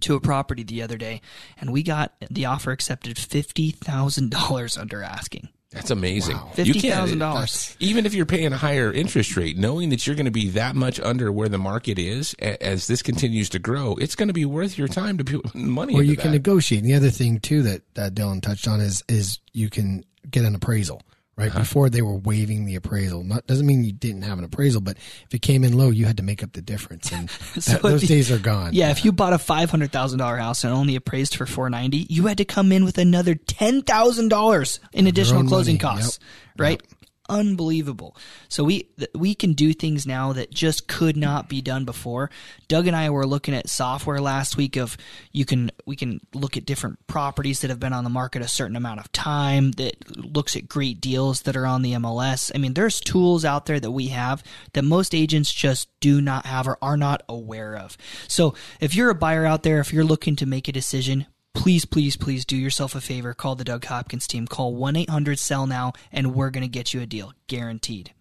to 0.00 0.14
a 0.14 0.20
property 0.20 0.62
the 0.62 0.80
other 0.80 0.96
day, 0.96 1.20
and 1.60 1.70
we 1.70 1.82
got 1.82 2.14
the 2.30 2.46
offer 2.46 2.70
accepted 2.72 3.18
fifty 3.18 3.72
thousand 3.72 4.30
dollars 4.30 4.78
under 4.78 5.02
asking. 5.02 5.50
That's 5.76 5.90
amazing. 5.90 6.36
You 6.56 6.74
can't- 6.74 7.08
$50,000. 7.10 7.76
Even 7.80 8.06
if 8.06 8.14
you're 8.14 8.26
paying 8.26 8.52
a 8.52 8.56
higher 8.56 8.92
interest 8.92 9.36
rate, 9.36 9.56
knowing 9.56 9.90
that 9.90 10.06
you're 10.06 10.16
going 10.16 10.24
to 10.26 10.30
be 10.32 10.50
that 10.50 10.74
much 10.74 10.98
under 11.00 11.30
where 11.30 11.48
the 11.48 11.58
market 11.58 11.98
is 11.98 12.34
a- 12.40 12.60
as 12.62 12.86
this 12.88 13.02
continues 13.02 13.48
to 13.50 13.58
grow, 13.58 13.94
it's 13.96 14.14
going 14.16 14.28
to 14.28 14.34
be 14.34 14.44
worth 14.44 14.76
your 14.78 14.88
time 14.88 15.18
to 15.18 15.24
put 15.24 15.54
money 15.54 15.94
or 15.94 16.00
into 16.00 16.10
you 16.12 16.16
can 16.16 16.32
negotiate. 16.32 16.82
And 16.82 16.90
the 16.90 16.94
other 16.96 17.10
thing 17.10 17.38
too 17.40 17.62
that 17.62 17.82
that 17.94 18.14
Dylan 18.14 18.42
touched 18.42 18.66
on 18.66 18.80
is 18.80 19.04
is 19.08 19.38
you 19.52 19.70
can 19.70 20.04
get 20.30 20.44
an 20.44 20.54
appraisal. 20.54 21.02
Right 21.38 21.50
Uh-huh. 21.50 21.58
before 21.58 21.90
they 21.90 22.00
were 22.00 22.16
waiving 22.16 22.64
the 22.64 22.76
appraisal. 22.76 23.22
Not 23.22 23.46
doesn't 23.46 23.66
mean 23.66 23.84
you 23.84 23.92
didn't 23.92 24.22
have 24.22 24.38
an 24.38 24.44
appraisal, 24.44 24.80
but 24.80 24.96
if 24.96 25.34
it 25.34 25.42
came 25.42 25.64
in 25.64 25.76
low, 25.76 25.90
you 25.90 26.06
had 26.06 26.16
to 26.16 26.22
make 26.22 26.42
up 26.42 26.52
the 26.52 26.62
difference, 26.62 27.12
and 27.12 27.30
So 27.60 27.72
that, 27.72 27.82
those 27.82 28.02
if- 28.04 28.08
days 28.08 28.30
are 28.30 28.38
gone. 28.38 28.70
Yeah, 28.72 28.90
if 28.90 29.04
you 29.04 29.12
bought 29.12 29.34
a 29.34 29.38
five 29.38 29.70
hundred 29.70 29.92
thousand 29.92 30.18
dollar 30.20 30.38
house 30.38 30.64
and 30.64 30.72
only 30.72 30.96
appraised 30.96 31.36
for 31.36 31.44
four 31.44 31.68
ninety, 31.68 32.06
you 32.08 32.26
had 32.26 32.38
to 32.38 32.46
come 32.46 32.72
in 32.72 32.84
with 32.86 32.96
another 32.96 33.34
ten 33.34 33.82
thousand 33.82 34.28
dollars 34.28 34.80
in 34.94 35.06
additional 35.06 35.44
closing 35.44 35.74
money. 35.74 35.78
costs. 35.98 36.18
Yep. 36.22 36.60
Right? 36.60 36.82
Unbelievable. 37.28 38.16
So 38.48 38.62
we 38.62 38.88
we 39.14 39.34
can 39.34 39.52
do 39.54 39.72
things 39.72 40.06
now 40.06 40.32
that 40.32 40.50
just 40.52 40.86
could 40.86 41.16
not 41.16 41.48
be 41.48 41.60
done 41.60 41.84
before. 41.84 42.30
Doug 42.68 42.86
and 42.86 42.94
I 42.94 43.10
were 43.10 43.26
looking 43.26 43.54
at 43.54 43.68
software 43.68 44.20
last 44.20 44.56
week 44.56 44.76
of 44.76 44.96
you 45.32 45.44
can 45.44 45.70
we 45.86 45.96
can 45.96 46.20
look 46.34 46.56
at 46.56 46.66
different 46.66 47.04
properties 47.06 47.60
that 47.60 47.70
have 47.70 47.80
been 47.80 47.92
on 47.92 48.04
the 48.04 48.10
market 48.10 48.42
a 48.42 48.48
certain 48.48 48.76
amount 48.76 49.00
of 49.00 49.10
time 49.12 49.72
that 49.72 50.16
looks 50.16 50.56
at 50.56 50.68
great 50.68 51.00
deals 51.00 51.42
that 51.42 51.56
are 51.56 51.66
on 51.66 51.82
the 51.82 51.94
MLS. 51.94 52.52
I 52.54 52.58
mean, 52.58 52.74
there's 52.74 53.00
tools 53.00 53.44
out 53.44 53.66
there 53.66 53.80
that 53.80 53.90
we 53.90 54.08
have 54.08 54.44
that 54.74 54.82
most 54.82 55.14
agents 55.14 55.52
just 55.52 55.88
do 56.00 56.20
not 56.20 56.46
have 56.46 56.68
or 56.68 56.78
are 56.80 56.96
not 56.96 57.22
aware 57.28 57.76
of. 57.76 57.96
So 58.28 58.54
if 58.80 58.94
you're 58.94 59.10
a 59.10 59.14
buyer 59.14 59.44
out 59.44 59.64
there, 59.64 59.80
if 59.80 59.92
you're 59.92 60.04
looking 60.04 60.36
to 60.36 60.46
make 60.46 60.68
a 60.68 60.72
decision, 60.72 61.26
please, 61.56 61.84
please, 61.84 62.16
please 62.16 62.44
do 62.44 62.56
yourself 62.56 62.94
a 62.94 63.00
favor. 63.00 63.34
Call 63.34 63.54
the 63.56 63.64
Doug 63.64 63.84
Hopkins 63.84 64.26
team. 64.26 64.46
Call 64.46 64.74
1 64.74 64.94
800 64.96 65.38
Sell 65.38 65.66
Now, 65.66 65.92
and 66.12 66.34
we're 66.34 66.50
going 66.50 66.62
to 66.62 66.68
get 66.68 66.94
you 66.94 67.00
a 67.00 67.06
deal. 67.06 67.32
Guaranteed. 67.48 68.12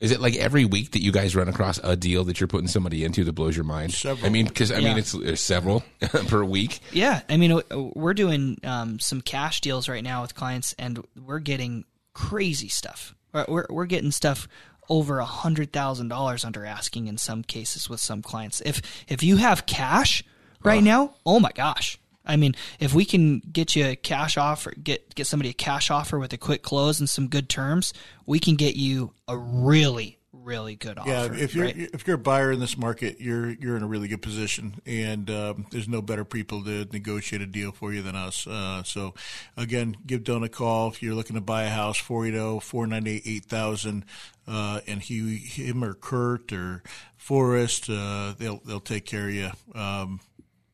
Is 0.00 0.10
it 0.10 0.20
like 0.20 0.34
every 0.34 0.64
week 0.64 0.90
that 0.92 1.02
you 1.02 1.12
guys 1.12 1.36
run 1.36 1.48
across 1.48 1.78
a 1.84 1.94
deal 1.94 2.24
that 2.24 2.40
you're 2.40 2.48
putting 2.48 2.66
somebody 2.66 3.04
into 3.04 3.22
that 3.22 3.34
blows 3.34 3.54
your 3.56 3.64
mind? 3.64 3.92
Several. 3.94 4.26
I 4.26 4.30
mean, 4.30 4.46
because 4.46 4.72
I 4.72 4.78
Yeah. 4.78 4.88
mean, 4.88 4.98
it's, 4.98 5.14
it's 5.14 5.40
several 5.40 5.84
per 6.00 6.42
week. 6.42 6.80
Yeah. 6.92 7.20
I 7.28 7.36
mean, 7.36 7.60
we're 7.70 8.14
doing 8.14 8.58
um, 8.64 8.98
some 8.98 9.20
cash 9.20 9.60
deals 9.60 9.88
right 9.88 10.02
now 10.02 10.22
with 10.22 10.34
clients, 10.34 10.74
and 10.76 11.04
we're 11.16 11.38
getting 11.38 11.84
crazy 12.14 12.66
stuff. 12.68 13.14
We're, 13.32 13.44
we're, 13.46 13.66
we're 13.70 13.86
getting 13.86 14.10
stuff 14.10 14.48
over 14.88 15.20
a 15.20 15.24
hundred 15.24 15.72
thousand 15.72 16.08
dollars 16.08 16.44
under 16.44 16.66
asking 16.66 17.06
in 17.06 17.16
some 17.16 17.44
cases 17.44 17.88
with 17.88 18.00
some 18.00 18.20
clients. 18.22 18.60
If 18.66 18.82
if 19.06 19.22
you 19.22 19.36
have 19.36 19.66
cash 19.66 20.24
right 20.64 20.82
now, 20.82 21.14
oh 21.24 21.38
my 21.38 21.52
gosh. 21.54 21.96
I 22.24 22.36
mean, 22.36 22.54
if 22.78 22.94
we 22.94 23.04
can 23.04 23.40
get 23.40 23.74
you 23.74 23.86
a 23.86 23.96
cash 23.96 24.36
offer, 24.36 24.72
get 24.72 25.14
get 25.14 25.26
somebody 25.26 25.50
a 25.50 25.54
cash 25.54 25.90
offer 25.90 26.18
with 26.18 26.32
a 26.32 26.38
quick 26.38 26.62
close 26.62 27.00
and 27.00 27.08
some 27.08 27.28
good 27.28 27.48
terms, 27.48 27.92
we 28.26 28.38
can 28.38 28.56
get 28.56 28.76
you 28.76 29.12
a 29.26 29.36
really, 29.36 30.18
really 30.32 30.76
good 30.76 30.98
offer. 30.98 31.10
Yeah, 31.10 31.32
if 31.32 31.54
you're 31.54 31.66
right? 31.66 31.76
if 31.76 32.06
you're 32.06 32.16
a 32.16 32.18
buyer 32.18 32.52
in 32.52 32.60
this 32.60 32.76
market, 32.76 33.20
you're 33.20 33.50
you're 33.50 33.76
in 33.76 33.82
a 33.82 33.86
really 33.86 34.08
good 34.08 34.22
position, 34.22 34.80
and 34.86 35.28
um, 35.30 35.66
there's 35.70 35.88
no 35.88 36.00
better 36.00 36.24
people 36.24 36.62
to 36.64 36.86
negotiate 36.92 37.42
a 37.42 37.46
deal 37.46 37.72
for 37.72 37.92
you 37.92 38.02
than 38.02 38.14
us. 38.14 38.46
Uh, 38.46 38.82
so, 38.84 39.14
again, 39.56 39.96
give 40.06 40.22
Don 40.22 40.44
a 40.44 40.48
call 40.48 40.88
if 40.88 41.02
you're 41.02 41.14
looking 41.14 41.34
to 41.34 41.42
buy 41.42 41.64
a 41.64 41.70
house. 41.70 42.02
oh, 42.08 42.60
480-498-8000, 42.60 44.02
uh, 44.46 44.80
and 44.86 45.02
he, 45.02 45.38
him 45.38 45.82
or 45.82 45.94
Kurt 45.94 46.52
or 46.52 46.82
Forrest, 47.16 47.88
uh, 47.90 48.34
they'll 48.38 48.60
they'll 48.64 48.80
take 48.80 49.06
care 49.06 49.28
of 49.28 49.34
you. 49.34 49.50
Um, 49.74 50.20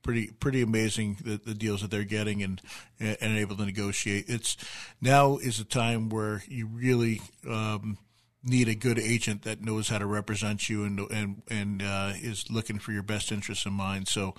pretty 0.09 0.29
pretty 0.41 0.63
amazing 0.63 1.19
the, 1.23 1.37
the 1.37 1.53
deals 1.53 1.83
that 1.83 1.91
they're 1.91 2.03
getting 2.03 2.43
and 2.43 2.63
and 2.99 3.37
able 3.37 3.55
to 3.55 3.67
negotiate. 3.67 4.25
It's 4.27 4.57
now 5.03 5.37
is 5.37 5.61
a 5.61 5.67
time 5.67 6.09
where 6.09 6.43
you 6.49 6.67
really 6.67 7.21
um, 7.47 7.99
need 8.43 8.69
a 8.69 8.75
good 8.75 8.99
agent 8.99 9.43
that 9.43 9.61
knows 9.61 9.91
how 9.91 9.99
to 9.99 10.07
represent 10.07 10.71
you 10.71 10.85
and 10.85 10.99
and 11.11 11.43
and 11.51 11.83
uh, 11.83 12.13
is 12.15 12.51
looking 12.51 12.79
for 12.79 12.93
your 12.93 13.03
best 13.03 13.31
interests 13.31 13.67
in 13.67 13.75
mind. 13.75 14.09
So, 14.09 14.35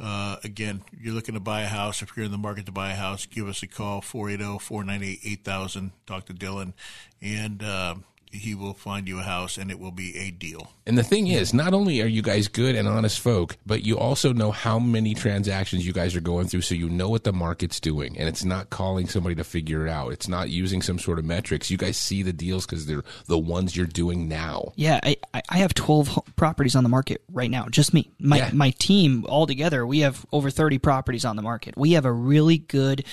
uh, 0.00 0.38
again, 0.42 0.82
you're 1.00 1.14
looking 1.14 1.34
to 1.34 1.40
buy 1.40 1.60
a 1.60 1.68
house. 1.68 2.02
If 2.02 2.16
you're 2.16 2.26
in 2.26 2.32
the 2.32 2.36
market 2.36 2.66
to 2.66 2.72
buy 2.72 2.90
a 2.90 2.96
house, 2.96 3.24
give 3.24 3.46
us 3.46 3.62
a 3.62 3.68
call 3.68 4.02
480-498-8000. 4.02 5.92
Talk 6.04 6.26
to 6.26 6.34
Dylan, 6.34 6.72
and 7.20 7.62
uh, 7.62 7.94
he 8.32 8.54
will 8.54 8.74
find 8.74 9.06
you 9.06 9.18
a 9.18 9.22
house, 9.22 9.58
and 9.58 9.70
it 9.70 9.78
will 9.78 9.90
be 9.92 10.16
a 10.16 10.30
deal. 10.30 10.72
And 10.86 10.96
the 10.98 11.02
thing 11.04 11.26
is, 11.28 11.52
not 11.54 11.74
only 11.74 12.00
are 12.02 12.06
you 12.06 12.22
guys 12.22 12.48
good 12.48 12.74
and 12.74 12.88
honest 12.88 13.20
folk, 13.20 13.56
but 13.66 13.84
you 13.84 13.98
also 13.98 14.32
know 14.32 14.50
how 14.50 14.78
many 14.78 15.14
transactions 15.14 15.86
you 15.86 15.92
guys 15.92 16.16
are 16.16 16.20
going 16.20 16.48
through, 16.48 16.62
so 16.62 16.74
you 16.74 16.88
know 16.88 17.08
what 17.08 17.24
the 17.24 17.32
market's 17.32 17.78
doing. 17.78 18.18
And 18.18 18.28
it's 18.28 18.44
not 18.44 18.70
calling 18.70 19.06
somebody 19.06 19.34
to 19.36 19.44
figure 19.44 19.86
it 19.86 19.90
out. 19.90 20.12
It's 20.12 20.28
not 20.28 20.48
using 20.50 20.82
some 20.82 20.98
sort 20.98 21.18
of 21.18 21.24
metrics. 21.24 21.70
You 21.70 21.76
guys 21.76 21.96
see 21.96 22.22
the 22.22 22.32
deals 22.32 22.66
because 22.66 22.86
they're 22.86 23.04
the 23.26 23.38
ones 23.38 23.76
you're 23.76 23.86
doing 23.86 24.28
now. 24.28 24.72
Yeah, 24.76 24.98
I, 25.02 25.16
I- 25.34 25.42
I 25.48 25.58
have 25.58 25.74
12 25.74 26.18
properties 26.36 26.74
on 26.74 26.82
the 26.82 26.88
market 26.88 27.22
right 27.30 27.50
now. 27.50 27.66
Just 27.68 27.92
me. 27.92 28.10
My, 28.18 28.38
Yeah. 28.38 28.50
my 28.54 28.70
team 28.78 29.24
all 29.28 29.46
together, 29.46 29.86
we 29.86 30.00
have 30.00 30.24
over 30.32 30.50
30 30.50 30.78
properties 30.78 31.24
on 31.24 31.36
the 31.36 31.42
market. 31.42 31.76
We 31.76 31.92
have 31.92 32.04
a 32.06 32.12
really 32.12 32.58
good, 32.58 33.04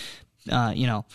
uh, 0.50 0.72
you 0.76 0.88
know, 0.88 1.06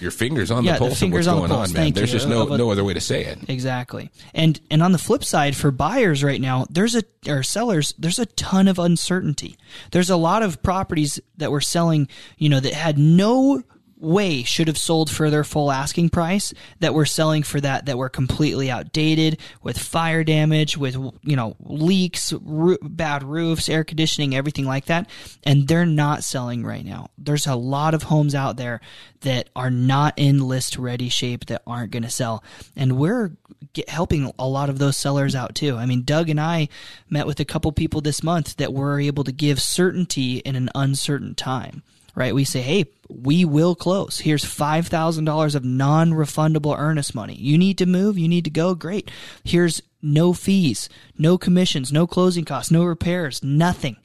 Your 0.00 0.10
fingers 0.10 0.50
on 0.50 0.64
Yeah, 0.64 0.74
the 0.74 0.78
pulse 0.80 1.00
of 1.02 1.06
on 1.06 1.10
what's 1.12 1.26
going 1.26 1.48
pulse. 1.50 1.68
on, 1.70 1.74
man. 1.74 1.92
There's 1.92 2.12
you. 2.12 2.18
just 2.18 2.28
no 2.28 2.44
no 2.56 2.70
other 2.70 2.84
way 2.84 2.94
to 2.94 3.00
say 3.00 3.24
it. 3.24 3.38
Exactly. 3.48 4.10
And 4.34 4.60
and 4.70 4.82
on 4.82 4.92
the 4.92 4.98
flip 4.98 5.24
side 5.24 5.56
for 5.56 5.70
buyers 5.70 6.22
right 6.22 6.40
now, 6.40 6.66
there's 6.70 6.94
a 6.94 7.02
or 7.26 7.42
sellers, 7.42 7.94
there's 7.98 8.18
a 8.18 8.26
ton 8.26 8.68
of 8.68 8.78
uncertainty. 8.78 9.56
There's 9.92 10.10
a 10.10 10.16
lot 10.16 10.42
of 10.42 10.62
properties 10.62 11.18
that 11.38 11.50
were 11.50 11.60
selling, 11.60 12.08
you 12.38 12.48
know, 12.48 12.60
that 12.60 12.72
had 12.74 12.98
no 12.98 13.62
way 13.98 14.42
should 14.42 14.68
have 14.68 14.78
sold 14.78 15.10
for 15.10 15.30
their 15.30 15.44
full 15.44 15.72
asking 15.72 16.10
price 16.10 16.52
that 16.80 16.94
were 16.94 17.06
selling 17.06 17.42
for 17.42 17.60
that 17.60 17.86
that 17.86 17.96
were 17.96 18.08
completely 18.08 18.70
outdated 18.70 19.38
with 19.62 19.78
fire 19.78 20.22
damage 20.22 20.76
with 20.76 20.96
you 21.22 21.36
know 21.36 21.56
leaks 21.60 22.32
roo- 22.42 22.78
bad 22.82 23.22
roofs 23.22 23.68
air 23.68 23.84
conditioning 23.84 24.34
everything 24.34 24.66
like 24.66 24.86
that. 24.86 25.08
And 25.44 25.66
they're 25.66 25.86
not 25.86 26.24
selling 26.24 26.64
right 26.64 26.84
now. 26.84 27.10
There's 27.16 27.46
a 27.46 27.54
lot 27.54 27.94
of 27.94 28.04
homes 28.04 28.34
out 28.34 28.56
there 28.56 28.80
that 29.20 29.48
are 29.56 29.70
not 29.70 30.14
in 30.16 30.46
list 30.46 30.76
ready 30.76 31.08
shape 31.08 31.46
that 31.46 31.62
aren't 31.66 31.90
going 31.90 32.02
to 32.02 32.10
sell. 32.10 32.44
And 32.76 32.98
we're 32.98 33.32
get, 33.72 33.88
helping 33.88 34.30
a 34.38 34.46
lot 34.46 34.68
of 34.68 34.78
those 34.78 34.96
sellers 34.96 35.34
out 35.34 35.54
too. 35.54 35.76
I 35.76 35.86
mean 35.86 36.02
doug 36.02 36.28
and 36.28 36.40
i 36.40 36.68
met 37.08 37.26
with 37.26 37.40
a 37.40 37.44
couple 37.44 37.72
people 37.72 38.00
this 38.00 38.22
month 38.22 38.56
that 38.56 38.72
were 38.72 39.00
able 39.00 39.24
to 39.24 39.32
give 39.32 39.60
certainty 39.60 40.38
in 40.38 40.54
an 40.56 40.68
uncertain 40.74 41.34
time 41.34 41.82
right? 42.16 42.34
We 42.34 42.42
say, 42.44 42.62
hey, 42.62 42.86
we 43.08 43.44
will 43.44 43.76
close. 43.76 44.18
Here's 44.18 44.44
$5,000 44.44 45.54
of 45.54 45.64
non 45.64 46.10
refundable 46.10 46.76
earnest 46.76 47.14
money. 47.14 47.34
You 47.34 47.56
need 47.56 47.78
to 47.78 47.86
move, 47.86 48.18
you 48.18 48.26
need 48.26 48.44
to 48.44 48.50
go, 48.50 48.74
great. 48.74 49.08
Here's 49.44 49.82
no 50.02 50.32
fees, 50.32 50.88
no 51.16 51.38
commissions, 51.38 51.92
no 51.92 52.06
closing 52.08 52.44
costs, 52.44 52.72
no 52.72 52.84
repairs, 52.84 53.44
nothing. 53.44 53.96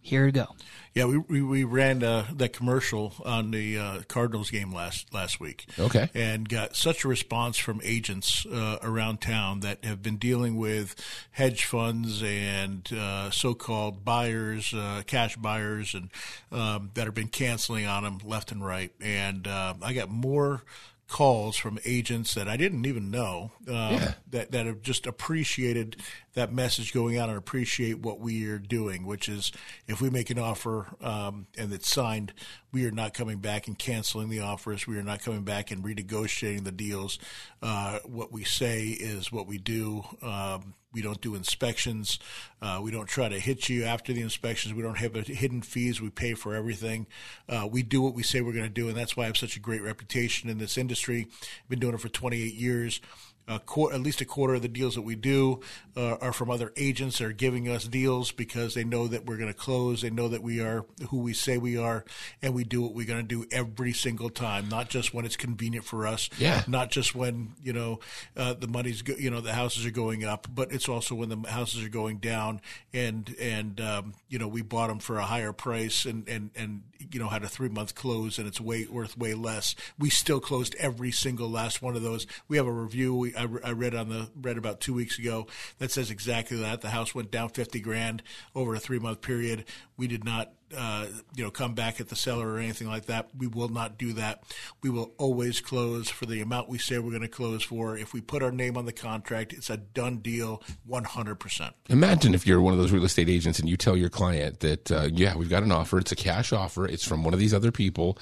Here 0.00 0.26
you 0.26 0.32
go. 0.32 0.56
Yeah, 0.94 1.04
we 1.04 1.18
we, 1.18 1.42
we 1.42 1.64
ran 1.64 2.02
uh, 2.02 2.26
that 2.34 2.52
commercial 2.52 3.14
on 3.24 3.52
the 3.52 3.78
uh, 3.78 4.00
Cardinals 4.08 4.50
game 4.50 4.72
last 4.72 5.14
last 5.14 5.38
week. 5.38 5.66
Okay. 5.78 6.10
and 6.14 6.48
got 6.48 6.74
such 6.74 7.04
a 7.04 7.08
response 7.08 7.56
from 7.58 7.80
agents 7.84 8.44
uh, 8.46 8.78
around 8.82 9.20
town 9.20 9.60
that 9.60 9.84
have 9.84 10.02
been 10.02 10.16
dealing 10.16 10.56
with 10.56 10.96
hedge 11.32 11.64
funds 11.64 12.22
and 12.22 12.92
uh, 12.92 13.30
so-called 13.30 14.04
buyers, 14.04 14.74
uh, 14.74 15.02
cash 15.06 15.36
buyers, 15.36 15.94
and 15.94 16.10
um, 16.50 16.90
that 16.94 17.04
have 17.04 17.14
been 17.14 17.28
canceling 17.28 17.86
on 17.86 18.02
them 18.02 18.18
left 18.24 18.50
and 18.50 18.64
right. 18.64 18.92
And 19.00 19.46
uh, 19.46 19.74
I 19.82 19.92
got 19.92 20.10
more 20.10 20.62
calls 21.10 21.56
from 21.56 21.78
agents 21.84 22.34
that 22.34 22.48
I 22.48 22.56
didn't 22.56 22.86
even 22.86 23.10
know 23.10 23.50
uh, 23.68 24.12
that 24.30 24.52
that 24.52 24.66
have 24.66 24.80
just 24.80 25.06
appreciated 25.06 25.96
that 26.34 26.52
message 26.52 26.94
going 26.94 27.18
out 27.18 27.28
and 27.28 27.36
appreciate 27.36 27.98
what 27.98 28.20
we 28.20 28.46
are 28.46 28.58
doing, 28.58 29.04
which 29.04 29.28
is 29.28 29.50
if 29.88 30.00
we 30.00 30.08
make 30.08 30.30
an 30.30 30.38
offer 30.38 30.86
um, 31.00 31.48
and 31.58 31.72
it's 31.72 31.92
signed, 31.92 32.32
we 32.72 32.86
are 32.86 32.92
not 32.92 33.12
coming 33.12 33.38
back 33.38 33.66
and 33.66 33.78
canceling 33.78 34.28
the 34.28 34.40
offers. 34.40 34.86
We 34.86 34.96
are 34.98 35.02
not 35.02 35.20
coming 35.20 35.42
back 35.42 35.72
and 35.72 35.84
renegotiating 35.84 36.64
the 36.64 36.72
deals. 36.72 37.18
Uh, 37.60 37.98
what 38.04 38.30
we 38.30 38.44
say 38.44 38.86
is 38.86 39.32
what 39.32 39.48
we 39.48 39.58
do. 39.58 40.04
Um, 40.22 40.74
we 40.92 41.02
don't 41.02 41.20
do 41.20 41.34
inspections. 41.34 42.18
Uh, 42.60 42.80
we 42.82 42.90
don't 42.90 43.08
try 43.08 43.28
to 43.28 43.38
hit 43.38 43.68
you 43.68 43.84
after 43.84 44.12
the 44.12 44.22
inspections. 44.22 44.74
We 44.74 44.82
don't 44.82 44.98
have 44.98 45.14
hidden 45.14 45.62
fees. 45.62 46.00
We 46.00 46.10
pay 46.10 46.34
for 46.34 46.54
everything. 46.54 47.06
Uh, 47.48 47.68
we 47.70 47.82
do 47.82 48.02
what 48.02 48.14
we 48.14 48.22
say 48.22 48.40
we're 48.40 48.52
going 48.52 48.64
to 48.64 48.70
do, 48.70 48.88
and 48.88 48.96
that's 48.96 49.16
why 49.16 49.24
I 49.24 49.26
have 49.26 49.36
such 49.36 49.56
a 49.56 49.60
great 49.60 49.82
reputation 49.82 50.50
in 50.50 50.58
this 50.58 50.76
industry. 50.76 51.28
I've 51.40 51.68
been 51.68 51.78
doing 51.78 51.94
it 51.94 52.00
for 52.00 52.08
28 52.08 52.54
years. 52.54 53.00
At 53.48 54.00
least 54.00 54.20
a 54.20 54.24
quarter 54.24 54.54
of 54.54 54.62
the 54.62 54.68
deals 54.68 54.94
that 54.94 55.02
we 55.02 55.16
do 55.16 55.58
uh, 55.96 56.14
are 56.20 56.32
from 56.32 56.50
other 56.52 56.72
agents 56.76 57.18
that 57.18 57.24
are 57.24 57.32
giving 57.32 57.68
us 57.68 57.84
deals 57.88 58.30
because 58.30 58.74
they 58.74 58.84
know 58.84 59.08
that 59.08 59.26
we're 59.26 59.38
going 59.38 59.52
to 59.52 59.58
close. 59.58 60.02
They 60.02 60.10
know 60.10 60.28
that 60.28 60.40
we 60.40 60.60
are 60.60 60.84
who 61.08 61.18
we 61.18 61.32
say 61.32 61.58
we 61.58 61.76
are, 61.76 62.04
and 62.42 62.54
we 62.54 62.62
do 62.62 62.80
what 62.80 62.94
we're 62.94 63.06
going 63.08 63.26
to 63.26 63.26
do 63.26 63.44
every 63.50 63.92
single 63.92 64.30
time, 64.30 64.68
not 64.68 64.88
just 64.88 65.12
when 65.12 65.24
it's 65.24 65.34
convenient 65.34 65.84
for 65.84 66.06
us, 66.06 66.30
Yeah. 66.38 66.62
not 66.68 66.90
just 66.92 67.16
when 67.16 67.54
you 67.60 67.72
know 67.72 67.98
uh, 68.36 68.54
the 68.54 68.68
money's 68.68 69.02
go- 69.02 69.16
you 69.18 69.30
know 69.32 69.40
the 69.40 69.52
houses 69.54 69.84
are 69.84 69.90
going 69.90 70.22
up, 70.24 70.46
but 70.54 70.70
it's 70.72 70.88
also 70.88 71.16
when 71.16 71.28
the 71.28 71.50
houses 71.50 71.84
are 71.84 71.88
going 71.88 72.18
down, 72.18 72.60
and 72.94 73.34
and 73.40 73.80
um, 73.80 74.14
you 74.28 74.38
know 74.38 74.46
we 74.46 74.62
bought 74.62 74.88
them 74.88 75.00
for 75.00 75.18
a 75.18 75.24
higher 75.24 75.52
price, 75.52 76.04
and 76.04 76.28
and 76.28 76.50
and 76.54 76.82
you 77.10 77.18
know 77.18 77.26
had 77.28 77.42
a 77.42 77.48
three 77.48 77.68
month 77.68 77.96
close, 77.96 78.38
and 78.38 78.46
it's 78.46 78.60
way 78.60 78.86
worth 78.88 79.18
way 79.18 79.34
less. 79.34 79.74
We 79.98 80.08
still 80.08 80.38
closed 80.38 80.76
every 80.78 81.10
single 81.10 81.50
last 81.50 81.82
one 81.82 81.96
of 81.96 82.02
those. 82.02 82.28
We 82.46 82.56
have 82.56 82.66
a 82.68 82.72
review 82.72 83.14
we, 83.16 83.29
I, 83.36 83.48
I 83.64 83.72
read 83.72 83.94
on 83.94 84.08
the 84.08 84.30
read 84.40 84.58
about 84.58 84.80
two 84.80 84.94
weeks 84.94 85.18
ago 85.18 85.46
that 85.78 85.90
says 85.90 86.10
exactly 86.10 86.58
that. 86.58 86.80
The 86.80 86.90
house 86.90 87.14
went 87.14 87.30
down 87.30 87.50
fifty 87.50 87.80
grand 87.80 88.22
over 88.54 88.74
a 88.74 88.78
three 88.78 88.98
month 88.98 89.20
period. 89.20 89.64
We 89.96 90.06
did 90.06 90.24
not 90.24 90.52
uh, 90.76 91.06
you 91.34 91.44
know, 91.44 91.50
come 91.50 91.74
back 91.74 92.00
at 92.00 92.08
the 92.08 92.16
seller 92.16 92.48
or 92.48 92.58
anything 92.58 92.86
like 92.86 93.06
that. 93.06 93.28
We 93.36 93.46
will 93.46 93.68
not 93.68 93.98
do 93.98 94.12
that. 94.14 94.44
We 94.82 94.90
will 94.90 95.12
always 95.18 95.60
close 95.60 96.08
for 96.08 96.26
the 96.26 96.40
amount 96.40 96.68
we 96.68 96.78
say 96.78 96.98
we're 96.98 97.10
going 97.10 97.22
to 97.22 97.28
close 97.28 97.62
for. 97.62 97.96
If 97.96 98.12
we 98.12 98.20
put 98.20 98.42
our 98.42 98.52
name 98.52 98.76
on 98.76 98.86
the 98.86 98.92
contract, 98.92 99.52
it's 99.52 99.70
a 99.70 99.76
done 99.76 100.18
deal, 100.18 100.62
one 100.86 101.04
hundred 101.04 101.36
percent. 101.36 101.74
Imagine 101.88 102.34
if 102.34 102.46
you're 102.46 102.60
one 102.60 102.72
of 102.72 102.78
those 102.78 102.92
real 102.92 103.04
estate 103.04 103.28
agents 103.28 103.58
and 103.58 103.68
you 103.68 103.76
tell 103.76 103.96
your 103.96 104.10
client 104.10 104.60
that, 104.60 104.92
uh, 104.92 105.08
yeah, 105.12 105.36
we've 105.36 105.50
got 105.50 105.62
an 105.62 105.72
offer. 105.72 105.98
It's 105.98 106.12
a 106.12 106.16
cash 106.16 106.52
offer. 106.52 106.86
It's 106.86 107.06
from 107.06 107.24
one 107.24 107.34
of 107.34 107.40
these 107.40 107.54
other 107.54 107.72
people. 107.72 108.18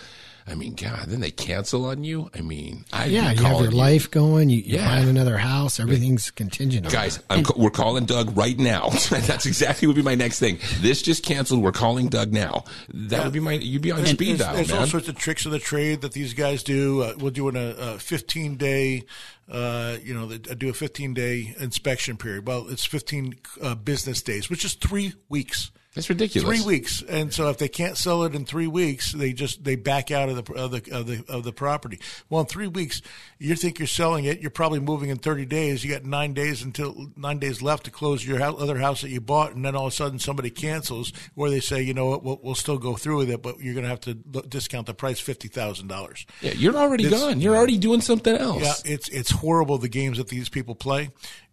I 0.49 0.55
mean, 0.55 0.75
God, 0.75 1.07
then 1.09 1.21
they 1.21 1.31
cancel 1.31 1.85
on 1.87 2.05
you. 2.05 2.31
I 2.35 2.41
mean, 2.41 2.85
I 2.93 3.07
Yeah, 3.07 3.33
you 3.33 3.43
have 3.45 3.61
your 3.61 3.71
life 3.71 4.11
going. 4.11 4.49
You, 4.49 4.59
you're 4.59 4.81
Yeah. 4.81 4.89
buying 4.89 5.09
another 5.09 5.37
house. 5.37 5.79
Everything's 5.79 6.31
contingent. 6.31 6.87
on 6.87 6.93
Guys, 6.93 7.19
that. 7.19 7.25
I'm, 7.31 7.45
ca- 7.45 7.55
we're 7.57 7.71
calling 7.71 8.07
Doug 8.07 8.37
right 8.37 8.59
now. 8.59 8.89
That's 9.11 9.47
exactly 9.47 9.87
what 9.87 9.97
would 9.97 10.03
be 10.03 10.05
my 10.05 10.15
next 10.15 10.39
thing. 10.39 10.59
This 10.81 11.03
just 11.03 11.23
canceled. 11.23 11.63
We're 11.63 11.73
calling 11.73 12.09
Doug 12.09 12.33
now. 12.33 12.65
That 12.93 13.25
would 13.25 13.33
be 13.33 13.41
my. 13.41 13.53
You'd 13.53 13.83
be 13.83 13.93
on 13.93 14.07
speed 14.07 14.29
there's, 14.31 14.39
dial, 14.41 14.55
there's 14.55 14.73
all 14.73 14.87
sorts 14.87 15.09
of 15.09 15.17
tricks 15.17 15.45
of 15.47 15.53
the 15.53 15.59
trade 15.59 16.01
that 16.01 16.13
these 16.13 16.33
guys 16.35 16.63
do. 16.63 17.03
Uh, 17.03 17.15
we're 17.19 17.31
doing 17.31 17.57
a, 17.57 17.75
a 17.95 17.99
15 17.99 18.57
day, 18.57 19.05
uh, 19.51 19.97
you 20.03 20.15
know, 20.15 20.27
they 20.27 20.39
do 20.55 20.69
a 20.71 20.73
15 20.75 21.15
day 21.15 21.55
inspection 21.61 22.17
period. 22.17 22.47
Well, 22.47 22.67
it's 22.69 22.85
15 22.87 23.35
uh, 23.63 23.75
business 23.75 24.23
days, 24.23 24.49
which 24.49 24.65
is 24.65 24.75
three 24.75 25.13
weeks. 25.29 25.71
That's 25.99 26.09
ridiculous. 26.09 26.61
Three 26.61 26.65
weeks, 26.65 27.03
and 27.03 27.35
so 27.35 27.51
if 27.51 27.59
they 27.59 27.67
can't 27.67 27.97
sell 27.97 28.23
it 28.23 28.33
in 28.33 28.45
three 28.45 28.69
weeks, 28.69 29.11
they 29.11 29.33
just 29.33 29.65
they 29.65 29.75
back 29.75 30.13
out 30.13 30.29
of 30.29 30.37
the 30.37 30.53
of 30.55 30.71
the 30.71 30.97
of 30.97 31.07
the, 31.09 31.25
of 31.29 31.43
the 31.43 31.53
property. 31.53 31.99
Well, 32.31 32.43
in 32.43 32.47
three 32.47 32.69
weeks, 32.69 33.03
you 33.41 33.57
think 33.57 33.81
you're 33.81 33.89
selling 33.89 34.25
it, 34.25 34.39
you're 34.39 34.53
probably 34.53 34.79
moving 34.79 35.11
in 35.11 35.19
30 35.19 35.45
days. 35.47 35.83
You 35.83 35.91
got 35.91 36.05
nine 36.05 36.35
days 36.35 36.63
until 36.63 37.11
nine 37.17 37.41
days 37.41 37.63
left 37.63 37.87
to 37.87 37.91
close 37.91 38.25
your 38.25 38.41
other 38.41 38.79
house 38.79 39.01
that 39.01 39.09
you 39.09 39.21
bought, 39.21 39.57
and 39.57 39.65
then 39.65 39.75
all 39.75 39.89
of 39.89 39.93
a 39.93 39.97
sudden 39.97 40.21
somebody 40.21 40.51
cancels, 40.51 41.13
or 41.35 41.51
they 41.51 41.59
say, 41.59 41.83
you 41.83 41.95
know 41.95 42.07
what, 42.07 42.23
we'll, 42.23 42.39
we'll 42.45 42.55
still 42.55 42.79
go 42.79 42.95
through 42.95 43.17
with 43.17 43.31
it, 43.31 43.43
but 43.43 43.59
you're 43.59 43.75
going 43.75 43.83
to 43.83 43.91
have 43.91 44.03
to 44.03 44.15
discount 44.15 44.87
the 44.87 44.95
price 44.95 45.19
fifty 45.19 45.49
thousand 45.49 45.89
dollars. 45.89 46.27
Yeah, 46.43 46.53
you're 46.53 46.77
already 46.77 47.11
gone. 47.11 47.41
You're 47.41 47.57
already 47.57 47.77
doing 47.77 48.03
something 48.03 48.37
else. 48.37 48.63
Yeah, 48.63 48.93
it's 48.93 49.09
it's 49.09 49.33
horrible 49.33 49.79
the 49.79 49.89
games 49.89 50.19
that 50.19 50.29
these 50.29 50.49
people 50.49 50.77
play, 50.77 51.11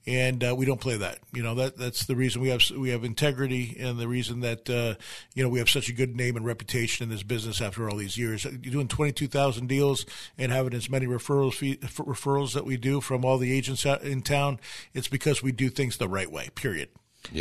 and 0.07 0.43
uh, 0.43 0.55
we 0.55 0.65
don't 0.65 0.79
play 0.79 0.97
that. 0.97 1.19
You 1.33 1.43
know 1.43 1.55
that 1.55 1.77
that's 1.77 2.05
the 2.05 2.15
reason 2.15 2.41
we 2.41 2.49
have 2.49 2.61
we 2.71 2.89
have 2.89 3.03
integrity, 3.03 3.75
and 3.79 3.97
the 3.97 4.07
reason 4.07 4.41
that 4.41 4.69
uh, 4.69 4.95
you 5.33 5.43
know 5.43 5.49
we 5.49 5.59
have 5.59 5.69
such 5.69 5.89
a 5.89 5.93
good 5.93 6.15
name 6.15 6.35
and 6.35 6.45
reputation 6.45 7.03
in 7.03 7.09
this 7.09 7.23
business 7.23 7.61
after 7.61 7.89
all 7.89 7.97
these 7.97 8.17
years. 8.17 8.45
You're 8.45 8.73
doing 8.73 8.87
twenty 8.87 9.11
two 9.11 9.27
thousand 9.27 9.67
deals 9.67 10.05
and 10.37 10.51
having 10.51 10.73
as 10.73 10.89
many 10.89 11.07
referrals 11.07 11.55
fee, 11.55 11.77
referrals 11.77 12.53
that 12.53 12.65
we 12.65 12.77
do 12.77 13.01
from 13.01 13.25
all 13.25 13.37
the 13.37 13.53
agents 13.53 13.85
in 13.85 14.21
town. 14.21 14.59
It's 14.93 15.07
because 15.07 15.41
we 15.41 15.51
do 15.51 15.69
things 15.69 15.97
the 15.97 16.09
right 16.09 16.31
way. 16.31 16.49
Period. 16.55 16.89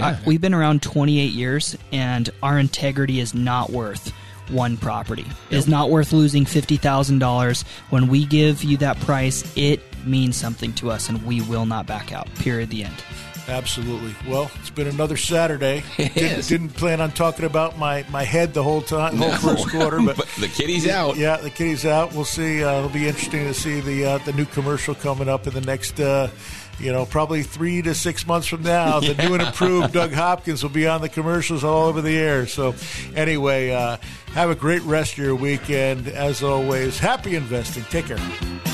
Uh, 0.01 0.17
we've 0.27 0.41
been 0.41 0.55
around 0.55 0.83
28 0.83 1.33
years, 1.33 1.77
and 1.93 2.31
our 2.43 2.59
integrity 2.59 3.21
is 3.21 3.35
not 3.35 3.69
worth 3.71 4.15
one 4.49 4.77
property. 4.77 5.27
It's 5.51 5.67
not 5.67 5.91
worth 5.91 6.13
losing 6.13 6.45
$50,000. 6.45 7.67
When 7.91 8.09
we 8.09 8.25
give 8.25 8.63
you 8.65 8.77
that 8.79 8.99
price, 9.01 9.45
it 9.57 9.83
means 10.07 10.37
something 10.37 10.73
to 10.75 10.91
us, 10.91 11.09
and 11.09 11.25
we 11.25 11.41
will 11.43 11.67
not 11.67 11.87
back 11.87 12.13
out. 12.13 12.33
Period. 12.37 12.71
The 12.71 12.85
end. 12.85 13.05
Absolutely. 13.47 14.15
Well, 14.27 14.51
it's 14.61 14.71
been 14.71 14.87
another 14.87 15.19
Saturday. 15.19 15.85
Didn't, 15.99 16.49
didn't 16.49 16.69
plan 16.71 17.03
on 17.03 17.11
talking 17.13 17.45
about 17.45 17.79
my, 17.79 18.03
my 18.09 18.23
head 18.23 18.55
the 18.55 18.63
whole 18.63 18.81
time, 18.81 19.17
whole 19.19 19.33
No. 19.33 19.37
first 19.37 19.69
quarter, 19.69 20.01
but, 20.01 20.17
But 20.17 20.29
the 20.41 20.49
kitty's 20.49 20.89
out. 20.89 21.19
Yeah, 21.19 21.37
the 21.37 21.51
kitty's 21.51 21.85
out. 21.85 22.15
We'll 22.15 22.25
see. 22.25 22.65
Uh, 22.65 22.79
it'll 22.79 22.89
be 22.89 23.07
interesting 23.07 23.45
to 23.45 23.53
see 23.53 23.81
the 23.81 24.05
uh, 24.07 24.19
the 24.19 24.33
new 24.33 24.47
commercial 24.47 24.95
coming 24.95 25.29
up 25.29 25.47
in 25.47 25.53
the 25.53 25.61
next. 25.61 26.01
Uh, 26.01 26.29
you 26.81 26.91
know, 26.91 27.07
probably 27.07 27.43
three 27.45 27.83
to 27.83 27.95
six 27.95 28.27
months 28.27 28.49
from 28.49 28.63
now, 28.63 28.99
the 29.01 29.15
new 29.15 29.35
and 29.35 29.43
improved 29.43 29.93
Doug 29.93 30.13
Hopkins 30.13 30.61
will 30.63 30.71
be 30.71 30.89
on 30.89 31.03
the 31.03 31.09
commercials 31.09 31.63
all 31.63 31.87
over 31.87 32.01
the 32.03 32.17
air. 32.17 32.47
So, 32.49 32.75
anyway, 33.15 33.71
uh, 33.71 33.99
have 34.33 34.51
a 34.51 34.57
great 34.57 34.83
rest 34.83 35.13
of 35.13 35.19
your 35.19 35.37
weekend. 35.37 36.09
As 36.09 36.43
always, 36.43 36.99
happy 36.99 37.37
investing. 37.37 37.85
Take 37.85 38.07
care. 38.07 38.74